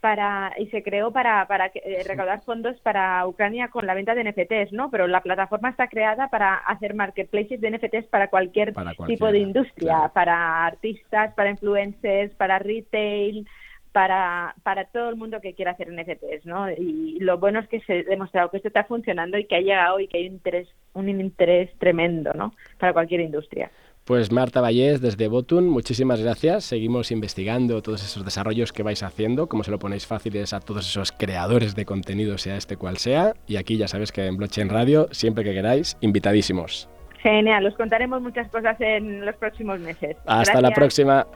para 0.04 0.52
y 0.58 0.66
se 0.66 0.82
creó 0.82 1.12
para, 1.12 1.46
para 1.46 1.70
eh, 1.74 2.04
recaudar 2.06 2.42
fondos 2.42 2.78
para 2.80 3.26
Ucrania 3.26 3.68
con 3.68 3.86
la 3.86 3.94
venta 3.94 4.14
de 4.14 4.22
NFTs, 4.22 4.70
¿no? 4.70 4.90
Pero 4.90 5.06
la 5.06 5.22
plataforma 5.22 5.70
está 5.70 5.88
creada 5.88 6.28
para 6.28 6.56
hacer 6.56 6.92
marketplaces 6.92 7.58
de 7.58 7.70
NFTs 7.70 8.08
para 8.10 8.28
cualquier, 8.28 8.74
tipo 9.06 9.32
de 9.32 9.38
industria, 9.38 10.10
para 10.12 10.66
artistas, 10.66 11.32
para 11.32 11.48
influencers, 11.48 12.34
para 12.34 12.58
retail, 12.58 13.48
para, 13.92 14.54
para 14.62 14.84
todo 14.84 15.08
el 15.08 15.16
mundo 15.16 15.40
que 15.40 15.54
quiera 15.54 15.70
hacer 15.70 15.90
NFTs, 15.90 16.44
¿no? 16.44 16.70
Y 16.70 17.18
lo 17.20 17.38
bueno 17.38 17.60
es 17.60 17.68
que 17.68 17.80
se 17.80 18.00
ha 18.00 18.02
demostrado 18.02 18.50
que 18.50 18.58
esto 18.58 18.68
está 18.68 18.84
funcionando 18.84 19.38
y 19.38 19.46
que 19.46 19.56
ha 19.56 19.60
llegado 19.60 20.00
y 20.00 20.06
que 20.06 20.18
hay 20.18 20.26
un 20.26 20.34
interés, 20.34 20.68
un 20.92 21.08
interés 21.08 21.70
tremendo, 21.78 22.30
¿no? 22.34 22.52
Para 22.78 22.92
cualquier 22.92 23.22
industria. 23.22 23.70
Pues 24.04 24.30
Marta 24.30 24.60
Vallés 24.60 25.00
desde 25.00 25.28
Botun, 25.28 25.66
muchísimas 25.66 26.20
gracias. 26.20 26.64
Seguimos 26.64 27.10
investigando 27.10 27.80
todos 27.80 28.04
esos 28.04 28.22
desarrollos 28.22 28.70
que 28.70 28.82
vais 28.82 29.02
haciendo, 29.02 29.46
como 29.46 29.64
se 29.64 29.70
lo 29.70 29.78
ponéis 29.78 30.06
fáciles 30.06 30.52
a 30.52 30.60
todos 30.60 30.86
esos 30.86 31.10
creadores 31.10 31.74
de 31.74 31.86
contenido, 31.86 32.36
sea 32.36 32.58
este 32.58 32.76
cual 32.76 32.98
sea. 32.98 33.32
Y 33.46 33.56
aquí 33.56 33.78
ya 33.78 33.88
sabes 33.88 34.12
que 34.12 34.26
en 34.26 34.36
Blockchain 34.36 34.68
Radio, 34.68 35.08
siempre 35.10 35.42
que 35.42 35.54
queráis, 35.54 35.96
invitadísimos. 36.02 36.86
Genial, 37.22 37.64
os 37.64 37.74
contaremos 37.76 38.20
muchas 38.20 38.46
cosas 38.50 38.78
en 38.78 39.24
los 39.24 39.36
próximos 39.36 39.80
meses. 39.80 40.18
Hasta 40.26 40.60
la 40.60 40.70
próxima. 40.72 41.26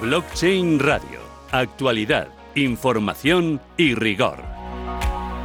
Blockchain 0.00 0.80
Radio. 0.80 1.20
Actualidad, 1.52 2.26
información 2.56 3.60
y 3.76 3.94
rigor. 3.94 4.59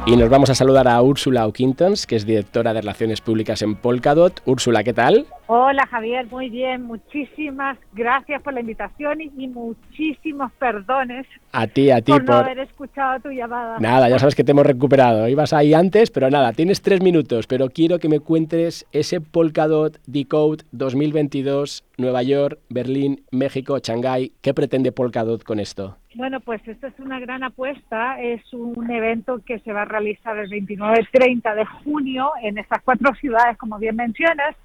Y 0.08 0.16
nos 0.16 0.30
vamos 0.30 0.50
a 0.50 0.54
saludar 0.54 0.86
a 0.86 1.02
Úrsula 1.02 1.48
O'Quintons, 1.48 2.06
que 2.06 2.14
es 2.14 2.24
directora 2.24 2.72
de 2.72 2.80
Relaciones 2.80 3.20
Públicas 3.20 3.60
en 3.62 3.74
Polkadot. 3.74 4.40
Úrsula, 4.44 4.84
¿qué 4.84 4.92
tal? 4.92 5.26
Hola 5.48 5.86
Javier, 5.86 6.26
muy 6.26 6.50
bien, 6.50 6.82
muchísimas 6.82 7.78
gracias 7.92 8.42
por 8.42 8.52
la 8.52 8.58
invitación 8.58 9.20
y, 9.20 9.46
muchísimos 9.46 10.50
perdones. 10.54 11.24
A 11.52 11.68
ti, 11.68 11.88
a 11.92 12.00
ti 12.00 12.10
por, 12.10 12.24
no 12.24 12.34
haber 12.34 12.58
escuchado 12.58 13.20
tu 13.20 13.30
llamada. 13.30 13.78
Nada, 13.78 14.08
ya 14.08 14.18
sabes 14.18 14.34
que 14.34 14.42
te 14.42 14.50
hemos 14.50 14.66
recuperado. 14.66 15.28
Ibas 15.28 15.52
ahí 15.52 15.72
antes, 15.72 16.10
pero 16.10 16.28
nada, 16.30 16.52
tienes 16.52 16.82
tres 16.82 17.00
minutos, 17.00 17.46
pero 17.46 17.68
quiero 17.68 18.00
que 18.00 18.08
me 18.08 18.18
cuentes 18.18 18.86
ese 18.90 19.20
Polkadot 19.20 20.00
Decode 20.08 20.64
2022, 20.72 21.84
Nueva 21.96 22.24
York, 22.24 22.58
Berlín, 22.68 23.22
México, 23.30 23.78
Shanghái. 23.78 24.32
¿Qué 24.42 24.52
pretende 24.52 24.90
Polkadot 24.90 25.44
con 25.44 25.60
esto? 25.60 25.96
Bueno, 26.16 26.40
pues 26.40 26.66
esto 26.66 26.88
es 26.88 26.98
una 26.98 27.20
gran 27.20 27.44
apuesta. 27.44 28.20
Es 28.20 28.42
un 28.52 28.90
evento 28.90 29.40
que 29.46 29.60
se 29.60 29.72
va 29.72 29.82
a 29.82 29.84
realizar 29.84 30.36
el 30.38 30.50
29-30 30.50 31.54
de 31.54 31.66
junio 31.66 32.32
en 32.42 32.58
estas 32.58 32.82
cuatro 32.82 33.14
ciudades, 33.14 33.56
como 33.58 33.78
bien 33.78 33.94
mencionas 33.94 34.56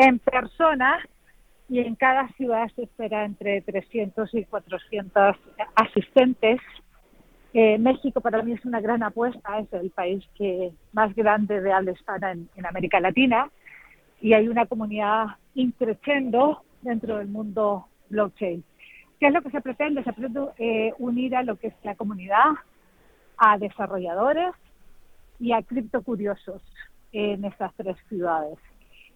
en 0.00 0.18
persona 0.18 0.98
y 1.68 1.80
en 1.80 1.94
cada 1.94 2.28
ciudad 2.30 2.68
se 2.74 2.84
espera 2.84 3.24
entre 3.24 3.60
300 3.60 4.34
y 4.34 4.44
400 4.44 5.36
asistentes. 5.74 6.58
Eh, 7.52 7.78
México 7.78 8.20
para 8.22 8.42
mí 8.42 8.52
es 8.52 8.64
una 8.64 8.80
gran 8.80 9.02
apuesta, 9.02 9.58
es 9.58 9.70
el 9.74 9.90
país 9.90 10.24
que 10.36 10.72
más 10.92 11.14
grande 11.14 11.60
de 11.60 11.72
habla 11.72 11.92
hispana 11.92 12.32
en, 12.32 12.48
América 12.64 12.98
Latina 12.98 13.50
y 14.20 14.32
hay 14.32 14.48
una 14.48 14.66
comunidad 14.66 15.26
increciendo 15.54 16.62
dentro 16.80 17.18
del 17.18 17.28
mundo 17.28 17.86
blockchain. 18.08 18.64
¿Qué 19.18 19.26
es 19.26 19.34
lo 19.34 19.42
que 19.42 19.50
se 19.50 19.60
pretende? 19.60 20.02
Se 20.02 20.14
pretende 20.14 20.40
eh, 20.58 20.94
unir 20.98 21.36
a 21.36 21.42
lo 21.42 21.56
que 21.56 21.66
es 21.68 21.74
la 21.82 21.94
comunidad, 21.94 22.46
a 23.36 23.58
desarrolladores 23.58 24.54
y 25.38 25.52
a 25.52 25.62
criptocuriosos 25.62 26.62
en 27.12 27.44
estas 27.44 27.74
tres 27.74 27.96
ciudades 28.08 28.56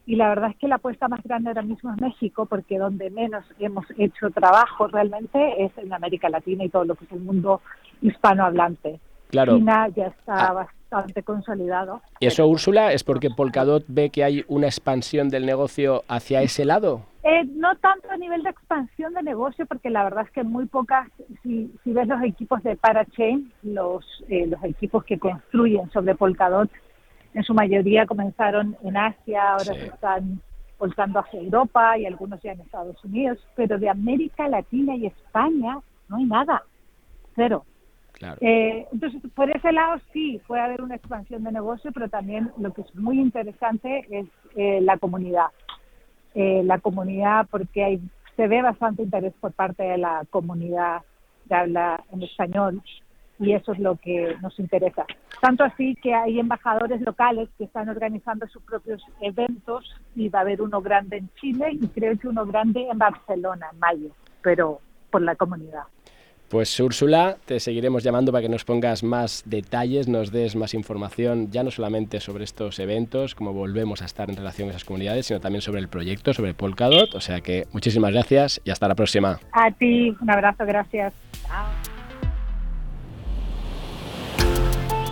y 0.06 0.16
la 0.16 0.28
verdad 0.28 0.50
es 0.50 0.56
que 0.56 0.68
la 0.68 0.76
apuesta 0.76 1.08
más 1.08 1.22
grande 1.22 1.48
ahora 1.48 1.62
mismo 1.62 1.92
es 1.92 2.00
México, 2.00 2.46
porque 2.46 2.78
donde 2.78 3.10
menos 3.10 3.44
hemos 3.58 3.86
hecho 3.96 4.30
trabajo 4.30 4.86
realmente 4.86 5.64
es 5.64 5.72
en 5.78 5.92
América 5.92 6.28
Latina 6.28 6.64
y 6.64 6.68
todo 6.68 6.84
lo 6.84 6.94
que 6.94 7.06
es 7.06 7.12
el 7.12 7.20
mundo 7.20 7.62
hispanohablante. 8.02 9.00
Claro. 9.30 9.56
China 9.56 9.88
ya 9.88 10.08
está 10.08 10.48
ah. 10.48 10.52
bastante 10.52 11.22
consolidado. 11.22 12.02
¿Y 12.20 12.26
eso, 12.26 12.46
Úrsula, 12.46 12.92
es 12.92 13.02
porque 13.02 13.30
Polkadot 13.30 13.84
ve 13.88 14.10
que 14.10 14.24
hay 14.24 14.44
una 14.46 14.66
expansión 14.66 15.28
del 15.30 15.46
negocio 15.46 16.04
hacia 16.08 16.42
ese 16.42 16.64
lado? 16.64 17.02
Eh, 17.22 17.44
no 17.56 17.74
tanto 17.76 18.10
a 18.10 18.18
nivel 18.18 18.42
de 18.42 18.50
expansión 18.50 19.14
de 19.14 19.22
negocio, 19.22 19.64
porque 19.64 19.88
la 19.88 20.04
verdad 20.04 20.24
es 20.26 20.30
que 20.30 20.44
muy 20.44 20.66
pocas, 20.66 21.08
si, 21.42 21.72
si 21.82 21.92
ves 21.92 22.06
los 22.06 22.22
equipos 22.22 22.62
de 22.62 22.76
Parachain, 22.76 23.50
los, 23.62 24.04
eh, 24.28 24.46
los 24.46 24.62
equipos 24.62 25.04
que 25.04 25.18
construyen 25.18 25.90
sobre 25.90 26.14
Polkadot, 26.14 26.70
en 27.34 27.42
su 27.42 27.52
mayoría 27.52 28.06
comenzaron 28.06 28.76
en 28.82 28.96
Asia, 28.96 29.52
ahora 29.52 29.74
se 29.74 29.86
están 29.86 30.40
volcando 30.78 31.20
hacia 31.20 31.40
Europa 31.40 31.98
y 31.98 32.06
algunos 32.06 32.40
ya 32.42 32.52
en 32.52 32.60
Estados 32.60 33.02
Unidos, 33.04 33.38
pero 33.54 33.78
de 33.78 33.88
América 33.88 34.48
Latina 34.48 34.94
y 34.96 35.06
España 35.06 35.78
no 36.08 36.16
hay 36.16 36.24
nada, 36.24 36.62
cero. 37.34 37.64
Eh, 38.40 38.86
entonces, 38.92 39.20
por 39.34 39.50
ese 39.50 39.72
lado 39.72 40.00
sí 40.12 40.40
puede 40.46 40.62
haber 40.62 40.82
una 40.82 40.94
expansión 40.94 41.42
de 41.42 41.52
negocio, 41.52 41.90
pero 41.92 42.08
también 42.08 42.50
lo 42.58 42.72
que 42.72 42.82
es 42.82 42.94
muy 42.94 43.20
interesante 43.20 44.06
es 44.08 44.26
eh, 44.56 44.80
la 44.80 44.96
comunidad. 44.98 45.46
Eh, 46.34 46.62
la 46.64 46.78
comunidad, 46.78 47.46
porque 47.50 47.84
hay, 47.84 48.00
se 48.36 48.48
ve 48.48 48.62
bastante 48.62 49.02
interés 49.02 49.32
por 49.40 49.52
parte 49.52 49.82
de 49.82 49.98
la 49.98 50.24
comunidad 50.30 51.02
que 51.48 51.54
habla 51.54 52.02
en 52.12 52.22
español 52.22 52.82
y 53.38 53.52
eso 53.52 53.72
es 53.72 53.78
lo 53.78 53.96
que 53.96 54.36
nos 54.42 54.58
interesa. 54.58 55.06
Tanto 55.40 55.64
así 55.64 55.96
que 55.96 56.14
hay 56.14 56.38
embajadores 56.38 57.00
locales 57.00 57.48
que 57.58 57.64
están 57.64 57.88
organizando 57.88 58.46
sus 58.48 58.62
propios 58.62 59.02
eventos 59.20 59.94
y 60.14 60.28
va 60.28 60.40
a 60.40 60.42
haber 60.42 60.62
uno 60.62 60.80
grande 60.80 61.18
en 61.18 61.28
Chile 61.40 61.70
y 61.72 61.86
creo 61.88 62.16
que 62.18 62.28
uno 62.28 62.46
grande 62.46 62.86
en 62.90 62.98
Barcelona 62.98 63.66
en 63.72 63.78
mayo, 63.78 64.08
pero 64.42 64.80
por 65.10 65.22
la 65.22 65.36
comunidad. 65.36 65.84
Pues 66.48 66.78
Úrsula, 66.78 67.36
te 67.46 67.58
seguiremos 67.58 68.04
llamando 68.04 68.30
para 68.30 68.42
que 68.42 68.48
nos 68.48 68.64
pongas 68.64 69.02
más 69.02 69.42
detalles, 69.46 70.06
nos 70.08 70.30
des 70.30 70.54
más 70.54 70.74
información, 70.74 71.50
ya 71.50 71.64
no 71.64 71.70
solamente 71.70 72.20
sobre 72.20 72.44
estos 72.44 72.78
eventos, 72.78 73.34
cómo 73.34 73.52
volvemos 73.52 74.02
a 74.02 74.04
estar 74.04 74.30
en 74.30 74.36
relación 74.36 74.68
a 74.68 74.70
esas 74.70 74.84
comunidades, 74.84 75.26
sino 75.26 75.40
también 75.40 75.62
sobre 75.62 75.80
el 75.80 75.88
proyecto, 75.88 76.32
sobre 76.32 76.54
Polkadot. 76.54 77.14
O 77.14 77.20
sea 77.20 77.40
que 77.40 77.64
muchísimas 77.72 78.12
gracias 78.12 78.60
y 78.62 78.70
hasta 78.70 78.86
la 78.86 78.94
próxima. 78.94 79.40
A 79.52 79.70
ti, 79.72 80.14
un 80.20 80.30
abrazo, 80.30 80.64
gracias. 80.64 81.12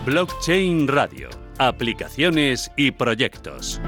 Blockchain 0.04 0.88
Radio. 0.88 1.28
Aplicaciones 1.58 2.72
y 2.76 2.90
proyectos. 2.90 3.80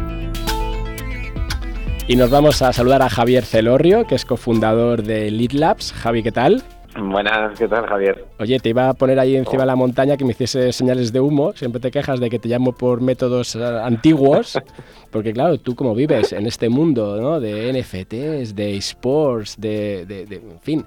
Y 2.06 2.14
nos 2.14 2.30
vamos 2.30 2.62
a 2.62 2.72
saludar 2.72 3.02
a 3.02 3.10
Javier 3.10 3.44
Celorrio, 3.44 4.06
que 4.06 4.14
es 4.14 4.24
cofundador 4.24 5.02
de 5.02 5.32
Lead 5.32 5.50
Labs. 5.50 5.92
Javi, 5.92 6.22
¿qué 6.22 6.30
tal? 6.30 6.62
Buenas, 6.96 7.58
¿qué 7.58 7.66
tal, 7.66 7.84
Javier? 7.86 8.26
Oye, 8.38 8.60
te 8.60 8.68
iba 8.68 8.90
a 8.90 8.94
poner 8.94 9.18
ahí 9.18 9.34
encima 9.34 9.64
de 9.64 9.66
la 9.66 9.74
montaña 9.74 10.16
que 10.16 10.24
me 10.24 10.30
hiciese 10.30 10.72
señales 10.72 11.12
de 11.12 11.18
humo. 11.18 11.52
Siempre 11.54 11.80
te 11.80 11.90
quejas 11.90 12.20
de 12.20 12.30
que 12.30 12.38
te 12.38 12.48
llamo 12.48 12.70
por 12.70 13.00
métodos 13.00 13.56
eh, 13.56 13.64
antiguos. 13.64 14.56
Porque, 15.10 15.32
claro, 15.32 15.58
tú 15.58 15.74
como 15.74 15.96
vives 15.96 16.32
en 16.32 16.46
este 16.46 16.68
mundo 16.68 17.20
¿no? 17.20 17.40
de 17.40 17.72
NFTs, 17.72 18.54
de 18.54 18.76
esports, 18.76 19.56
de, 19.58 20.06
de, 20.06 20.26
de, 20.26 20.36
en 20.36 20.60
fin. 20.60 20.86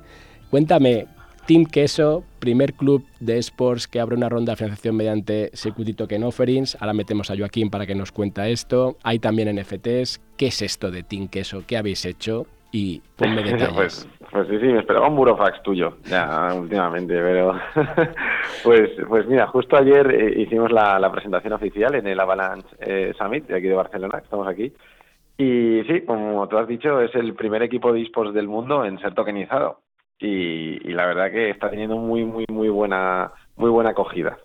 Cuéntame, 0.50 1.08
Team 1.48 1.64
Queso, 1.66 2.26
primer 2.40 2.74
club 2.74 3.06
de 3.22 3.38
esports 3.38 3.88
que 3.88 4.02
abre 4.02 4.18
una 4.18 4.28
ronda 4.28 4.52
de 4.52 4.58
financiación 4.58 4.98
mediante 4.98 5.50
Security 5.54 5.94
Token 5.94 6.26
Offerings. 6.26 6.76
Ahora 6.82 6.92
metemos 6.92 7.32
a 7.32 7.38
Joaquín 7.38 7.70
para 7.70 7.86
que 7.86 7.96
nos 7.96 8.12
cuente 8.12 8.52
esto. 8.52 8.98
Hay 9.02 9.20
también 9.20 9.56
NFTs. 9.56 10.20
¿Qué 10.36 10.48
es 10.48 10.62
esto 10.62 10.92
de 10.92 11.04
Team 11.04 11.30
Queso? 11.30 11.64
¿Qué 11.66 11.78
habéis 11.78 12.06
hecho? 12.06 12.48
Y 12.74 13.02
ponme 13.16 13.44
detalles. 13.44 13.74
pues, 13.74 14.10
pues 14.30 14.48
sí, 14.50 14.60
sí, 14.60 14.66
me 14.66 14.80
esperaba 14.80 15.08
un 15.08 15.16
burofax 15.16 15.64
tuyo 15.64 15.96
ya 16.04 16.54
últimamente, 16.54 17.14
pero 17.14 17.54
pues, 18.66 18.90
pues 19.08 19.26
mira, 19.28 19.48
justo 19.48 19.78
ayer 19.78 20.12
eh, 20.12 20.42
hicimos 20.42 20.70
la, 20.70 21.10
presentación 21.10 21.54
oficial 21.54 21.96
en 21.96 22.08
el 22.08 22.20
Avalanche 22.20 22.68
eh, 22.82 23.14
Summit 23.18 23.48
de 23.48 23.56
aquí 23.56 23.68
de 23.68 23.74
Barcelona, 23.74 24.18
estamos 24.18 24.50
aquí. 24.50 24.74
Y 25.38 25.82
sí, 25.84 26.02
como 26.06 26.46
tú 26.50 26.58
has 26.58 26.68
dicho, 26.68 27.00
es 27.00 27.16
el 27.16 27.36
primer 27.36 27.64
equipo 27.64 27.94
de 27.94 28.02
esports 28.02 28.34
del 28.34 28.50
mundo 28.50 28.84
en 28.84 29.00
ser 29.00 29.14
tokenizado 29.14 29.80
y, 30.20 30.80
la 30.94 31.06
verdad 31.06 31.32
que 31.32 31.50
está 31.50 31.70
teniendo 31.70 31.98
muy, 31.98 32.26
muy, 32.26 32.46
muy 32.50 32.70
buena, 32.70 33.32
muy 33.56 33.70
buena 33.70 33.92
acogida. 33.92 34.38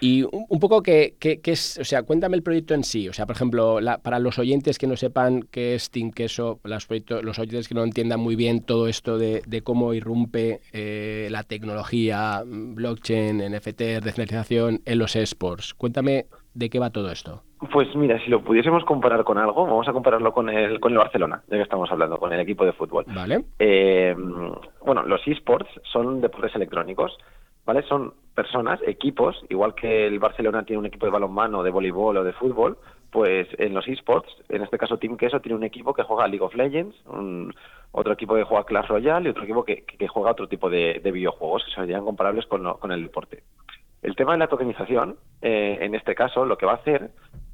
Y 0.00 0.24
un, 0.24 0.58
poco 0.58 0.82
que, 0.82 1.14
es, 1.20 1.78
o 1.78 1.84
sea, 1.84 2.02
cuéntame 2.02 2.36
el 2.36 2.42
proyecto 2.42 2.74
en 2.74 2.82
sí. 2.82 3.08
O 3.08 3.12
sea, 3.12 3.24
por 3.24 3.36
ejemplo, 3.36 3.78
para 4.02 4.18
los 4.18 4.36
oyentes 4.40 4.76
que 4.76 4.88
no 4.88 4.96
sepan 4.96 5.44
qué 5.48 5.76
es 5.76 5.90
Team 5.90 6.10
Queso, 6.10 6.58
los, 6.64 6.88
los 7.22 7.38
oyentes 7.38 7.68
que 7.68 7.74
no 7.76 7.84
entiendan 7.84 8.18
muy 8.18 8.34
bien 8.34 8.62
todo 8.62 8.88
esto 8.88 9.16
de, 9.16 9.62
cómo 9.62 9.94
irrumpe 9.94 10.60
eh, 10.72 11.28
la 11.30 11.44
tecnología, 11.44 12.42
blockchain, 12.44 13.38
NFT, 13.38 14.02
descentralización 14.02 14.82
en 14.84 14.98
los 14.98 15.14
esports. 15.14 15.72
Cuéntame 15.74 16.26
de 16.54 16.70
qué 16.70 16.78
va 16.78 16.90
todo 16.90 17.10
esto. 17.10 17.42
Pues 17.70 17.94
mira, 17.94 18.18
si 18.24 18.30
lo 18.30 18.42
pudiésemos 18.42 18.84
comparar 18.84 19.24
con 19.24 19.38
algo, 19.38 19.64
vamos 19.64 19.88
a 19.88 19.92
compararlo 19.92 20.32
con 20.32 20.48
el, 20.48 20.80
con 20.80 20.92
el 20.92 20.98
Barcelona, 20.98 21.42
de 21.46 21.56
que 21.56 21.62
estamos 21.62 21.90
hablando, 21.90 22.18
con 22.18 22.32
el 22.32 22.40
equipo 22.40 22.64
de 22.64 22.72
fútbol. 22.72 23.04
Vale. 23.08 23.44
Eh, 23.58 24.14
bueno, 24.84 25.02
los 25.04 25.26
esports 25.26 25.70
son 25.84 26.20
deportes 26.20 26.54
electrónicos, 26.56 27.16
¿vale? 27.64 27.82
Son 27.82 28.14
personas, 28.34 28.80
equipos, 28.86 29.36
igual 29.48 29.74
que 29.74 30.06
el 30.06 30.18
Barcelona 30.18 30.64
tiene 30.64 30.80
un 30.80 30.86
equipo 30.86 31.06
de 31.06 31.12
balonmano, 31.12 31.62
de 31.62 31.70
voleibol 31.70 32.16
o 32.16 32.24
de 32.24 32.32
fútbol, 32.32 32.78
pues 33.10 33.46
en 33.58 33.74
los 33.74 33.86
esports, 33.86 34.28
en 34.48 34.62
este 34.62 34.78
caso 34.78 34.96
Team 34.96 35.16
Queso 35.16 35.40
tiene 35.40 35.56
un 35.56 35.64
equipo 35.64 35.92
que 35.92 36.02
juega 36.02 36.26
League 36.26 36.44
of 36.44 36.54
Legends, 36.54 36.96
otro 37.92 38.14
equipo 38.14 38.34
que 38.34 38.44
juega 38.44 38.64
Clash 38.64 38.88
Royale 38.88 39.28
y 39.28 39.30
otro 39.30 39.44
equipo 39.44 39.64
que, 39.64 39.84
juega 40.08 40.30
otro 40.30 40.48
tipo 40.48 40.70
de, 40.70 40.98
videojuegos 41.04 41.62
que 41.64 41.72
serían 41.72 42.04
comparables 42.04 42.46
con, 42.46 42.64
con 42.78 42.90
el 42.90 43.02
deporte. 43.02 43.42
El 44.02 44.16
tema 44.16 44.32
de 44.32 44.38
la 44.38 44.48
tokenización, 44.48 45.16
eh, 45.40 45.78
en 45.80 45.94
este 45.94 46.14
caso, 46.14 46.44
lo 46.44 46.58
que 46.58 46.66
va 46.66 46.72
a 46.72 46.76
hacer 46.76 47.10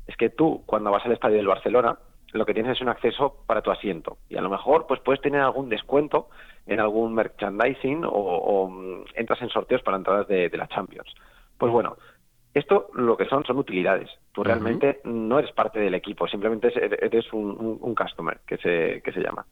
es 0.06 0.16
que 0.16 0.30
tú, 0.30 0.62
cuando 0.64 0.90
vas 0.90 1.04
al 1.04 1.12
estadio 1.12 1.36
del 1.36 1.46
Barcelona, 1.46 1.98
lo 2.32 2.46
que 2.46 2.54
tienes 2.54 2.72
es 2.72 2.80
un 2.80 2.88
acceso 2.88 3.42
para 3.46 3.62
tu 3.62 3.70
asiento. 3.70 4.18
Y 4.28 4.36
a 4.36 4.40
lo 4.40 4.50
mejor 4.50 4.86
pues 4.86 5.00
puedes 5.00 5.20
tener 5.20 5.40
algún 5.40 5.68
descuento 5.68 6.28
en 6.66 6.80
algún 6.80 7.14
merchandising 7.14 8.02
o, 8.04 8.68
mm, 8.68 9.04
entras 9.14 9.40
en 9.42 9.48
sorteos 9.48 9.82
para 9.82 9.96
entradas 9.96 10.28
de, 10.28 10.50
la 10.52 10.68
Champions. 10.68 11.14
Pues 11.56 11.72
bueno, 11.72 11.96
esto 12.54 12.88
lo 12.94 13.16
que 13.16 13.26
son 13.26 13.44
son 13.44 13.58
utilidades. 13.58 14.10
Tú 14.32 14.44
realmente 14.44 15.00
no 15.04 15.38
eres 15.38 15.52
parte 15.52 15.78
del 15.80 15.94
equipo, 15.94 16.26
simplemente 16.26 16.72
eres 17.04 17.32
un, 17.32 17.94
customer, 17.94 18.40
que 18.46 18.56
se, 18.58 19.02
que 19.02 19.12
se 19.12 19.20
llama. 19.20 19.46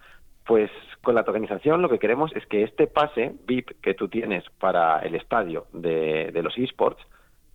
Pues 0.46 0.70
con 1.02 1.14
la 1.14 1.24
tokenización 1.24 1.82
lo 1.82 1.88
que 1.88 1.98
queremos 1.98 2.34
es 2.34 2.46
que 2.46 2.62
este 2.62 2.86
pase 2.86 3.34
VIP 3.46 3.80
que 3.80 3.94
tú 3.94 4.08
tienes 4.08 4.44
para 4.60 5.00
el 5.00 5.16
estadio 5.16 5.66
de, 5.72 6.30
los 6.42 6.56
esports 6.56 7.02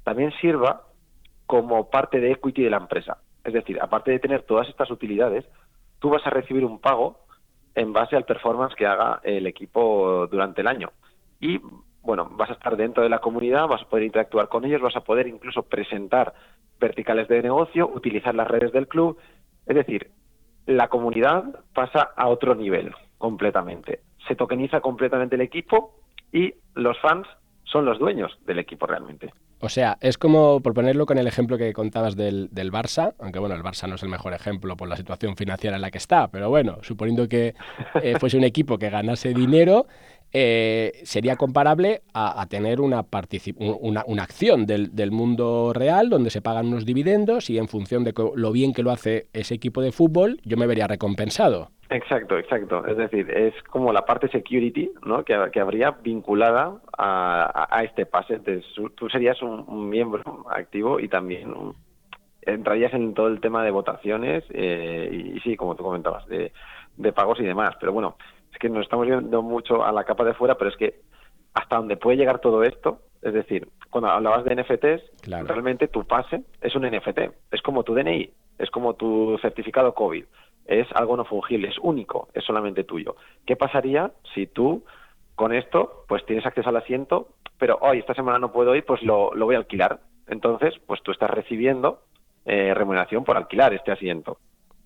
también 0.03 0.31
sirva 0.41 0.87
como 1.45 1.89
parte 1.89 2.19
de 2.19 2.31
equity 2.31 2.63
de 2.63 2.69
la 2.69 2.77
empresa. 2.77 3.17
Es 3.43 3.53
decir, 3.53 3.79
aparte 3.81 4.11
de 4.11 4.19
tener 4.19 4.43
todas 4.43 4.67
estas 4.67 4.91
utilidades, 4.91 5.45
tú 5.99 6.09
vas 6.09 6.25
a 6.27 6.29
recibir 6.31 6.65
un 6.65 6.79
pago 6.79 7.19
en 7.75 7.93
base 7.93 8.15
al 8.15 8.25
performance 8.25 8.75
que 8.75 8.85
haga 8.85 9.21
el 9.23 9.47
equipo 9.47 10.27
durante 10.27 10.61
el 10.61 10.67
año. 10.67 10.91
Y 11.39 11.61
bueno, 12.01 12.29
vas 12.31 12.49
a 12.49 12.53
estar 12.53 12.75
dentro 12.75 13.03
de 13.03 13.09
la 13.09 13.19
comunidad, 13.19 13.67
vas 13.67 13.83
a 13.83 13.89
poder 13.89 14.05
interactuar 14.05 14.49
con 14.49 14.65
ellos, 14.65 14.81
vas 14.81 14.95
a 14.95 15.03
poder 15.03 15.27
incluso 15.27 15.63
presentar 15.63 16.33
verticales 16.79 17.27
de 17.29 17.41
negocio, 17.41 17.87
utilizar 17.87 18.35
las 18.35 18.47
redes 18.47 18.73
del 18.73 18.87
club. 18.87 19.17
Es 19.65 19.75
decir, 19.75 20.11
la 20.75 20.87
comunidad 20.87 21.43
pasa 21.73 22.11
a 22.15 22.27
otro 22.27 22.55
nivel 22.55 22.93
completamente. 23.17 24.01
Se 24.27 24.35
tokeniza 24.35 24.81
completamente 24.81 25.35
el 25.35 25.41
equipo 25.41 25.95
y 26.31 26.53
los 26.75 26.99
fans 26.99 27.27
son 27.63 27.85
los 27.85 27.99
dueños 27.99 28.37
del 28.45 28.59
equipo 28.59 28.85
realmente. 28.85 29.33
O 29.63 29.69
sea, 29.69 29.97
es 30.01 30.17
como, 30.17 30.59
por 30.61 30.73
ponerlo 30.73 31.05
con 31.05 31.19
el 31.19 31.27
ejemplo 31.27 31.55
que 31.55 31.71
contabas 31.71 32.15
del, 32.15 32.49
del, 32.51 32.71
Barça, 32.71 33.13
aunque 33.19 33.37
bueno, 33.37 33.53
el 33.53 33.61
Barça 33.61 33.87
no 33.87 33.93
es 33.93 34.01
el 34.01 34.09
mejor 34.09 34.33
ejemplo 34.33 34.75
por 34.75 34.87
la 34.87 34.97
situación 34.97 35.35
financiera 35.35 35.75
en 35.75 35.83
la 35.83 35.91
que 35.91 35.99
está, 35.99 36.29
pero 36.29 36.49
bueno, 36.49 36.79
suponiendo 36.81 37.29
que 37.29 37.53
eh, 38.01 38.15
fuese 38.19 38.37
un 38.37 38.43
equipo 38.43 38.79
que 38.79 38.89
ganase 38.89 39.35
dinero, 39.35 39.85
eh, 40.33 40.93
sería 41.03 41.35
comparable 41.35 42.01
a, 42.13 42.45
tener 42.49 42.79
una, 42.79 43.05
una, 43.57 44.03
una 44.07 44.23
acción 44.23 44.65
del, 44.65 44.95
del, 44.95 45.11
mundo 45.11 45.73
real 45.73 46.09
donde 46.09 46.29
se 46.29 46.41
pagan 46.41 46.67
unos 46.67 46.85
dividendos 46.85 47.49
y 47.49 47.57
en 47.57 47.67
función 47.67 48.03
de 48.03 48.13
lo 48.35 48.51
bien 48.51 48.73
que 48.73 48.83
lo 48.83 48.91
hace 48.91 49.27
ese 49.33 49.55
equipo 49.55 49.81
de 49.81 49.91
fútbol, 49.91 50.39
yo 50.43 50.55
me 50.55 50.67
vería 50.67 50.87
recompensado. 50.87 51.71
Exacto, 51.89 52.37
exacto. 52.37 52.85
Es 52.85 52.95
decir, 52.95 53.29
es 53.29 53.53
como 53.63 53.91
la 53.91 54.05
parte 54.05 54.29
security 54.29 54.91
¿no? 55.05 55.25
que, 55.25 55.37
que 55.51 55.59
habría 55.59 55.91
vinculada 55.91 56.77
a, 56.97 57.81
este 57.83 58.05
pase. 58.05 58.35
Entonces, 58.35 58.65
tú 58.95 59.09
serías 59.09 59.41
un, 59.41 59.89
miembro 59.89 60.45
activo 60.49 61.01
y 61.01 61.09
también 61.09 61.53
entrarías 62.43 62.93
en 62.93 63.13
todo 63.13 63.27
el 63.27 63.41
tema 63.41 63.65
de 63.65 63.71
votaciones 63.71 64.45
eh, 64.51 65.33
y, 65.35 65.39
sí, 65.41 65.57
como 65.57 65.75
tú 65.75 65.83
comentabas, 65.83 66.25
de 66.27 67.11
pagos 67.13 67.41
y 67.41 67.43
demás. 67.43 67.75
Pero 67.81 67.91
bueno, 67.91 68.15
es 68.51 68.59
que 68.59 68.69
nos 68.69 68.83
estamos 68.83 69.07
viendo 69.07 69.41
mucho 69.41 69.83
a 69.83 69.91
la 69.91 70.03
capa 70.03 70.23
de 70.23 70.33
fuera, 70.33 70.55
pero 70.55 70.69
es 70.69 70.77
que 70.77 71.01
hasta 71.53 71.77
donde 71.77 71.97
puede 71.97 72.17
llegar 72.17 72.39
todo 72.39 72.63
esto, 72.63 72.99
es 73.21 73.33
decir, 73.33 73.67
cuando 73.89 74.09
hablabas 74.09 74.45
de 74.45 74.55
NFTs, 74.55 75.27
realmente 75.47 75.87
tu 75.87 76.05
pase 76.05 76.43
es 76.61 76.75
un 76.75 76.83
NFT, 76.83 77.19
es 77.51 77.61
como 77.61 77.83
tu 77.83 77.93
DNI, 77.93 78.31
es 78.57 78.69
como 78.71 78.93
tu 78.93 79.37
certificado 79.41 79.93
COVID 79.93 80.23
es 80.65 80.87
algo 80.93 81.17
no 81.17 81.25
fungible, 81.25 81.67
es 81.67 81.77
único, 81.79 82.29
es 82.33 82.43
solamente 82.43 82.83
tuyo. 82.83 83.15
¿Qué 83.45 83.55
pasaría 83.55 84.11
si 84.33 84.47
tú 84.47 84.83
con 85.35 85.53
esto 85.53 86.05
pues 86.07 86.25
tienes 86.25 86.45
acceso 86.45 86.69
al 86.69 86.77
asiento, 86.77 87.29
pero 87.57 87.77
hoy 87.81 87.99
esta 87.99 88.13
semana 88.13 88.39
no 88.39 88.51
puedo 88.51 88.75
ir, 88.75 88.85
pues 88.85 89.01
lo, 89.03 89.33
lo 89.35 89.45
voy 89.45 89.55
a 89.55 89.59
alquilar? 89.59 89.99
Entonces, 90.27 90.73
pues 90.85 91.01
tú 91.03 91.11
estás 91.11 91.29
recibiendo 91.29 92.01
eh, 92.45 92.73
remuneración 92.73 93.23
por 93.23 93.37
alquilar 93.37 93.73
este 93.73 93.91
asiento. 93.91 94.37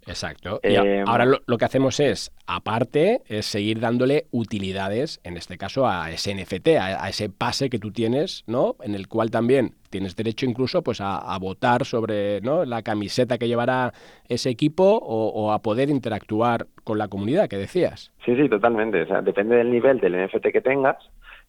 Exacto. 0.07 0.59
Y 0.63 0.75
eh, 0.75 1.03
ahora 1.05 1.25
lo, 1.25 1.57
que 1.57 1.65
hacemos 1.65 1.99
es, 1.99 2.31
aparte, 2.45 3.21
es 3.27 3.45
seguir 3.45 3.79
dándole 3.79 4.25
utilidades, 4.31 5.19
en 5.23 5.37
este 5.37 5.57
caso 5.57 5.87
a 5.87 6.11
ese 6.11 6.33
NFT, 6.35 6.67
a, 6.79 7.09
ese 7.09 7.29
pase 7.29 7.69
que 7.69 7.79
tú 7.79 7.91
tienes, 7.91 8.43
¿no? 8.47 8.75
En 8.83 8.95
el 8.95 9.07
cual 9.07 9.31
también 9.31 9.73
tienes 9.89 10.15
derecho 10.15 10.45
incluso 10.45 10.81
pues 10.81 10.99
a, 11.01 11.37
votar 11.39 11.85
sobre 11.85 12.41
¿no? 12.41 12.65
la 12.65 12.81
camiseta 12.81 13.37
que 13.37 13.47
llevará 13.47 13.93
ese 14.27 14.49
equipo 14.49 14.99
o, 15.01 15.51
a 15.51 15.59
poder 15.59 15.89
interactuar 15.89 16.67
con 16.83 16.97
la 16.97 17.07
comunidad 17.07 17.47
que 17.47 17.57
decías. 17.57 18.11
Sí, 18.25 18.35
sí, 18.35 18.49
totalmente. 18.49 19.03
O 19.03 19.07
sea, 19.07 19.21
depende 19.21 19.55
del 19.55 19.71
nivel 19.71 19.99
del 19.99 20.25
NFT 20.25 20.47
que 20.51 20.61
tengas 20.61 20.97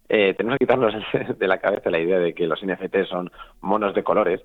eh, 0.08 0.34
tenemos 0.34 0.58
que 0.58 0.64
quitarnos 0.64 0.94
de 1.38 1.48
la 1.48 1.58
cabeza 1.58 1.90
la 1.90 1.98
idea 1.98 2.18
de 2.18 2.34
que 2.34 2.46
los 2.46 2.64
NFTs 2.64 3.08
son 3.08 3.30
monos 3.60 3.94
de 3.94 4.04
colores, 4.04 4.40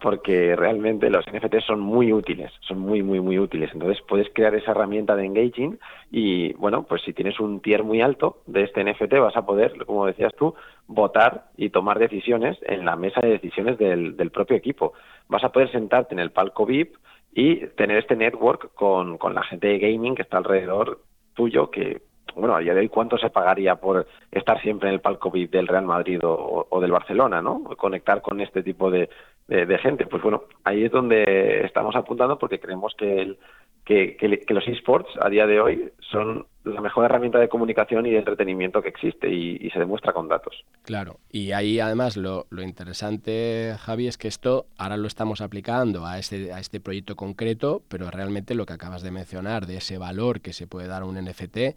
porque 0.00 0.56
realmente 0.56 1.10
los 1.10 1.24
NFTs 1.26 1.64
son 1.66 1.80
muy 1.80 2.12
útiles, 2.12 2.50
son 2.60 2.78
muy, 2.78 3.02
muy, 3.02 3.20
muy 3.20 3.38
útiles. 3.38 3.70
Entonces 3.72 4.02
puedes 4.08 4.28
crear 4.32 4.54
esa 4.54 4.70
herramienta 4.70 5.14
de 5.16 5.26
engaging 5.26 5.78
y, 6.10 6.52
bueno, 6.54 6.84
pues 6.84 7.02
si 7.02 7.12
tienes 7.12 7.38
un 7.40 7.60
tier 7.60 7.82
muy 7.82 8.00
alto 8.00 8.42
de 8.46 8.64
este 8.64 8.84
NFT 8.84 9.14
vas 9.18 9.36
a 9.36 9.44
poder, 9.44 9.84
como 9.84 10.06
decías 10.06 10.34
tú, 10.36 10.54
votar 10.86 11.46
y 11.56 11.70
tomar 11.70 11.98
decisiones 11.98 12.58
en 12.62 12.84
la 12.84 12.96
mesa 12.96 13.20
de 13.20 13.30
decisiones 13.30 13.78
del, 13.78 14.16
del 14.16 14.30
propio 14.30 14.56
equipo. 14.56 14.94
Vas 15.28 15.44
a 15.44 15.52
poder 15.52 15.70
sentarte 15.70 16.14
en 16.14 16.20
el 16.20 16.30
palco 16.30 16.66
VIP 16.66 16.96
y 17.34 17.66
tener 17.68 17.98
este 17.98 18.16
network 18.16 18.74
con, 18.74 19.18
con 19.18 19.34
la 19.34 19.42
gente 19.42 19.68
de 19.68 19.78
gaming 19.78 20.14
que 20.14 20.22
está 20.22 20.38
alrededor 20.38 21.00
tuyo 21.34 21.70
que 21.70 22.02
bueno, 22.34 22.54
a 22.54 22.60
día 22.60 22.74
de 22.74 22.80
hoy, 22.80 22.88
¿cuánto 22.88 23.18
se 23.18 23.30
pagaría 23.30 23.76
por 23.76 24.06
estar 24.30 24.60
siempre 24.60 24.88
en 24.88 24.94
el 24.94 25.00
palco 25.00 25.30
VIP 25.30 25.52
del 25.52 25.68
Real 25.68 25.84
Madrid 25.84 26.20
o, 26.22 26.80
del 26.80 26.90
Barcelona, 26.90 27.42
¿no? 27.42 27.62
Conectar 27.76 28.22
con 28.22 28.40
este 28.40 28.62
tipo 28.62 28.90
de, 28.90 29.08
de, 29.48 29.78
gente. 29.78 30.06
Pues 30.06 30.22
bueno, 30.22 30.44
ahí 30.64 30.84
es 30.84 30.92
donde 30.92 31.64
estamos 31.64 31.94
apuntando 31.96 32.38
porque 32.38 32.60
creemos 32.60 32.94
que, 32.96 33.22
el, 33.22 33.38
que, 33.84 34.16
que, 34.16 34.54
los 34.54 34.66
esports 34.68 35.10
a 35.20 35.28
día 35.28 35.46
de 35.46 35.60
hoy 35.60 35.92
son 36.10 36.46
la 36.64 36.80
mejor 36.80 37.04
herramienta 37.04 37.38
de 37.38 37.48
comunicación 37.48 38.06
y 38.06 38.10
de 38.10 38.18
entretenimiento 38.18 38.80
que 38.80 38.88
existe 38.88 39.28
y, 39.28 39.68
se 39.70 39.78
demuestra 39.78 40.12
con 40.12 40.28
datos. 40.28 40.64
Claro, 40.82 41.18
y 41.30 41.52
ahí 41.52 41.80
además 41.80 42.16
lo, 42.16 42.46
lo, 42.50 42.62
interesante, 42.62 43.74
Javi, 43.80 44.06
es 44.06 44.18
que 44.18 44.28
esto 44.28 44.66
ahora 44.78 44.96
lo 44.96 45.08
estamos 45.08 45.40
aplicando 45.40 46.06
a 46.06 46.18
este, 46.18 46.52
a 46.52 46.60
este 46.60 46.78
proyecto 46.78 47.16
concreto, 47.16 47.82
pero 47.88 48.10
realmente 48.10 48.54
lo 48.54 48.66
que 48.66 48.74
acabas 48.74 49.02
de 49.02 49.10
mencionar 49.10 49.66
de 49.66 49.78
ese 49.78 49.98
valor 49.98 50.40
que 50.40 50.52
se 50.52 50.66
puede 50.66 50.88
dar 50.88 51.02
a 51.02 51.06
un 51.06 51.16
NFT 51.16 51.74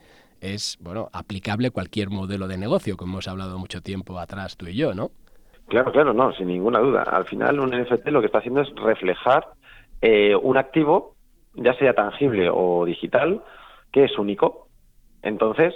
es, 0.53 0.77
bueno, 0.81 1.09
aplicable 1.13 1.71
cualquier 1.71 2.09
modelo 2.09 2.47
de 2.47 2.57
negocio, 2.57 2.97
como 2.97 3.13
hemos 3.13 3.27
hablado 3.27 3.57
mucho 3.57 3.81
tiempo 3.81 4.19
atrás 4.19 4.57
tú 4.57 4.67
y 4.67 4.75
yo, 4.75 4.93
¿no? 4.93 5.09
Claro, 5.67 5.91
claro, 5.91 6.13
no, 6.13 6.31
sin 6.33 6.47
ninguna 6.47 6.79
duda. 6.79 7.03
Al 7.03 7.25
final 7.25 7.59
un 7.59 7.71
NFT 7.71 8.07
lo 8.07 8.19
que 8.19 8.27
está 8.27 8.39
haciendo 8.39 8.61
es 8.61 8.69
reflejar 8.75 9.47
eh, 10.01 10.35
un 10.35 10.57
activo, 10.57 11.15
ya 11.55 11.73
sea 11.73 11.93
tangible 11.93 12.49
o 12.51 12.85
digital, 12.85 13.41
que 13.91 14.03
es 14.03 14.17
único. 14.17 14.67
Entonces, 15.23 15.73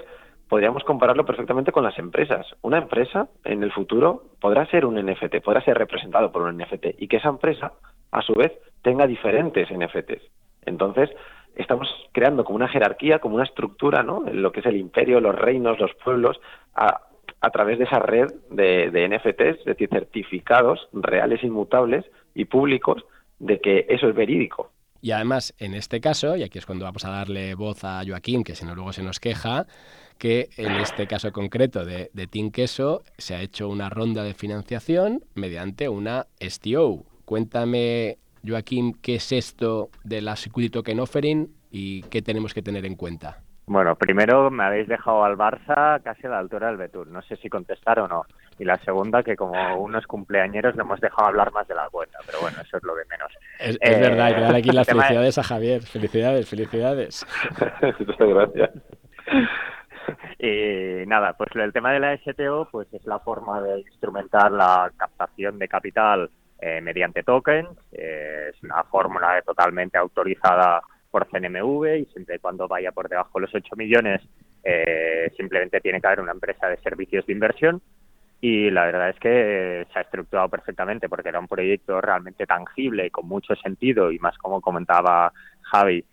podríamos 0.47 0.83
compararlo 0.83 1.25
perfectamente 1.25 1.71
con 1.71 1.83
las 1.83 1.97
empresas. 1.97 2.45
Una 2.61 2.77
empresa 2.77 3.29
en 3.45 3.63
el 3.63 3.71
futuro 3.71 4.23
podrá 4.39 4.65
ser 4.67 4.85
un 4.85 4.95
NFT, 4.95 5.41
podrá 5.43 5.61
ser 5.61 5.77
representado 5.77 6.31
por 6.31 6.43
un 6.43 6.57
NFT 6.57 6.99
y 6.99 7.07
que 7.07 7.17
esa 7.17 7.29
empresa, 7.29 7.73
a 8.11 8.21
su 8.21 8.33
vez, 8.33 8.51
tenga 8.83 9.07
diferentes 9.07 9.69
NFTs. 9.71 10.23
Entonces, 10.65 11.09
estamos 11.61 11.87
creando 12.11 12.43
como 12.43 12.55
una 12.55 12.67
jerarquía, 12.67 13.19
como 13.19 13.35
una 13.35 13.43
estructura, 13.43 14.01
¿no? 14.03 14.23
Lo 14.31 14.51
que 14.51 14.61
es 14.61 14.65
el 14.65 14.77
imperio, 14.77 15.19
los 15.19 15.35
reinos, 15.35 15.79
los 15.79 15.91
pueblos, 16.03 16.39
a, 16.73 17.01
través 17.51 17.77
de 17.77 17.85
esa 17.85 17.99
red 17.99 18.27
de, 18.49 19.07
NFTs, 19.09 19.59
es 19.59 19.65
decir, 19.65 19.89
certificados 19.89 20.87
reales, 20.93 21.43
inmutables 21.43 22.05
y 22.33 22.45
públicos 22.45 23.03
de 23.39 23.59
que 23.59 23.85
eso 23.89 24.07
es 24.07 24.15
verídico. 24.15 24.71
Y 25.01 25.11
además, 25.11 25.53
en 25.59 25.73
este 25.73 26.01
caso, 26.01 26.35
y 26.35 26.43
aquí 26.43 26.57
es 26.59 26.65
cuando 26.65 26.85
vamos 26.85 27.05
a 27.05 27.11
darle 27.11 27.55
voz 27.55 27.83
a 27.83 28.01
Joaquín, 28.05 28.43
que 28.43 28.55
si 28.55 28.65
no 28.65 28.75
luego 28.75 28.91
se 28.91 29.03
nos 29.03 29.19
queja, 29.19 29.65
que 30.17 30.49
en 30.57 30.73
este 30.73 31.07
caso 31.07 31.31
concreto 31.31 31.85
de 31.85 32.27
Team 32.29 32.51
Queso 32.51 33.03
se 33.17 33.35
ha 33.35 33.41
hecho 33.41 33.69
una 33.69 33.89
ronda 33.89 34.23
de 34.23 34.33
financiación 34.33 35.23
mediante 35.35 35.87
una 35.87 36.27
STO. 36.41 37.05
Cuéntame 37.23 38.17
Joaquín, 38.45 38.93
¿qué 39.01 39.15
es 39.15 39.31
esto 39.31 39.89
de 40.03 40.21
la 40.21 40.35
Security 40.35 40.69
Token 40.69 40.99
Offering 40.99 41.49
y 41.71 42.03
qué 42.03 42.21
tenemos 42.21 42.53
que 42.53 42.61
tener 42.61 42.85
en 42.85 42.95
cuenta? 42.95 43.37
Bueno, 43.69 43.95
primero 43.95 44.49
me 44.49 44.63
habéis 44.63 44.87
dejado 44.87 45.23
al 45.23 45.37
Barça 45.37 46.01
casi 46.01 46.25
a 46.25 46.31
la 46.31 46.39
altura 46.39 46.67
del 46.67 46.77
Betul. 46.77 47.11
No 47.11 47.21
sé 47.21 47.35
si 47.35 47.49
contestar 47.49 47.99
o 47.99 48.07
no. 48.07 48.25
Y 48.57 48.65
la 48.65 48.77
segunda, 48.77 49.21
que 49.21 49.35
como 49.35 49.77
unos 49.77 50.07
cumpleañeros 50.07 50.75
le 50.75 50.81
hemos 50.81 50.99
dejado 50.99 51.27
hablar 51.27 51.51
más 51.51 51.67
de 51.67 51.75
la 51.75 51.87
cuenta. 51.89 52.17
Pero 52.25 52.39
bueno, 52.41 52.57
eso 52.63 52.77
es 52.77 52.83
lo 52.83 52.95
de 52.95 53.03
menos. 53.05 53.31
Es, 53.59 53.77
verdad, 53.79 54.25
hay 54.25 54.33
que 54.33 54.41
darle 54.41 54.57
aquí 54.57 54.71
las 54.73 54.87
felicidades 54.87 55.37
a 55.37 55.43
Javier. 55.43 55.83
Felicidades, 55.83 56.49
felicidades. 56.49 57.27
Muchas 57.99 58.27
gracias. 58.27 58.69
Y 60.39 61.05
nada, 61.05 61.33
pues 61.33 61.49
el 61.53 61.71
tema 61.71 61.91
de 61.91 61.99
la 61.99 62.17
STO 62.17 62.67
pues 62.71 62.91
es 62.93 63.05
la 63.05 63.19
forma 63.19 63.61
de 63.61 63.81
instrumentar 63.81 64.51
la 64.51 64.91
captación 64.97 65.59
de 65.59 65.67
capital 65.67 66.31
eh, 66.61 66.81
mediante 66.81 67.23
tokens. 67.23 67.69
Eh, 67.91 68.51
es 68.53 68.63
una 68.63 68.83
fórmula 68.83 69.41
totalmente 69.43 69.97
autorizada 69.97 70.81
por 71.09 71.25
CNMV 71.29 71.99
y 71.99 72.05
siempre 72.07 72.35
y 72.35 72.39
cuando 72.39 72.67
vaya 72.67 72.91
por 72.91 73.07
debajo 73.07 73.39
de 73.39 73.45
los 73.45 73.55
8 73.55 73.75
millones 73.77 74.21
eh, 74.63 75.31
simplemente 75.37 75.79
tiene 75.79 76.01
que 76.01 76.07
haber 76.07 76.19
una 76.19 76.33
empresa 76.33 76.67
de 76.67 76.75
servicios 76.77 77.25
de 77.25 77.33
inversión. 77.33 77.81
Y 78.41 78.69
la 78.71 78.85
verdad 78.85 79.09
es 79.09 79.19
que 79.19 79.87
se 79.91 79.99
ha 79.99 80.01
estructurado 80.01 80.49
perfectamente 80.49 81.07
porque 81.07 81.29
era 81.29 81.39
un 81.39 81.47
proyecto 81.47 82.01
realmente 82.01 82.45
tangible 82.45 83.05
y 83.07 83.09
con 83.09 83.27
mucho 83.27 83.55
sentido. 83.55 84.11
Y 84.11 84.19
más 84.19 84.37
como 84.37 84.59
comentaba 84.59 85.31
Javi, 85.61 86.03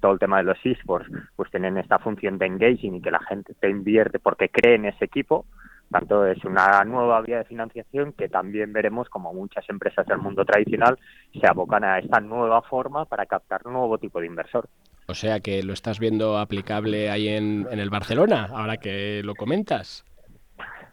todo 0.00 0.12
el 0.12 0.20
tema 0.20 0.38
de 0.38 0.44
los 0.44 0.58
esports, 0.64 1.10
pues 1.34 1.50
tienen 1.50 1.78
esta 1.78 1.98
función 1.98 2.38
de 2.38 2.46
engaging 2.46 2.94
y 2.94 3.02
que 3.02 3.10
la 3.10 3.18
gente 3.24 3.54
te 3.54 3.68
invierte 3.68 4.20
porque 4.20 4.48
cree 4.48 4.76
en 4.76 4.84
ese 4.84 5.04
equipo 5.04 5.46
tanto 5.90 6.26
es 6.26 6.44
una 6.44 6.84
nueva 6.84 7.20
vía 7.20 7.38
de 7.38 7.44
financiación 7.44 8.12
que 8.12 8.28
también 8.28 8.72
veremos 8.72 9.08
como 9.08 9.32
muchas 9.32 9.68
empresas 9.68 10.06
del 10.06 10.18
mundo 10.18 10.44
tradicional 10.44 10.98
se 11.32 11.46
abocan 11.46 11.84
a 11.84 11.98
esta 11.98 12.20
nueva 12.20 12.62
forma 12.62 13.04
para 13.04 13.26
captar 13.26 13.62
un 13.64 13.74
nuevo 13.74 13.98
tipo 13.98 14.20
de 14.20 14.26
inversor. 14.26 14.68
O 15.06 15.14
sea 15.14 15.40
que 15.40 15.62
lo 15.62 15.72
estás 15.72 15.98
viendo 15.98 16.38
aplicable 16.38 17.10
ahí 17.10 17.28
en, 17.28 17.66
el 17.70 17.90
Barcelona, 17.90 18.48
ahora 18.50 18.78
que 18.78 19.22
lo 19.22 19.34
comentas. 19.34 20.04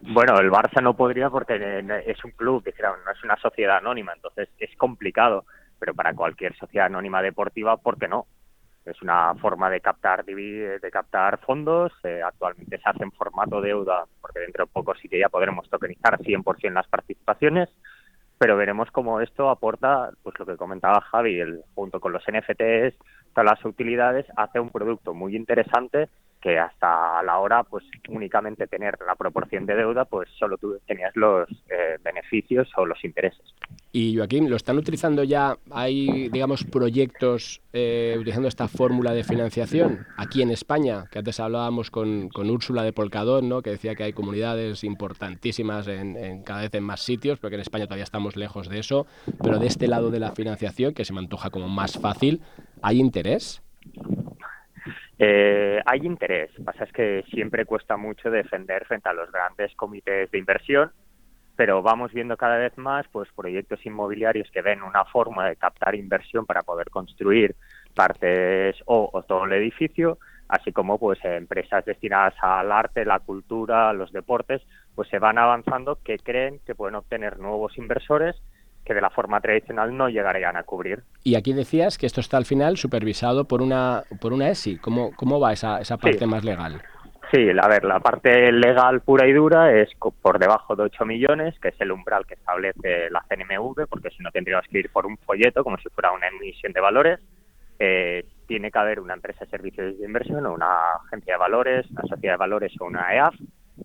Bueno, 0.02 0.38
el 0.39 0.52
Barça 0.52 0.82
no 0.82 0.96
podría 0.96 1.30
porque 1.30 1.56
es 2.06 2.26
un 2.26 2.32
club, 2.32 2.64
no 2.66 3.12
es 3.12 3.24
una 3.24 3.38
sociedad 3.38 3.78
anónima, 3.78 4.14
entonces 4.14 4.50
es 4.58 4.76
complicado, 4.76 5.46
pero 5.80 5.94
para 5.94 6.14
cualquier 6.14 6.56
sociedad 6.58 6.88
anónima 6.88 7.22
deportiva, 7.22 7.78
¿por 7.78 7.98
qué 7.98 8.08
no? 8.08 8.26
Es 8.86 9.01
una 9.01 9.36
forma 9.36 9.69
de 9.69 9.82
captar 9.82 10.25
de 10.25 10.89
captar 10.91 11.39
fondos. 11.39 11.91
Eh, 12.03 12.21
actualmente 12.25 12.77
se 12.77 12.89
hace 12.89 13.03
en 13.03 13.11
formato 13.11 13.61
deuda 13.61 14.05
porque 14.19 14.39
dentro 14.39 14.65
de 14.65 14.71
poco 14.71 14.95
sí 14.95 15.07
que 15.07 15.19
ya 15.19 15.29
podremos 15.29 15.69
tokenizar 15.69 16.17
100% 16.19 16.73
las 16.73 16.88
participaciones 16.88 17.69
pero 18.41 18.57
veremos 18.57 18.89
cómo 18.89 19.21
esto 19.21 19.51
aporta 19.51 20.09
pues 20.23 20.34
lo 20.39 20.47
que 20.47 20.57
comentaba 20.57 20.99
Javi 20.99 21.39
el, 21.39 21.61
junto 21.75 21.99
con 21.99 22.11
los 22.11 22.23
NFTs 22.23 22.95
todas 23.34 23.45
las 23.45 23.65
utilidades, 23.65 24.25
hace 24.36 24.59
un 24.59 24.69
producto 24.69 25.13
muy 25.13 25.36
interesante 25.36 26.09
que 26.42 26.58
hasta 26.58 27.22
la 27.24 27.38
hora, 27.38 27.64
pues 27.64 27.86
únicamente 28.10 28.68
tener 28.68 28.98
la 29.06 29.16
proporción 29.16 29.66
de 29.66 29.76
deuda, 29.76 30.06
pues 30.06 30.28
solo 30.39 30.58
tú 30.58 30.80
tenías 30.88 31.16
los 31.16 31.48
eh, 31.70 31.98
beneficios 32.04 32.68
o 32.76 32.86
los 32.86 33.04
intereses. 33.06 33.54
Y 33.94 34.16
Joaquín, 34.16 34.50
¿lo 34.50 34.56
están 34.56 34.78
utilizando 34.78 35.24
ya? 35.24 35.58
¿Hay, 35.70 36.30
digamos, 36.30 36.64
proyectos 36.64 37.62
eh, 37.74 38.16
utilizando 38.16 38.48
esta 38.48 38.68
fórmula 38.68 39.14
de 39.14 39.24
financiación 39.24 40.08
aquí 40.18 40.42
en 40.42 40.50
España? 40.50 41.06
Que 41.12 41.20
antes 41.20 41.39
hablábamos 41.39 41.92
con, 41.92 42.30
con 42.30 42.50
Úrsula 42.50 42.84
de 42.84 42.94
Polcadón, 42.94 43.50
¿no? 43.50 43.62
que 43.62 43.72
decía 43.72 43.94
que 43.96 44.04
hay 44.04 44.14
comunidades 44.14 44.84
importantísimas 44.84 45.88
en, 45.88 46.16
en, 46.16 46.44
cada 46.44 46.62
vez 46.62 46.74
en 46.74 46.84
más 46.84 47.02
sitios, 47.02 47.39
porque 47.39 47.56
en 47.56 47.62
España 47.62 47.86
todavía 47.86 48.06
estamos 48.06 48.36
lejos 48.36 48.70
de 48.70 48.80
eso. 48.80 49.06
Pero 49.44 49.60
de 49.60 49.68
este 49.68 49.88
lado 49.88 50.10
de 50.10 50.20
la 50.20 50.32
financiación, 50.32 50.94
que 50.94 51.06
se 51.06 51.14
me 51.14 51.20
antoja 51.20 51.50
como 51.50 51.68
más 51.68 52.00
fácil, 52.00 52.42
¿hay 52.82 53.00
interés? 53.00 53.62
Eh, 55.24 55.80
hay 55.86 55.99
interés, 55.99 56.49
pasa 56.65 56.84
es 56.84 56.91
que 56.91 57.24
siempre 57.30 57.65
cuesta 57.65 57.95
mucho 57.95 58.32
defender 58.32 58.88
frente 58.88 59.07
a 59.07 59.13
los 59.13 59.32
grandes 59.32 59.72
comités 59.76 60.32
de 60.32 60.39
inversión, 60.39 60.91
pero 61.55 61.84
vamos 61.84 62.11
viendo 62.11 62.36
cada 62.38 62.57
vez 62.57 62.76
más 62.80 63.05
pues 63.11 63.30
proyectos 63.36 63.86
inmobiliarios 63.86 64.49
que 64.49 64.63
ven 64.63 64.82
una 64.82 65.05
forma 65.05 65.47
de 65.47 65.57
captar 65.57 65.93
inversión 65.93 66.47
para 66.47 66.63
poder 66.63 66.89
construir 66.89 67.55
partes 67.93 68.78
o, 68.86 69.24
todo 69.28 69.45
el 69.45 69.53
edificio, 69.53 70.17
así 70.47 70.72
como 70.72 70.97
pues 70.97 71.24
empresas 71.24 71.86
destinadas 71.86 72.34
al 72.41 72.72
arte, 72.72 73.05
la 73.05 73.19
cultura, 73.19 73.93
los 73.93 74.11
deportes, 74.11 74.63
pues 74.95 75.07
se 75.09 75.19
van 75.19 75.38
avanzando 75.38 75.99
que 76.03 76.17
creen 76.17 76.61
que 76.65 76.74
pueden 76.74 76.95
obtener 76.95 77.38
nuevos 77.38 77.78
inversores 77.78 78.41
que 78.86 78.93
de 78.93 79.01
la 79.01 79.09
forma 79.09 79.39
tradicional 79.39 79.95
no 79.95 80.09
llegarían 80.09 80.57
a 80.57 80.63
cubrir. 80.63 81.03
Y 81.23 81.36
aquí 81.36 81.53
decías 81.53 81.97
que 81.97 82.05
esto 82.05 82.21
está 82.21 82.38
al 82.38 82.45
final 82.45 82.77
supervisado 82.77 83.45
por 83.45 83.61
una 83.61 84.03
por 84.19 84.34
una 84.34 84.49
ESI. 84.49 84.77
¿Cómo, 84.77 85.11
cómo 85.15 85.39
va 85.39 85.53
esa, 85.53 85.79
esa 85.79 85.97
parte 85.97 86.25
más 86.25 86.43
legal? 86.43 86.82
Sí, 87.32 87.47
a 87.49 87.67
ver, 87.69 87.86
la 87.86 88.01
parte 88.01 88.51
legal 88.51 88.99
pura 89.01 89.25
y 89.25 89.32
dura 89.32 89.73
es 89.73 89.89
por 90.21 90.38
debajo 90.38 90.75
de 90.75 90.84
8 90.84 91.05
millones, 91.05 91.57
que 91.59 91.69
es 91.69 91.79
el 91.79 91.93
umbral 91.93 92.25
que 92.25 92.34
establece 92.34 93.09
la 93.09 93.23
CNMV, 93.29 93.88
porque 93.88 94.09
si 94.09 94.21
no 94.21 94.32
tendríamos 94.32 94.67
que 94.67 94.79
ir 94.79 94.89
por 94.91 95.05
un 95.05 95.17
folleto 95.17 95.63
como 95.63 95.77
si 95.77 95.88
fuera 95.89 96.11
una 96.11 96.27
emisión 96.27 96.73
de 96.73 96.82
valores. 96.82 97.19
Eh, 97.79 98.25
tiene 98.47 98.69
que 98.69 98.77
haber 98.77 98.99
una 98.99 99.13
empresa 99.13 99.45
de 99.45 99.49
servicios 99.49 99.97
de 99.97 100.05
inversión 100.05 100.45
o 100.45 100.53
una 100.53 100.91
agencia 101.05 101.36
de 101.36 101.39
valores, 101.39 101.89
una 101.91 102.01
sociedad 102.01 102.34
de 102.34 102.38
valores 102.38 102.73
o 102.79 102.86
una 102.86 103.15
EAF 103.15 103.34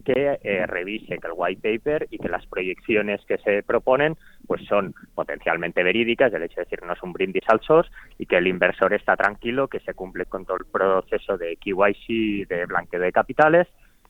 que 0.04 0.38
eh, 0.42 0.66
revise 0.66 1.18
que 1.18 1.26
el 1.26 1.34
white 1.34 1.60
paper 1.62 2.08
y 2.10 2.18
que 2.18 2.28
las 2.28 2.46
proyecciones 2.46 3.24
que 3.26 3.38
se 3.38 3.62
proponen 3.62 4.16
pues 4.46 4.64
son 4.66 4.94
potencialmente 5.14 5.82
verídicas, 5.82 6.32
el 6.32 6.42
hecho 6.42 6.56
de 6.56 6.64
decir 6.64 6.82
no 6.84 6.92
es 6.92 7.02
un 7.02 7.12
brindis 7.12 7.44
al 7.48 7.60
SOS 7.60 7.90
y 8.18 8.26
que 8.26 8.36
el 8.36 8.46
inversor 8.46 8.92
está 8.94 9.16
tranquilo, 9.16 9.68
que 9.68 9.80
se 9.80 9.94
cumple 9.94 10.26
con 10.26 10.44
todo 10.44 10.58
el 10.58 10.66
proceso 10.66 11.36
de 11.36 11.56
KYC, 11.56 12.48
de 12.48 12.66
blanqueo 12.66 13.00
de 13.00 13.12
capitales 13.12 13.68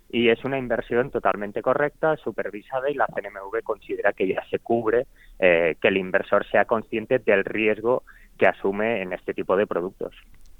y 0.09 0.29
es 0.29 0.45
una 0.45 0.59
inversión 0.59 1.11
totalmente 1.11 1.63
correcta, 1.63 2.17
supervisada 2.17 2.91
y 2.91 2.95
la 2.95 3.07
CNMV 3.07 3.63
considera 3.63 4.13
que 4.13 4.29
ya 4.29 4.43
se 4.51 4.59
cubre 4.61 5.07
eh, 5.39 5.77
que 5.81 5.89
el 5.89 5.97
inversor 5.97 6.47
sea 6.47 6.65
consciente 6.65 7.19
del 7.19 7.45
riesgo 7.45 8.05
que 8.39 8.47
asume 8.47 9.03
en 9.03 9.13
este 9.13 9.35
tipo 9.35 9.57
de 9.57 9.67
productos. 9.67 10.15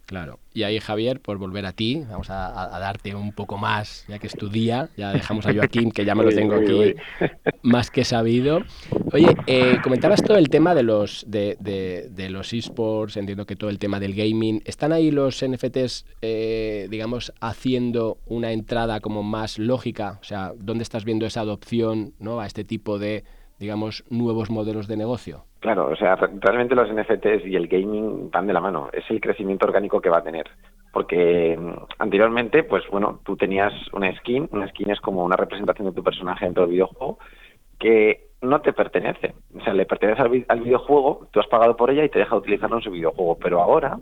Claro. 0.07 0.39
Y 0.55 0.63
ahí, 0.63 0.79
Javier, 0.79 1.21
por 1.21 1.37
volver 1.37 1.67
a 1.67 1.73
ti, 1.73 2.05
vamos 2.09 2.31
a, 2.31 2.79
darte 2.79 3.15
un 3.17 3.33
poco 3.33 3.59
más, 3.59 4.05
ya 4.09 4.21
que 4.21 4.29
es 4.29 4.35
tu 4.35 4.49
día. 4.49 4.89
Ya 4.97 5.13
dejamos 5.13 5.47
a 5.47 5.53
Joaquín, 5.53 5.91
que 5.91 6.05
ya 6.05 6.15
me 6.15 6.23
lo 6.23 6.31
tengo 6.35 6.55
aquí 6.55 6.95
más 7.63 7.91
que 7.91 8.05
sabido. 8.05 8.61
Oye, 9.13 9.37
eh, 9.49 9.79
comentabas 9.83 10.23
todo 10.23 10.39
el 10.39 10.49
tema 10.49 10.77
de 10.77 10.85
los, 10.85 11.25
de, 11.29 11.57
de, 11.61 12.31
los 12.31 12.53
esports, 12.53 13.17
entiendo 13.17 13.47
que 13.47 13.57
todo 13.57 13.69
el 13.69 13.81
tema 13.81 13.99
del 13.99 14.15
gaming. 14.15 14.63
¿Están 14.65 14.93
ahí 14.93 15.11
los 15.11 15.45
NFTs, 15.45 16.07
eh, 16.23 16.87
digamos, 16.89 17.33
haciendo 17.41 18.19
una 18.27 18.53
entrada 18.53 19.01
como 19.01 19.25
más 19.25 19.59
lógica? 19.59 20.21
O 20.23 20.25
sea, 20.25 20.53
¿dónde 20.57 20.85
estás 20.85 21.05
viendo 21.05 21.27
esa 21.27 21.41
adopción 21.41 22.15
¿no? 22.21 22.41
a 22.41 22.47
este 22.47 22.63
tipo 22.63 23.01
de, 23.01 23.25
digamos, 23.59 24.05
nuevos 24.11 24.51
modelos 24.51 24.89
de 24.89 24.97
negocio? 24.97 25.45
Claro, 25.61 25.89
o 25.89 25.97
sea, 25.97 26.17
realmente 26.17 26.75
los 26.75 26.91
NFTs 26.93 27.47
y 27.47 27.57
el 27.57 27.69
gaming 27.69 28.31
van 28.31 28.47
de 28.47 28.53
la 28.53 28.61
mano. 28.61 28.89
Es 28.93 29.05
el 29.11 29.21
crecimiento 29.21 29.67
orgánico 29.67 30.01
que 30.01 30.11
va 30.11 30.19
a 30.19 30.25
tener. 30.25 30.47
Porque 30.93 31.57
mm, 31.59 31.73
anteriormente, 31.99 32.63
pues 32.63 32.85
bueno, 32.91 33.21
tú 33.25 33.37
tenías 33.37 33.73
una 33.93 34.15
skin. 34.17 34.49
Una 34.53 34.69
skin 34.69 34.91
es 34.91 35.01
como 35.01 35.25
una 35.25 35.37
representación 35.37 35.89
de 35.89 35.95
tu 35.95 36.03
personaje 36.03 36.45
dentro 36.45 36.63
del 36.63 36.73
videojuego 36.73 37.19
que 37.79 38.29
no 38.43 38.61
te 38.61 38.73
pertenece. 38.73 39.35
O 39.59 39.63
sea, 39.63 39.75
le 39.75 39.87
pertenece 39.87 40.23
al, 40.23 40.61
videojuego, 40.61 41.29
tú 41.31 41.41
has 41.41 41.47
pagado 41.49 41.77
por 41.77 41.91
ella 41.91 42.05
y 42.05 42.09
te 42.09 42.19
deja 42.19 42.37
utilizarlo 42.37 42.77
en 42.77 42.83
su 42.83 42.91
videojuego. 42.91 43.39
Pero 43.39 43.61
ahora, 43.61 43.99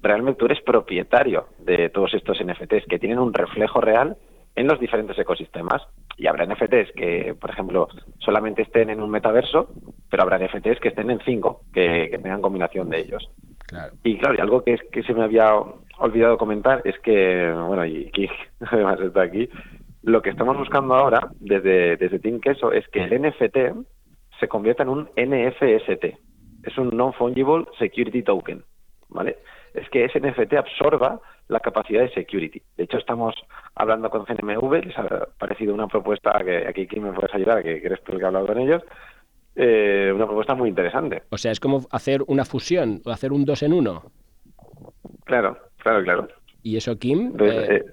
realmente 0.00 0.38
tú 0.38 0.46
eres 0.46 0.60
propietario 0.62 1.46
de 1.58 1.88
todos 1.90 2.12
estos 2.14 2.38
NFTs 2.44 2.86
que 2.88 2.98
tienen 2.98 3.18
un 3.18 3.32
reflejo 3.32 3.80
real 3.80 4.16
en 4.56 4.66
los 4.66 4.80
diferentes 4.80 5.18
ecosistemas. 5.18 5.82
Y 6.16 6.26
habrá 6.26 6.46
NFTs 6.46 6.92
que, 6.94 7.34
por 7.40 7.50
ejemplo, 7.50 7.88
solamente 8.18 8.62
estén 8.62 8.90
en 8.90 9.00
un 9.00 9.10
metaverso, 9.10 9.68
pero 10.10 10.22
habrá 10.22 10.38
NFTs 10.38 10.80
que 10.80 10.88
estén 10.88 11.10
en 11.10 11.20
cinco, 11.24 11.62
que, 11.72 12.08
tengan 12.22 12.42
combinación 12.42 12.88
de 12.88 13.00
ellos. 13.00 13.28
Y 14.04 14.18
claro, 14.18 14.36
y 14.36 14.40
algo 14.40 14.62
que, 14.62 14.74
es, 14.74 14.80
que 14.92 15.02
se 15.02 15.14
me 15.14 15.24
había 15.24 15.50
olvidado 15.98 16.38
comentar 16.38 16.82
es 16.84 16.98
que, 17.00 17.50
bueno, 17.52 17.84
y 17.84 18.06
aquí 18.06 18.28
además 18.60 19.00
está 19.00 19.22
aquí, 19.22 19.48
lo 20.02 20.22
que 20.22 20.30
estamos 20.30 20.56
buscando 20.56 20.94
ahora 20.94 21.30
desde, 21.40 21.96
desde 21.96 22.18
Team 22.18 22.40
Queso 22.40 22.72
es 22.72 22.86
que 22.88 23.02
el 23.02 23.22
NFT 23.22 23.56
se 24.38 24.48
convierta 24.48 24.82
en 24.82 24.90
un 24.90 25.08
NFST. 25.16 26.04
Es 26.62 26.78
un 26.78 26.96
Non-Fungible 26.96 27.66
Security 27.78 28.22
Token, 28.22 28.62
¿vale? 29.08 29.38
Es 29.74 29.88
que 29.90 30.04
ese 30.04 30.20
NFT 30.20 30.54
absorba 30.54 31.20
la 31.48 31.60
capacidad 31.60 32.02
de 32.02 32.10
security. 32.10 32.62
De 32.76 32.84
hecho, 32.84 32.96
estamos 32.96 33.34
hablando 33.74 34.08
con 34.08 34.24
CNMV, 34.24 34.84
les 34.84 34.98
ha 34.98 35.26
parecido 35.38 35.74
una 35.74 35.88
propuesta 35.88 36.32
que 36.44 36.66
aquí 36.68 37.00
me 37.00 37.12
puedes 37.12 37.34
ayudar, 37.34 37.62
que 37.62 37.84
eres 37.84 38.02
tú 38.04 38.12
el 38.12 38.18
que 38.18 38.24
ha 38.24 38.28
hablado 38.28 38.46
con 38.46 38.58
ellos, 38.58 38.82
eh, 39.56 40.12
una 40.14 40.26
propuesta 40.26 40.54
muy 40.54 40.68
interesante. 40.68 41.22
O 41.30 41.38
sea, 41.38 41.52
es 41.52 41.60
como 41.60 41.82
hacer 41.90 42.22
una 42.26 42.44
fusión 42.44 43.02
o 43.04 43.10
hacer 43.10 43.32
un 43.32 43.44
dos 43.44 43.62
en 43.62 43.72
uno. 43.72 44.10
Claro, 45.24 45.58
claro, 45.78 46.02
claro. 46.02 46.28
¿Y 46.62 46.76
eso, 46.76 46.98
Kim? 46.98 47.34
Eh, 47.40 47.82
eh, 47.82 47.84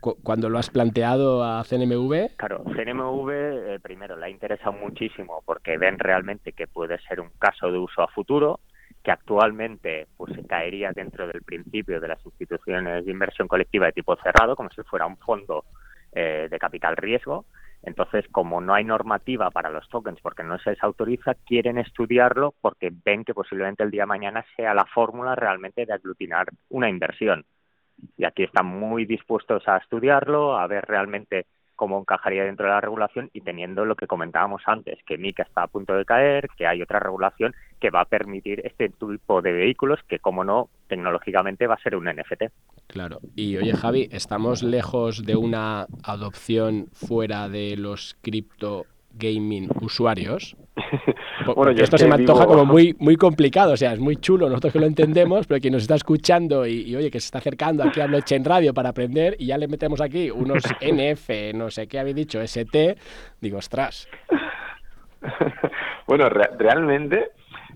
cuando 0.00 0.48
lo 0.48 0.58
has 0.58 0.70
planteado 0.70 1.44
a 1.44 1.62
CNMV? 1.64 2.36
Claro, 2.36 2.64
CNMV 2.64 3.80
primero 3.82 4.16
le 4.16 4.26
ha 4.26 4.30
interesado 4.30 4.72
muchísimo 4.72 5.42
porque 5.44 5.76
ven 5.78 5.98
realmente 5.98 6.52
que 6.52 6.66
puede 6.66 6.98
ser 7.00 7.20
un 7.20 7.30
caso 7.38 7.70
de 7.70 7.78
uso 7.78 8.02
a 8.02 8.08
futuro 8.08 8.60
que 9.02 9.10
actualmente 9.10 10.06
pues 10.16 10.32
caería 10.46 10.92
dentro 10.92 11.26
del 11.26 11.42
principio 11.42 12.00
de 12.00 12.08
las 12.08 12.24
instituciones 12.24 13.04
de 13.04 13.10
inversión 13.10 13.48
colectiva 13.48 13.86
de 13.86 13.92
tipo 13.92 14.16
cerrado, 14.16 14.56
como 14.56 14.70
si 14.70 14.82
fuera 14.82 15.06
un 15.06 15.16
fondo 15.16 15.64
eh, 16.12 16.48
de 16.50 16.58
capital 16.58 16.96
riesgo. 16.96 17.46
Entonces, 17.82 18.26
como 18.30 18.60
no 18.60 18.74
hay 18.74 18.84
normativa 18.84 19.50
para 19.50 19.70
los 19.70 19.88
tokens 19.88 20.20
porque 20.20 20.42
no 20.42 20.58
se 20.58 20.70
les 20.70 20.82
autoriza, 20.82 21.34
quieren 21.46 21.78
estudiarlo 21.78 22.54
porque 22.60 22.92
ven 23.04 23.24
que 23.24 23.32
posiblemente 23.32 23.82
el 23.82 23.90
día 23.90 24.02
de 24.02 24.06
mañana 24.06 24.44
sea 24.54 24.74
la 24.74 24.84
fórmula 24.84 25.34
realmente 25.34 25.86
de 25.86 25.92
aglutinar 25.94 26.48
una 26.68 26.90
inversión. 26.90 27.46
Y 28.18 28.24
aquí 28.24 28.42
están 28.42 28.66
muy 28.66 29.06
dispuestos 29.06 29.66
a 29.66 29.78
estudiarlo, 29.78 30.58
a 30.58 30.66
ver 30.66 30.84
realmente 30.86 31.46
cómo 31.80 31.98
encajaría 31.98 32.44
dentro 32.44 32.66
de 32.66 32.72
la 32.72 32.82
regulación 32.82 33.30
y 33.32 33.40
teniendo 33.40 33.86
lo 33.86 33.96
que 33.96 34.06
comentábamos 34.06 34.60
antes, 34.66 34.98
que 35.06 35.16
MICA 35.16 35.44
está 35.44 35.62
a 35.62 35.66
punto 35.66 35.94
de 35.94 36.04
caer, 36.04 36.46
que 36.58 36.66
hay 36.66 36.82
otra 36.82 37.00
regulación 37.00 37.54
que 37.80 37.88
va 37.88 38.02
a 38.02 38.04
permitir 38.04 38.60
este 38.66 38.90
tipo 38.90 39.40
de 39.40 39.52
vehículos 39.52 39.98
que, 40.06 40.18
como 40.18 40.44
no, 40.44 40.68
tecnológicamente 40.88 41.66
va 41.66 41.76
a 41.76 41.82
ser 41.82 41.96
un 41.96 42.04
NFT. 42.04 42.52
Claro. 42.86 43.20
Y 43.34 43.56
oye, 43.56 43.72
Javi, 43.72 44.10
¿estamos 44.12 44.62
lejos 44.62 45.24
de 45.24 45.36
una 45.36 45.86
adopción 46.02 46.88
fuera 46.92 47.48
de 47.48 47.78
los 47.78 48.14
cripto 48.20 48.84
gaming 49.14 49.68
usuarios. 49.80 50.56
bueno, 51.56 51.72
esto 51.72 51.98
se 51.98 52.08
me 52.08 52.14
antoja 52.14 52.46
como 52.46 52.64
muy, 52.64 52.94
muy 52.98 53.16
complicado, 53.16 53.72
o 53.72 53.76
sea, 53.76 53.92
es 53.92 54.00
muy 54.00 54.16
chulo, 54.16 54.48
nosotros 54.48 54.72
que 54.72 54.78
lo 54.78 54.86
entendemos, 54.86 55.46
pero 55.46 55.60
quien 55.60 55.72
nos 55.72 55.82
está 55.82 55.94
escuchando 55.94 56.66
y, 56.66 56.94
oye, 56.96 57.10
que 57.10 57.20
se 57.20 57.26
está 57.26 57.38
acercando 57.38 57.82
aquí 57.82 58.00
a 58.00 58.08
en 58.30 58.44
Radio 58.44 58.72
para 58.74 58.90
aprender 58.90 59.36
y 59.38 59.46
ya 59.46 59.58
le 59.58 59.68
metemos 59.68 60.00
aquí 60.00 60.30
unos 60.30 60.62
NF, 60.80 61.54
no 61.54 61.70
sé 61.70 61.86
qué 61.86 61.98
habéis 61.98 62.16
dicho, 62.16 62.40
ST, 62.40 62.96
digo, 63.40 63.58
ostras. 63.58 64.08
bueno, 66.06 66.28
realmente 66.28 67.30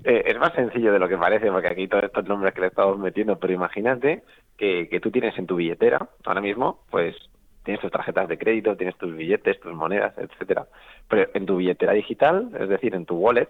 eh, 0.05 0.23
es 0.27 0.39
más 0.39 0.53
sencillo 0.55 0.93
de 0.93 0.99
lo 0.99 1.09
que 1.09 1.17
parece, 1.17 1.51
porque 1.51 1.69
aquí 1.69 1.89
todos 1.89 2.05
estos 2.05 2.27
nombres 2.27 2.55
que 2.55 2.61
le 2.61 2.67
estamos 2.69 2.99
metiendo, 2.99 3.39
pero 3.39 3.53
imagínate 3.53 4.23
que, 4.57 4.89
que 4.89 5.01
tú 5.01 5.11
tienes 5.11 5.37
en 5.39 5.47
tu 5.47 5.57
billetera 5.57 6.09
ahora 6.25 6.41
mismo, 6.41 6.81
pues 6.91 7.17
tienes 7.65 7.81
tus 7.81 7.91
tarjetas 7.91 8.29
de 8.29 8.39
crédito, 8.39 8.77
tienes 8.77 8.97
tus 8.97 9.15
billetes, 9.15 9.59
tus 9.61 9.75
monedas, 9.75 10.17
etcétera. 10.19 10.67
Pero 11.09 11.29
en 11.35 11.47
tu 11.47 11.57
billetera 11.57 11.93
digital, 11.93 12.51
es 12.59 12.69
decir, 12.69 12.95
en 12.95 13.07
tu 13.07 13.17
wallet, 13.17 13.49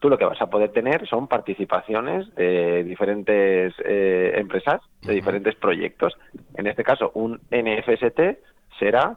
tú 0.00 0.08
lo 0.10 0.18
que 0.18 0.24
vas 0.24 0.40
a 0.42 0.50
poder 0.50 0.70
tener 0.72 1.06
son 1.06 1.28
participaciones 1.28 2.34
de 2.34 2.84
diferentes 2.84 3.72
eh, 3.84 4.32
empresas, 4.36 4.82
de 5.02 5.14
diferentes 5.14 5.54
proyectos. 5.54 6.12
En 6.56 6.66
este 6.66 6.84
caso, 6.84 7.10
un 7.14 7.40
NFST 7.50 8.20
será 8.78 9.16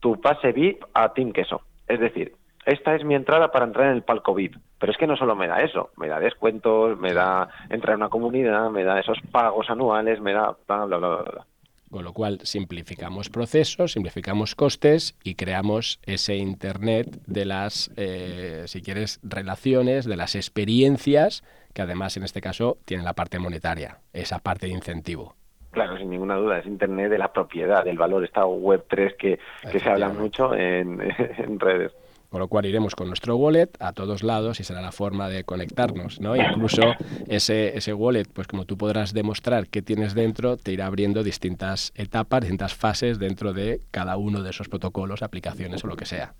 tu 0.00 0.20
pase 0.20 0.52
VIP 0.52 0.82
a 0.92 1.12
Team 1.12 1.32
Queso. 1.32 1.60
Es 1.86 2.00
decir, 2.00 2.32
esta 2.66 2.94
es 2.94 3.04
mi 3.04 3.14
entrada 3.14 3.52
para 3.52 3.66
entrar 3.66 3.86
en 3.86 3.96
el 3.96 4.02
palco 4.02 4.34
VIP. 4.34 4.56
Pero 4.78 4.92
es 4.92 4.98
que 4.98 5.06
no 5.06 5.16
solo 5.16 5.36
me 5.36 5.46
da 5.46 5.62
eso, 5.62 5.90
me 5.96 6.08
da 6.08 6.18
descuentos, 6.18 6.98
me 6.98 7.12
da 7.12 7.48
entrar 7.68 7.94
en 7.94 8.00
una 8.00 8.08
comunidad, 8.08 8.70
me 8.70 8.84
da 8.84 8.98
esos 8.98 9.18
pagos 9.30 9.70
anuales, 9.70 10.20
me 10.20 10.32
da 10.32 10.56
bla, 10.66 10.84
bla, 10.86 10.98
bla, 10.98 11.08
bla. 11.22 11.46
Con 11.94 12.02
lo 12.02 12.12
cual 12.12 12.40
simplificamos 12.42 13.30
procesos, 13.30 13.92
simplificamos 13.92 14.56
costes 14.56 15.14
y 15.22 15.36
creamos 15.36 16.00
ese 16.04 16.34
Internet 16.34 17.20
de 17.28 17.44
las, 17.44 17.92
eh, 17.96 18.64
si 18.66 18.82
quieres, 18.82 19.20
relaciones, 19.22 20.04
de 20.04 20.16
las 20.16 20.34
experiencias, 20.34 21.44
que 21.72 21.82
además 21.82 22.16
en 22.16 22.24
este 22.24 22.40
caso 22.40 22.78
tienen 22.84 23.04
la 23.04 23.12
parte 23.12 23.38
monetaria, 23.38 23.98
esa 24.12 24.40
parte 24.40 24.66
de 24.66 24.72
incentivo. 24.72 25.36
Claro, 25.70 25.96
sin 25.96 26.10
ninguna 26.10 26.34
duda, 26.34 26.58
es 26.58 26.66
Internet 26.66 27.12
de 27.12 27.18
la 27.18 27.32
propiedad, 27.32 27.84
del 27.84 27.96
valor, 27.96 28.24
esta 28.24 28.42
Web3 28.42 29.14
que, 29.16 29.38
que 29.70 29.78
se 29.78 29.88
habla 29.88 30.08
mucho 30.08 30.52
en, 30.52 31.00
en 31.38 31.60
redes. 31.60 31.92
Con 32.34 32.40
lo 32.40 32.48
cual 32.48 32.66
iremos 32.66 32.96
con 32.96 33.06
nuestro 33.06 33.36
wallet 33.36 33.68
a 33.78 33.92
todos 33.92 34.24
lados 34.24 34.58
y 34.58 34.64
será 34.64 34.80
la 34.80 34.90
forma 34.90 35.28
de 35.28 35.44
conectarnos, 35.44 36.20
¿no? 36.20 36.34
Incluso 36.34 36.82
ese, 37.28 37.78
ese 37.78 37.94
wallet, 37.94 38.24
pues 38.24 38.48
como 38.48 38.64
tú 38.64 38.76
podrás 38.76 39.14
demostrar 39.14 39.68
qué 39.68 39.82
tienes 39.82 40.16
dentro, 40.16 40.56
te 40.56 40.72
irá 40.72 40.86
abriendo 40.86 41.22
distintas 41.22 41.92
etapas, 41.94 42.40
distintas 42.40 42.74
fases 42.74 43.20
dentro 43.20 43.52
de 43.52 43.82
cada 43.92 44.16
uno 44.16 44.42
de 44.42 44.50
esos 44.50 44.68
protocolos, 44.68 45.22
aplicaciones 45.22 45.84
o 45.84 45.86
lo 45.86 45.94
que 45.94 46.06
sea. 46.06 46.34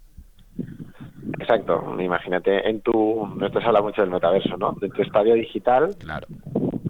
Exacto, 1.39 1.97
imagínate 2.01 2.69
en 2.69 2.81
tu, 2.81 3.29
esto 3.47 3.61
se 3.61 3.67
habla 3.69 3.81
mucho 3.81 4.01
del 4.01 4.11
metaverso, 4.11 4.57
¿no? 4.57 4.73
De 4.73 4.89
tu 4.89 5.01
estadio 5.01 5.35
digital, 5.35 5.95
claro 6.01 6.27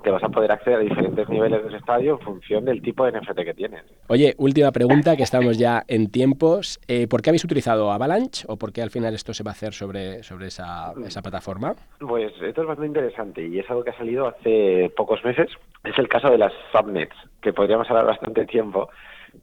que 0.05 0.11
vas 0.11 0.23
a 0.23 0.29
poder 0.29 0.53
acceder 0.53 0.79
a 0.79 0.83
diferentes 0.83 1.29
niveles 1.29 1.63
de 1.63 1.69
ese 1.69 1.79
estadio 1.79 2.13
en 2.13 2.21
función 2.21 2.65
del 2.65 2.83
tipo 2.83 3.05
de 3.07 3.19
NFT 3.19 3.41
que 3.41 3.55
tienes. 3.55 3.83
Oye, 4.09 4.35
última 4.37 4.71
pregunta, 4.71 5.17
que 5.17 5.23
estamos 5.23 5.59
ya 5.59 5.83
en 5.89 6.11
tiempos. 6.11 6.79
Eh, 6.87 7.09
¿Por 7.09 7.23
qué 7.23 7.31
habéis 7.31 7.45
utilizado 7.45 7.91
Avalanche 7.91 8.45
o 8.47 8.57
por 8.57 8.73
qué 8.73 8.83
al 8.83 8.91
final 8.91 9.15
esto 9.15 9.33
se 9.33 9.43
va 9.43 9.51
a 9.51 9.55
hacer 9.55 9.73
sobre, 9.73 10.23
sobre 10.23 10.49
esa, 10.49 10.93
esa 11.05 11.23
plataforma? 11.23 11.75
Pues 11.99 12.33
esto 12.43 12.61
es 12.61 12.69
bastante 12.69 12.87
interesante 12.87 13.47
y 13.49 13.59
es 13.59 13.69
algo 13.71 13.83
que 13.83 13.91
ha 13.91 13.97
salido 13.97 14.29
hace 14.29 14.93
pocos 14.95 15.25
meses. 15.25 15.51
Es 15.83 15.99
el 15.99 16.09
caso 16.09 16.29
de 16.29 16.39
las 16.39 16.53
subnets, 16.71 17.17
que 17.41 17.53
podríamos 17.53 17.89
hablar 17.89 18.07
bastante 18.07 18.45
tiempo, 18.45 18.91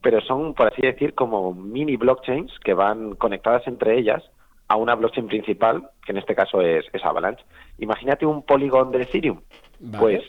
pero 0.00 0.20
son, 0.20 0.54
por 0.54 0.68
así 0.68 0.82
decir, 0.82 1.14
como 1.14 1.52
mini 1.52 1.96
blockchains 1.96 2.52
que 2.60 2.72
van 2.72 3.16
conectadas 3.16 3.66
entre 3.66 3.98
ellas 3.98 4.22
a 4.68 4.76
una 4.76 4.94
blockchain 4.94 5.26
principal, 5.26 5.90
que 6.06 6.12
en 6.12 6.18
este 6.18 6.36
caso 6.36 6.62
es, 6.62 6.86
es 6.92 7.04
Avalanche. 7.04 7.44
Imagínate 7.78 8.24
un 8.24 8.42
polígono 8.42 8.92
de 8.92 9.02
Ethereum. 9.02 9.40
Pues 9.98 10.22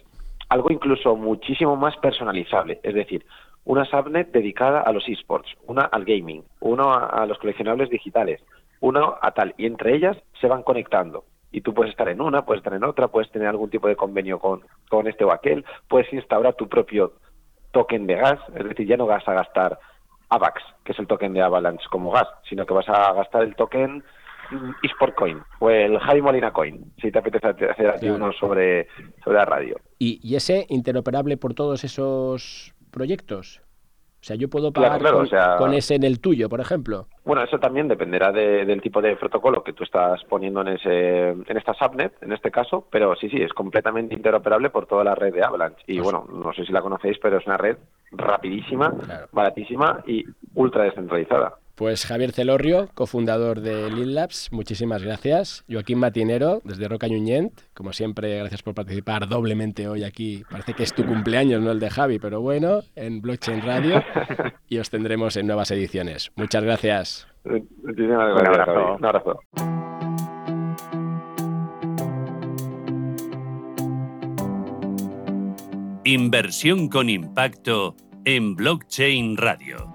algo 0.53 0.71
incluso 0.71 1.15
muchísimo 1.15 1.75
más 1.75 1.97
personalizable, 1.97 2.79
es 2.83 2.93
decir, 2.93 3.25
una 3.65 3.85
subnet 3.85 4.31
dedicada 4.31 4.81
a 4.81 4.91
los 4.91 5.09
esports, 5.09 5.49
una 5.65 5.81
al 5.81 6.05
gaming, 6.05 6.43
uno 6.59 6.93
a, 6.93 7.25
los 7.25 7.39
coleccionables 7.39 7.89
digitales, 7.89 8.39
uno 8.79 9.15
a 9.19 9.31
tal, 9.31 9.55
y 9.57 9.65
entre 9.65 9.95
ellas 9.95 10.15
se 10.39 10.47
van 10.47 10.61
conectando. 10.61 11.23
Y 11.51 11.61
tú 11.61 11.73
puedes 11.73 11.89
estar 11.89 12.07
en 12.07 12.21
una, 12.21 12.45
puedes 12.45 12.59
estar 12.59 12.75
en 12.75 12.83
otra, 12.83 13.07
puedes 13.07 13.31
tener 13.31 13.47
algún 13.47 13.71
tipo 13.71 13.87
de 13.87 13.95
convenio 13.95 14.37
con, 14.37 14.61
con 14.89 15.07
este 15.07 15.23
o 15.23 15.31
aquel, 15.31 15.65
puedes 15.87 16.13
instaurar 16.13 16.53
tu 16.53 16.69
propio 16.69 17.13
token 17.71 18.05
de 18.05 18.13
gas, 18.13 18.39
es 18.55 18.63
decir, 18.63 18.85
ya 18.85 18.97
no 18.97 19.07
vas 19.07 19.27
a 19.27 19.33
gastar 19.33 19.79
AVAX, 20.29 20.61
que 20.83 20.91
es 20.91 20.99
el 20.99 21.07
token 21.07 21.33
de 21.33 21.41
Avalanche 21.41 21.85
como 21.89 22.11
gas, 22.11 22.27
sino 22.47 22.67
que 22.67 22.75
vas 22.75 22.89
a 22.89 23.11
gastar 23.13 23.41
el 23.41 23.55
token 23.55 24.03
eSport 24.81 25.15
Coin 25.15 25.41
o 25.59 25.69
el 25.69 25.97
Javi 25.99 26.21
Molina 26.21 26.51
Coin, 26.51 26.93
si 27.01 27.11
te 27.11 27.19
apetece 27.19 27.47
hacer 27.47 27.89
aquí 27.89 28.09
uno 28.09 28.31
sobre, 28.33 28.87
sobre 29.23 29.37
la 29.37 29.45
radio. 29.45 29.77
¿Y, 29.99 30.35
ese 30.35 30.65
interoperable 30.69 31.37
por 31.37 31.53
todos 31.53 31.83
esos 31.83 32.73
proyectos? 32.91 33.61
O 34.23 34.25
sea, 34.25 34.37
yo 34.37 34.49
puedo 34.49 34.71
pagar 34.71 35.01
con, 35.57 35.73
ese 35.73 35.95
en 35.95 36.03
el 36.03 36.21
tuyo, 36.21 36.47
por 36.47 36.61
ejemplo. 36.61 37.07
Bueno, 37.25 37.43
eso 37.43 37.59
también 37.59 37.89
dependerá 37.89 38.31
del 38.31 38.81
tipo 38.81 39.01
de 39.01 39.17
protocolo 39.17 39.65
que 39.65 39.73
tú 39.73 39.83
estás 39.83 40.23
poniendo 40.29 40.61
en 40.61 40.69
ese 40.69 41.29
en 41.31 41.57
esta 41.57 41.73
subnet, 41.73 42.13
en 42.21 42.31
este 42.31 42.49
caso, 42.49 42.87
pero 42.89 43.17
sí, 43.17 43.29
sí, 43.29 43.41
es 43.41 43.51
completamente 43.51 44.15
interoperable 44.15 44.69
por 44.69 44.85
toda 44.85 45.03
la 45.03 45.13
red 45.13 45.33
de 45.33 45.43
Avalanche. 45.43 45.83
Y 45.87 45.99
pues 45.99 46.05
bueno, 46.05 46.25
no 46.31 46.53
sé 46.53 46.65
si 46.65 46.71
la 46.71 46.81
conocéis, 46.81 47.17
pero 47.21 47.37
es 47.37 47.45
una 47.45 47.57
red 47.57 47.77
rapidísima, 48.11 48.93
baratísima 49.33 50.01
y 50.07 50.23
ultra 50.55 50.83
descentralizada. 50.83 51.55
Pues 51.75 52.05
Javier 52.05 52.31
Celorrio, 52.31 52.89
cofundador 52.93 53.61
de 53.61 53.89
Lil 53.89 54.13
Labs, 54.13 54.49
muchísimas 54.51 55.01
gracias. 55.01 55.65
Joaquín 55.67 55.97
Matinero, 55.97 56.61
desde 56.63 56.87
Roca 56.87 57.07
Ñuñent, 57.07 57.51
como 57.73 57.93
siempre, 57.93 58.37
gracias 58.37 58.61
por 58.61 58.75
participar 58.75 59.27
doblemente 59.27 59.87
hoy 59.87 60.03
aquí. 60.03 60.43
Parece 60.51 60.75
que 60.75 60.83
es 60.83 60.93
tu 60.93 61.03
cumpleaños, 61.03 61.63
no 61.63 61.71
el 61.71 61.79
de 61.79 61.89
Javi, 61.89 62.19
pero 62.19 62.41
bueno, 62.41 62.81
en 62.95 63.21
Blockchain 63.21 63.61
Radio 63.61 64.03
y 64.69 64.77
os 64.77 64.91
tendremos 64.91 65.35
en 65.35 65.47
nuevas 65.47 65.71
ediciones. 65.71 66.31
Muchas 66.35 66.63
gracias. 66.63 67.27
Muchísimas 67.43 68.39
gracias. 68.39 68.67
Un 68.99 69.05
abrazo. 69.05 69.39
Inversión 76.05 76.89
con 76.89 77.09
impacto 77.09 77.95
en 78.25 78.55
Blockchain 78.55 79.37
Radio. 79.37 79.93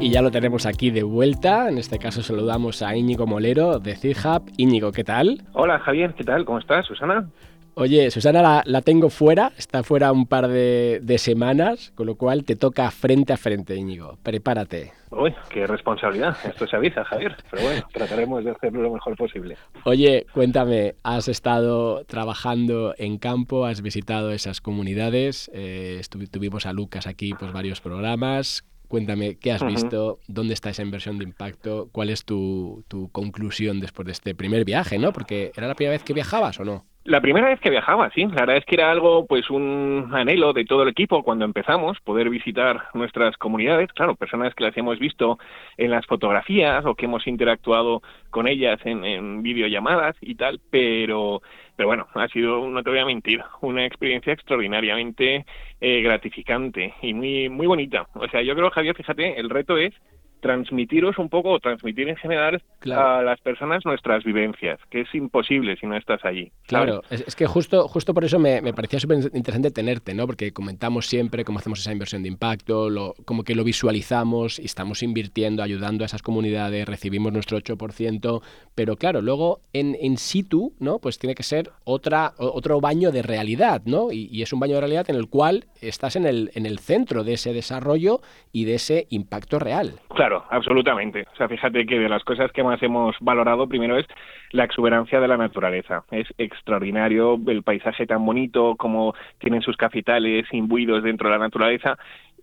Y 0.00 0.10
ya 0.10 0.22
lo 0.22 0.30
tenemos 0.30 0.64
aquí 0.64 0.90
de 0.90 1.02
vuelta. 1.02 1.68
En 1.68 1.76
este 1.76 1.98
caso 1.98 2.22
saludamos 2.22 2.82
a 2.82 2.96
Íñigo 2.96 3.26
Molero 3.26 3.80
de 3.80 3.96
CIHAP. 3.96 4.48
Íñigo, 4.56 4.92
¿qué 4.92 5.02
tal? 5.02 5.42
Hola 5.52 5.80
Javier, 5.80 6.14
¿qué 6.14 6.22
tal? 6.22 6.44
¿Cómo 6.44 6.60
estás, 6.60 6.86
Susana? 6.86 7.28
Oye, 7.74 8.10
Susana 8.12 8.62
la, 8.64 8.82
tengo 8.82 9.10
fuera, 9.10 9.52
está 9.56 9.82
fuera 9.82 10.10
un 10.12 10.26
par 10.26 10.48
de, 10.48 11.14
semanas, 11.18 11.92
con 11.96 12.06
lo 12.06 12.16
cual 12.16 12.44
te 12.44 12.54
toca 12.54 12.90
frente 12.90 13.32
a 13.32 13.36
frente, 13.36 13.74
Íñigo. 13.74 14.18
Prepárate. 14.22 14.92
Uy, 15.10 15.34
qué 15.50 15.66
responsabilidad. 15.66 16.36
Esto 16.44 16.66
se 16.66 16.76
avisa, 16.76 17.04
Javier. 17.04 17.36
Pero 17.50 17.62
bueno, 17.64 17.82
trataremos 17.92 18.44
de 18.44 18.52
hacerlo 18.52 18.82
lo 18.82 18.92
mejor 18.92 19.16
posible. 19.16 19.56
Oye, 19.84 20.26
cuéntame, 20.32 20.94
has 21.02 21.26
estado 21.28 22.04
trabajando 22.04 22.94
en 22.98 23.18
campo, 23.18 23.64
has 23.64 23.82
visitado 23.82 24.30
esas 24.30 24.60
comunidades, 24.60 25.50
eh, 25.54 26.00
tuvimos 26.30 26.66
a 26.66 26.72
Lucas 26.72 27.06
aquí 27.08 27.34
pues 27.34 27.52
varios 27.52 27.80
programas. 27.80 28.64
Cuéntame, 28.88 29.36
¿qué 29.36 29.52
has 29.52 29.64
visto? 29.66 30.18
¿Dónde 30.28 30.54
está 30.54 30.70
esa 30.70 30.82
inversión 30.82 31.18
de 31.18 31.24
impacto? 31.24 31.90
¿Cuál 31.92 32.08
es 32.08 32.24
tu, 32.24 32.84
tu, 32.88 33.10
conclusión 33.10 33.80
después 33.80 34.06
de 34.06 34.12
este 34.12 34.34
primer 34.34 34.64
viaje, 34.64 34.98
no? 34.98 35.12
Porque 35.12 35.52
¿era 35.54 35.68
la 35.68 35.74
primera 35.74 35.92
vez 35.92 36.02
que 36.02 36.14
viajabas 36.14 36.58
o 36.58 36.64
no? 36.64 36.86
La 37.08 37.22
primera 37.22 37.48
vez 37.48 37.58
que 37.58 37.70
viajaba, 37.70 38.10
sí. 38.10 38.26
La 38.26 38.42
verdad 38.42 38.58
es 38.58 38.66
que 38.66 38.74
era 38.74 38.90
algo, 38.90 39.24
pues 39.24 39.48
un 39.48 40.10
anhelo 40.12 40.52
de 40.52 40.66
todo 40.66 40.82
el 40.82 40.90
equipo 40.90 41.22
cuando 41.22 41.46
empezamos, 41.46 41.98
poder 42.00 42.28
visitar 42.28 42.82
nuestras 42.92 43.34
comunidades. 43.38 43.90
Claro, 43.94 44.14
personas 44.14 44.54
que 44.54 44.64
las 44.64 44.76
hemos 44.76 44.98
visto 44.98 45.38
en 45.78 45.90
las 45.90 46.04
fotografías 46.04 46.84
o 46.84 46.94
que 46.94 47.06
hemos 47.06 47.26
interactuado 47.26 48.02
con 48.28 48.46
ellas 48.46 48.78
en, 48.84 49.06
en 49.06 49.42
videollamadas 49.42 50.16
y 50.20 50.34
tal, 50.34 50.60
pero 50.68 51.40
pero 51.76 51.86
bueno, 51.86 52.08
ha 52.12 52.28
sido, 52.28 52.68
no 52.68 52.82
te 52.82 52.90
voy 52.90 52.98
a 52.98 53.06
mentir, 53.06 53.40
una 53.62 53.86
experiencia 53.86 54.32
extraordinariamente 54.32 55.46
eh, 55.80 56.02
gratificante 56.02 56.92
y 57.00 57.14
muy, 57.14 57.48
muy 57.48 57.68
bonita. 57.68 58.08
O 58.14 58.28
sea, 58.28 58.42
yo 58.42 58.54
creo, 58.56 58.68
Javier, 58.68 58.96
fíjate, 58.96 59.38
el 59.38 59.48
reto 59.48 59.78
es 59.78 59.94
transmitiros 60.40 61.18
un 61.18 61.28
poco, 61.28 61.50
o 61.50 61.58
transmitir 61.58 62.08
en 62.08 62.16
general 62.16 62.62
a 62.92 63.22
las 63.22 63.40
personas 63.40 63.84
nuestras 63.84 64.24
vivencias, 64.24 64.78
que 64.90 65.02
es 65.02 65.14
imposible 65.14 65.76
si 65.76 65.86
no 65.86 65.96
estás 65.96 66.24
allí. 66.24 66.50
Claro, 66.66 67.02
es, 67.10 67.34
que 67.34 67.46
justo, 67.46 67.88
justo 67.88 68.14
por 68.14 68.24
eso 68.24 68.38
me, 68.38 68.60
parecía 68.72 69.00
súper 69.00 69.18
interesante 69.34 69.70
tenerte, 69.70 70.14
¿no? 70.14 70.26
Porque 70.26 70.52
comentamos 70.52 71.06
siempre 71.06 71.44
cómo 71.44 71.58
hacemos 71.58 71.80
esa 71.80 71.92
inversión 71.92 72.22
de 72.22 72.28
impacto, 72.28 72.88
lo, 72.90 73.14
como 73.24 73.42
que 73.42 73.54
lo 73.54 73.64
visualizamos 73.64 74.58
y 74.58 74.64
estamos 74.64 75.02
invirtiendo, 75.02 75.62
ayudando 75.62 76.04
a 76.04 76.06
esas 76.06 76.22
comunidades, 76.22 76.86
recibimos 76.86 77.32
nuestro 77.32 77.58
8%, 77.58 78.42
pero 78.74 78.96
claro, 78.96 79.20
luego 79.20 79.60
en, 79.72 79.96
en 80.00 80.16
situ, 80.16 80.74
¿no? 80.78 80.98
Pues 80.98 81.18
tiene 81.18 81.34
que 81.34 81.42
ser 81.42 81.70
otra, 81.84 82.32
otro 82.38 82.80
baño 82.80 83.10
de 83.10 83.22
realidad, 83.22 83.82
¿no? 83.84 84.12
Y, 84.12 84.28
y 84.30 84.42
es 84.42 84.52
un 84.52 84.60
baño 84.60 84.74
de 84.74 84.80
realidad 84.80 85.10
en 85.10 85.16
el 85.16 85.28
cual 85.28 85.64
estás 85.80 86.16
en 86.16 86.26
el, 86.26 86.50
en 86.54 86.66
el 86.66 86.78
centro 86.78 87.24
de 87.24 87.34
ese 87.34 87.52
desarrollo 87.52 88.20
y 88.52 88.64
de 88.64 88.74
ese 88.74 89.06
impacto 89.10 89.58
real. 89.58 89.94
Claro 90.08 90.27
Claro, 90.28 90.44
absolutamente. 90.50 91.24
O 91.32 91.36
sea, 91.36 91.48
fíjate 91.48 91.86
que 91.86 91.98
de 91.98 92.06
las 92.06 92.22
cosas 92.22 92.52
que 92.52 92.62
más 92.62 92.82
hemos 92.82 93.16
valorado 93.20 93.66
primero 93.66 93.96
es 93.96 94.04
la 94.50 94.64
exuberancia 94.64 95.20
de 95.20 95.28
la 95.28 95.38
naturaleza. 95.38 96.04
Es 96.10 96.26
extraordinario 96.36 97.40
el 97.46 97.62
paisaje 97.62 98.06
tan 98.06 98.26
bonito, 98.26 98.76
como 98.76 99.14
tienen 99.38 99.62
sus 99.62 99.78
cafetales 99.78 100.44
imbuidos 100.52 101.02
dentro 101.02 101.30
de 101.30 101.38
la 101.38 101.42
naturaleza 101.42 101.96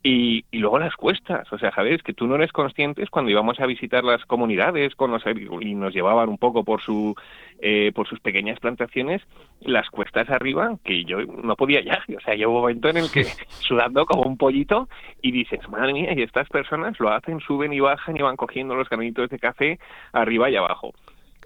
y, 0.08 0.45
y, 0.51 0.60
luego 0.60 0.78
las 0.78 0.95
cuestas, 0.95 1.51
o 1.51 1.58
sea, 1.58 1.72
sabes 1.72 2.03
que 2.03 2.14
tú 2.14 2.28
no 2.28 2.36
eres 2.36 2.51
consciente 2.51 3.03
cuando 3.08 3.32
íbamos 3.32 3.60
a 3.60 3.66
visitar 3.66 4.03
las 4.03 4.24
comunidades 4.26 4.93
con 4.93 5.10
los, 5.10 5.24
y 5.26 5.74
nos 5.74 5.95
llevaban 5.95 6.30
un 6.30 6.38
poco 6.38 6.64
por 6.64 6.80
su 6.84 7.16
eh, 7.60 7.91
por 7.95 8.08
sus 8.08 8.20
pequeñas 8.20 8.60
plantaciones, 8.60 9.24
las 9.62 9.89
cuestas 9.89 10.30
arriba 10.30 10.78
que 10.84 11.06
yo 11.06 11.22
no 11.26 11.56
podía 11.56 11.82
ya, 11.82 12.03
o 12.16 12.20
sea, 12.22 12.36
llegó 12.36 12.51
un 12.51 12.62
momento 12.62 12.88
en 12.89 12.97
el 12.97 13.12
que 13.12 13.24
sudando 13.62 14.06
como 14.06 14.22
un 14.30 14.38
pollito 14.38 14.88
y 15.24 15.32
dices, 15.32 15.68
madre 15.70 15.91
mía, 15.93 16.14
y 16.16 16.22
estas 16.22 16.49
personas 16.49 16.99
lo 16.99 17.10
hacen, 17.10 17.39
suben 17.39 17.74
y 17.74 17.80
bajan 17.80 18.16
y 18.16 18.22
van 18.22 18.36
cogiendo 18.36 18.76
los 18.76 18.88
granitos 18.88 19.32
de 19.32 19.39
café 19.39 19.80
arriba 20.14 20.51
y 20.51 20.56
abajo. 20.56 20.93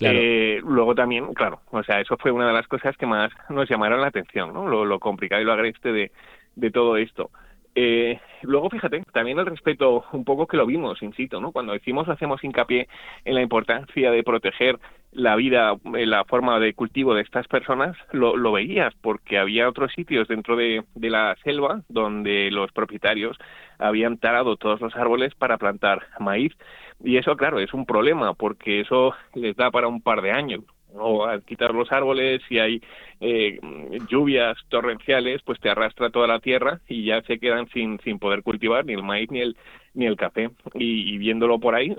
Eh, 0.02 0.60
luego 0.66 0.96
también, 0.96 1.34
claro, 1.34 1.62
o 1.72 1.82
sea, 1.84 2.02
eso 2.02 2.18
fue 2.18 2.32
una 2.32 2.48
de 2.48 2.54
las 2.54 2.68
cosas 2.68 2.98
que 2.98 3.06
más 3.06 3.32
nos 3.48 3.70
llamaron 3.70 4.02
la 4.02 4.08
atención, 4.08 4.54
¿no? 4.54 4.68
Lo, 4.68 4.84
lo 4.84 5.00
complicado 5.00 5.42
y 5.42 5.46
lo 5.46 5.54
agreste 5.54 5.94
de, 5.94 6.12
de 6.58 6.72
todo 6.72 6.98
esto. 6.98 7.32
Eh, 7.82 8.20
luego, 8.42 8.70
fíjate, 8.70 9.02
también 9.14 9.40
el 9.40 9.46
respeto 9.46 10.04
un 10.12 10.26
poco 10.26 10.48
que 10.48 10.58
lo 10.58 10.66
vimos, 10.66 11.02
insisto, 11.02 11.40
¿no? 11.40 11.54
Cuando 11.54 11.72
decimos, 11.72 12.10
hacemos 12.10 12.44
hincapié 12.44 12.90
en 13.24 13.36
la 13.36 13.42
importancia 13.42 14.12
de 14.12 14.22
proteger 14.22 14.78
la 15.14 15.38
vida, 15.38 15.78
eh, 15.96 16.06
la 16.06 16.26
forma 16.26 16.60
de 16.60 16.74
cultivo 16.74 17.14
de 17.14 17.22
estas 17.22 17.48
personas, 17.48 17.96
lo, 18.12 18.36
lo 18.36 18.52
veías, 18.52 18.94
porque 19.02 19.38
había 19.38 19.70
otros 19.70 19.94
sitios 19.94 20.28
dentro 20.28 20.58
de, 20.58 20.84
de 20.94 21.10
la 21.10 21.38
selva 21.46 21.82
donde 21.88 22.52
los 22.52 22.70
propietarios 22.74 23.38
habían 23.78 24.18
talado 24.18 24.58
todos 24.58 24.82
los 24.82 24.94
árboles 24.98 25.34
para 25.36 25.58
plantar 25.58 26.06
maíz. 26.20 26.52
Y 27.02 27.16
eso, 27.16 27.38
claro, 27.38 27.60
es 27.60 27.74
un 27.74 27.86
problema, 27.86 28.34
porque 28.34 28.82
eso 28.82 29.14
les 29.36 29.56
da 29.56 29.72
para 29.72 29.88
un 29.88 30.02
par 30.02 30.22
de 30.22 30.34
años 30.34 30.66
o 30.94 31.26
al 31.26 31.44
quitar 31.44 31.74
los 31.74 31.92
árboles, 31.92 32.42
si 32.48 32.60
hay 32.60 32.82
eh, 33.20 33.60
lluvias 34.10 34.58
torrenciales, 34.70 35.42
pues 35.44 35.60
te 35.60 35.70
arrastra 35.70 36.10
toda 36.10 36.28
la 36.28 36.40
tierra 36.40 36.80
y 36.88 37.06
ya 37.06 37.22
se 37.24 37.40
quedan 37.40 37.68
sin, 37.70 38.00
sin 38.00 38.20
poder 38.20 38.44
cultivar 38.44 38.86
ni 38.86 38.94
el 38.94 39.04
maíz 39.04 39.30
ni 39.32 39.42
el 39.42 39.58
ni 39.94 40.06
el 40.06 40.16
café. 40.16 40.50
Y, 40.76 41.18
viéndolo 41.18 41.60
por 41.60 41.76
ahí, 41.76 41.96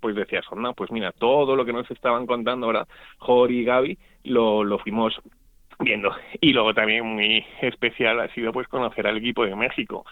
pues 0.00 0.16
decías, 0.16 0.44
no, 0.56 0.74
pues 0.74 0.90
mira, 0.90 1.12
todo 1.12 1.56
lo 1.56 1.64
que 1.64 1.72
nos 1.72 1.90
estaban 1.90 2.26
contando 2.26 2.66
ahora 2.66 2.86
Jori 3.18 3.60
y 3.60 3.64
Gaby, 3.64 3.98
lo, 4.24 4.64
lo 4.64 4.78
fuimos 4.78 5.20
viendo. 5.78 6.10
Y 6.40 6.52
luego 6.52 6.74
también 6.74 7.06
muy 7.06 7.44
especial 7.60 8.20
ha 8.20 8.28
sido 8.34 8.52
pues 8.52 8.68
conocer 8.68 9.06
al 9.06 9.18
equipo 9.18 9.44
de 9.44 9.54
México, 9.54 10.04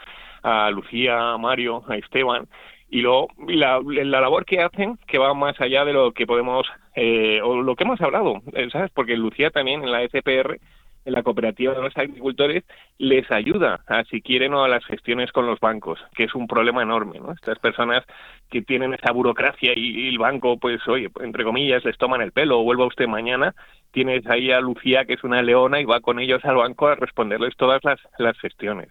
a 0.43 0.71
Lucía, 0.71 1.33
a 1.33 1.39
Mario, 1.39 1.83
a 1.89 1.97
Esteban, 1.97 2.47
y 2.95 3.01
luego 3.01 3.27
la, 3.49 3.81
la 3.85 4.21
labor 4.21 4.45
que 4.45 4.61
hacen 4.61 4.99
que 5.09 5.19
va 5.19 5.35
más 5.35 5.61
allá 5.61 5.85
de 5.85 5.93
lo 5.93 6.13
que 6.13 6.29
podemos 6.29 6.65
eh, 6.95 7.41
o 7.43 7.61
lo 7.61 7.75
que 7.75 7.83
hemos 7.83 8.01
hablado 8.01 8.41
eh, 8.53 8.69
sabes 8.71 8.93
porque 8.95 9.17
Lucía 9.17 9.51
también 9.51 9.83
en 9.83 9.91
la 9.91 10.07
SPR 10.07 10.61
en 11.05 11.13
la 11.13 11.25
cooperativa 11.25 11.75
de 11.75 11.83
los 11.83 11.97
agricultores 11.97 12.63
les 12.99 13.29
ayuda 13.33 13.81
a 13.89 14.05
si 14.05 14.23
quieren 14.23 14.55
o 14.55 14.63
a 14.63 14.69
las 14.69 14.85
gestiones 14.85 15.33
con 15.33 15.45
los 15.45 15.59
bancos 15.59 15.99
que 16.15 16.23
es 16.23 16.37
un 16.37 16.47
problema 16.47 16.85
enorme 16.85 17.19
no 17.19 17.33
estas 17.33 17.59
personas 17.59 18.05
que 18.49 18.63
tienen 18.63 18.95
esa 18.95 19.11
burocracia 19.11 19.73
y, 19.75 20.11
el 20.11 20.19
banco 20.19 20.57
pues 20.57 20.79
oye 20.87 21.11
entre 21.21 21.43
comillas 21.43 21.85
les 21.85 21.99
toman 21.99 22.21
el 22.21 22.31
pelo 22.31 22.63
vuelva 22.63 22.87
usted 22.87 23.09
mañana 23.09 23.57
tienes 23.91 24.25
ahí 24.29 24.53
a 24.53 24.61
Lucía 24.61 25.05
que 25.05 25.15
es 25.15 25.25
una 25.25 25.43
leona 25.43 25.81
y 25.81 25.85
va 25.85 25.99
con 25.99 26.21
ellos 26.21 26.45
al 26.45 26.59
banco 26.59 26.87
a 26.87 26.95
responderles 26.95 27.57
todas 27.57 27.83
las 27.83 27.99
las 28.19 28.39
gestiones 28.39 28.89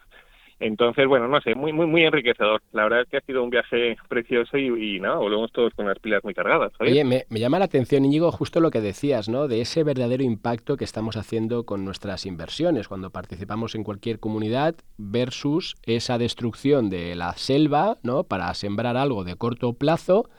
entonces, 0.66 1.08
bueno, 1.08 1.28
no 1.28 1.42
sé, 1.42 1.56
muy, 1.56 1.74
muy, 1.74 1.86
muy 1.86 2.04
enriquecedor. 2.04 2.62
La 2.72 2.84
verdad 2.84 3.02
es 3.02 3.10
que 3.10 3.18
ha 3.18 3.22
sido 3.22 3.44
un 3.44 3.50
viaje 3.50 3.98
precioso 4.08 4.58
y, 4.58 5.00
nada, 5.00 5.18
volvemos 5.18 5.52
todos 5.52 5.74
con 5.74 5.88
las 5.88 6.00
pilas 6.00 6.24
muy 6.24 6.34
cargadas. 6.34 6.72
Oye, 6.80 7.04
me, 7.04 7.26
me, 7.30 7.40
llama 7.40 7.60
la 7.60 7.66
atención, 7.66 8.06
Íñigo, 8.06 8.32
justo 8.32 8.60
lo 8.60 8.72
que 8.72 8.82
decías, 8.82 9.28
¿no? 9.28 9.48
De 9.48 9.62
ese 9.62 9.84
verdadero 9.84 10.24
impacto 10.24 10.78
que 10.78 10.86
estamos 10.86 11.18
haciendo 11.18 11.66
con 11.66 11.84
nuestras 11.84 12.26
inversiones 12.26 12.88
cuando 12.88 13.10
participamos 13.10 13.76
en 13.76 13.84
cualquier 13.84 14.20
comunidad 14.20 14.76
versus 14.98 15.76
esa 15.84 16.18
destrucción 16.18 16.90
de 16.90 17.16
la 17.16 17.34
selva, 17.34 17.98
¿no? 18.04 18.24
Para 18.24 18.54
sembrar 18.54 18.98
algo 18.98 19.24
de 19.24 19.36
corto 19.36 19.74
plazo 19.74 20.30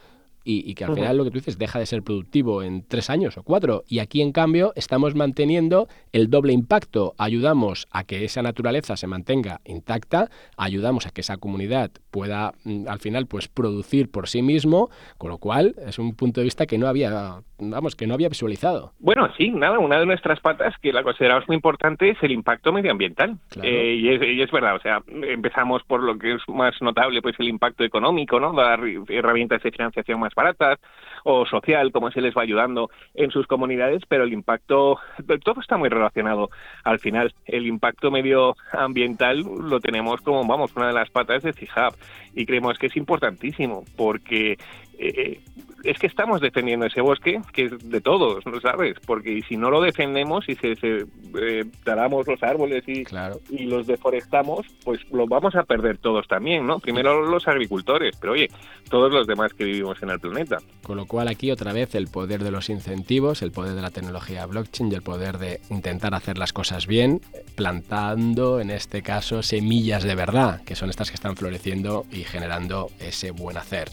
y, 0.45 0.75
que 0.75 0.85
al 0.85 0.95
final 0.95 1.17
lo 1.17 1.25
que 1.25 1.31
tú 1.31 1.39
dices 1.39 1.59
deja 1.59 1.79
de 1.79 1.87
ser 1.87 2.03
productivo 2.03 2.63
en 2.63 2.87
tres 2.87 3.09
años 3.11 3.39
o 3.39 3.43
cuatro. 3.43 3.83
Y 3.89 4.01
aquí, 4.01 4.21
en 4.21 4.33
cambio, 4.33 4.73
estamos 4.77 5.15
manteniendo 5.15 5.89
el 6.13 6.29
doble 6.29 6.53
impacto. 6.53 7.15
Ayudamos 7.19 7.87
a 7.91 8.05
que 8.05 8.25
esa 8.25 8.43
naturaleza 8.43 8.97
se 8.97 9.07
mantenga 9.07 9.61
intacta, 9.65 10.29
ayudamos 10.57 11.07
a 11.07 11.11
que 11.11 11.23
esa 11.23 11.39
comunidad 11.39 11.91
pueda, 12.11 12.53
mm, 12.65 12.89
al 12.89 12.99
final, 12.99 13.27
pues 13.27 13.49
producir 13.49 14.11
por 14.11 14.29
sí 14.29 14.43
mismo, 14.43 14.91
con 15.19 15.31
lo 15.31 15.39
cual 15.39 15.75
es 15.87 15.99
un 15.99 16.15
punto 16.15 16.41
de 16.41 16.45
vista 16.45 16.67
que 16.67 16.79
no 16.79 16.89
había, 16.89 17.41
vamos, 17.59 17.97
que 17.97 18.07
no 18.07 18.15
había 18.15 18.29
visualizado. 18.29 18.93
Bueno, 18.99 19.29
sí, 19.37 19.51
nada, 19.51 19.79
una 19.79 19.99
de 19.99 20.07
nuestras 20.07 20.41
patas 20.41 20.75
que 20.83 20.93
la 20.93 21.03
consideramos 21.03 21.49
muy 21.49 21.57
importante 21.57 22.11
es 22.11 22.19
el 22.23 22.33
impacto 22.33 22.73
medioambiental. 22.73 23.39
Eh, 23.63 23.95
y, 23.95 24.09
es, 24.11 24.23
y, 24.23 24.43
es, 24.43 24.51
verdad, 24.51 24.77
o 24.77 24.81
sea, 24.81 25.03
empezamos 25.07 25.83
por 25.85 26.03
lo 26.03 26.19
que 26.19 26.35
es 26.35 26.43
más 26.49 26.75
notable, 26.83 27.23
pues 27.23 27.35
el 27.39 27.49
impacto 27.49 27.85
económico, 27.85 28.39
¿no? 28.39 28.53
Dar 28.53 28.81
herramientas 29.09 29.63
de 29.63 29.71
financiación 29.71 30.21
más 30.21 30.34
baratas 30.35 30.79
o 31.25 31.47
social, 31.47 31.91
cómo 31.91 32.11
se 32.11 32.21
les 32.21 32.35
va 32.35 32.43
ayudando 32.43 32.91
en 33.15 33.31
sus 33.31 33.47
comunidades, 33.47 34.03
pero 34.07 34.25
el 34.25 34.33
impacto, 34.33 34.99
todo 35.43 35.61
está 35.61 35.77
muy 35.77 35.89
relacionado. 35.89 36.51
Al 36.85 36.99
final, 36.99 37.35
el 37.47 37.67
impacto 37.67 38.11
medioambiental 38.11 39.41
lo 39.41 39.81
tenemos 39.81 40.21
como, 40.21 40.47
vamos, 40.47 40.77
una 40.77 40.89
de 40.89 40.93
las 40.93 41.11
patas 41.11 41.43
de 41.43 41.55
CIHAB 41.55 41.95
y 42.35 42.45
creemos 42.45 42.79
que 42.79 42.89
es 42.89 42.97
importantísimo 42.97 43.85
porque 43.97 44.59
eh, 44.99 45.41
es 45.85 45.99
que 45.99 46.07
estamos 46.07 46.41
defendiendo 46.41 46.87
ese 46.87 47.01
bosque 47.01 47.41
que 47.53 47.67
es 47.67 47.91
de 47.91 48.01
todos, 48.01 48.45
¿no 48.47 48.61
sabes? 48.61 48.97
Porque 49.07 49.43
si 49.49 49.57
no 49.57 49.71
lo 49.71 49.81
defendemos 49.81 50.49
y 50.49 50.55
se, 50.57 50.77
se 50.77 51.05
eh, 51.41 51.65
talamos 51.85 52.27
los 52.27 52.43
árboles 52.43 52.85
y, 52.87 53.05
y 53.51 53.65
los 53.65 53.87
deforestamos, 53.87 54.67
pues 54.85 55.01
lo 55.13 55.27
vamos 55.27 55.55
a 55.55 55.65
perder 55.65 55.99
todos 55.99 56.27
también, 56.27 56.67
¿no? 56.67 56.79
Primero 56.79 57.23
los 57.23 57.47
agricultores, 57.47 58.17
pero 58.21 58.33
oye, 58.33 58.49
todos 58.89 59.13
los 59.13 59.27
demás 59.27 59.53
que 59.53 59.65
vivimos 59.65 60.03
en 60.03 60.11
el 60.11 60.21
planeta. 60.21 60.59
Con 60.83 60.97
lo 60.97 61.07
cual 61.07 61.29
aquí 61.29 61.51
otra 61.51 61.73
vez 61.73 61.95
el 61.95 62.09
poder 62.09 62.43
de 62.43 62.51
los 62.51 62.71
incentivos, 62.71 63.43
el 63.43 63.53
poder 63.53 63.75
de 63.75 63.83
la 63.83 63.91
tecnología 63.91 64.47
blockchain 64.47 64.91
y 64.91 64.95
el 64.95 65.03
poder 65.03 65.39
de 65.39 65.61
intentar 65.71 66.15
hacer 66.15 66.39
las 66.39 66.53
cosas 66.53 66.87
bien, 66.87 67.21
plantando 67.57 68.61
en 68.61 68.71
este 68.71 69.03
caso 69.03 69.43
semillas 69.43 70.05
de 70.05 70.15
verdad, 70.15 70.63
que 70.65 70.75
son 70.75 70.91
estas 70.91 71.11
que 71.11 71.17
están 71.17 71.37
floreciendo 71.37 72.05
y 72.11 72.25
generando 72.25 72.89
ese 72.99 73.31
buen 73.31 73.57
hacer. 73.57 73.91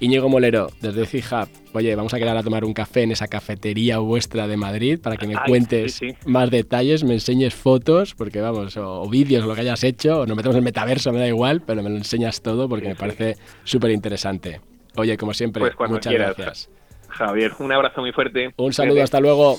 Íñigo 0.00 0.28
Molero, 0.28 0.68
desde 0.80 1.06
Fija, 1.06 1.48
oye, 1.72 1.94
vamos 1.96 2.14
a 2.14 2.18
quedar 2.18 2.36
a 2.36 2.42
tomar 2.42 2.64
un 2.64 2.72
café 2.72 3.02
en 3.02 3.10
esa 3.10 3.26
cafetería 3.26 3.98
vuestra 3.98 4.46
de 4.46 4.56
Madrid 4.56 5.00
para 5.02 5.16
que 5.16 5.26
me 5.26 5.34
cuentes 5.46 6.00
más 6.24 6.50
detalles, 6.50 7.02
me 7.02 7.14
enseñes 7.14 7.54
fotos, 7.54 8.14
porque 8.14 8.40
vamos, 8.40 8.76
o, 8.76 9.08
vídeos, 9.08 9.44
lo 9.44 9.54
que 9.56 9.62
hayas 9.62 9.82
hecho, 9.82 10.20
o 10.20 10.26
nos 10.26 10.36
metemos 10.36 10.54
en 10.54 10.58
el 10.58 10.64
metaverso, 10.64 11.12
me 11.12 11.18
da 11.18 11.26
igual, 11.26 11.62
pero 11.62 11.82
me 11.82 11.90
lo 11.90 11.96
enseñas 11.96 12.42
todo 12.42 12.68
porque 12.68 12.86
me 12.86 12.94
parece 12.94 13.36
súper 13.64 13.90
interesante. 13.90 14.60
Oye, 14.96 15.16
como 15.16 15.34
siempre, 15.34 15.68
pues 15.76 15.90
muchas 15.90 16.12
gracias. 16.12 16.70
Javier, 17.08 17.52
un 17.58 17.72
abrazo 17.72 18.00
muy 18.00 18.12
fuerte. 18.12 18.52
Un 18.56 18.72
saludo, 18.72 19.02
hasta 19.02 19.18
luego. 19.18 19.58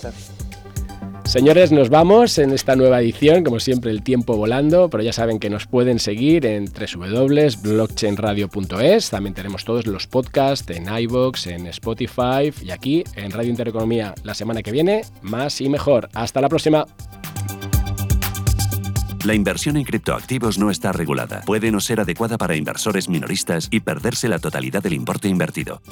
Señores, 1.29 1.71
nos 1.71 1.89
vamos 1.89 2.37
en 2.39 2.51
esta 2.53 2.75
nueva 2.75 2.99
edición, 3.01 3.43
como 3.43 3.59
siempre 3.59 3.91
el 3.91 4.01
tiempo 4.01 4.35
volando, 4.35 4.89
pero 4.89 5.03
ya 5.03 5.13
saben 5.13 5.37
que 5.37 5.51
nos 5.51 5.67
pueden 5.67 5.99
seguir 5.99 6.47
en 6.47 6.65
www.blockchainradio.es, 6.65 9.11
también 9.11 9.35
tenemos 9.35 9.63
todos 9.63 9.85
los 9.85 10.07
podcasts 10.07 10.67
en 10.71 10.87
iVoox, 10.91 11.45
en 11.45 11.67
Spotify 11.67 12.51
y 12.63 12.71
aquí 12.71 13.03
en 13.15 13.29
Radio 13.29 13.51
Intereconomía 13.51 14.15
la 14.23 14.33
semana 14.33 14.63
que 14.63 14.71
viene, 14.71 15.03
más 15.21 15.61
y 15.61 15.69
mejor. 15.69 16.09
Hasta 16.15 16.41
la 16.41 16.49
próxima. 16.49 16.87
La 19.23 19.35
inversión 19.35 19.77
en 19.77 19.83
criptoactivos 19.83 20.57
no 20.57 20.71
está 20.71 20.91
regulada. 20.93 21.43
Puede 21.45 21.71
no 21.71 21.79
ser 21.79 21.99
adecuada 21.99 22.39
para 22.39 22.55
inversores 22.55 23.07
minoristas 23.07 23.67
y 23.69 23.81
perderse 23.81 24.29
la 24.29 24.39
totalidad 24.39 24.81
del 24.81 24.93
importe 24.93 25.27
invertido. 25.27 25.83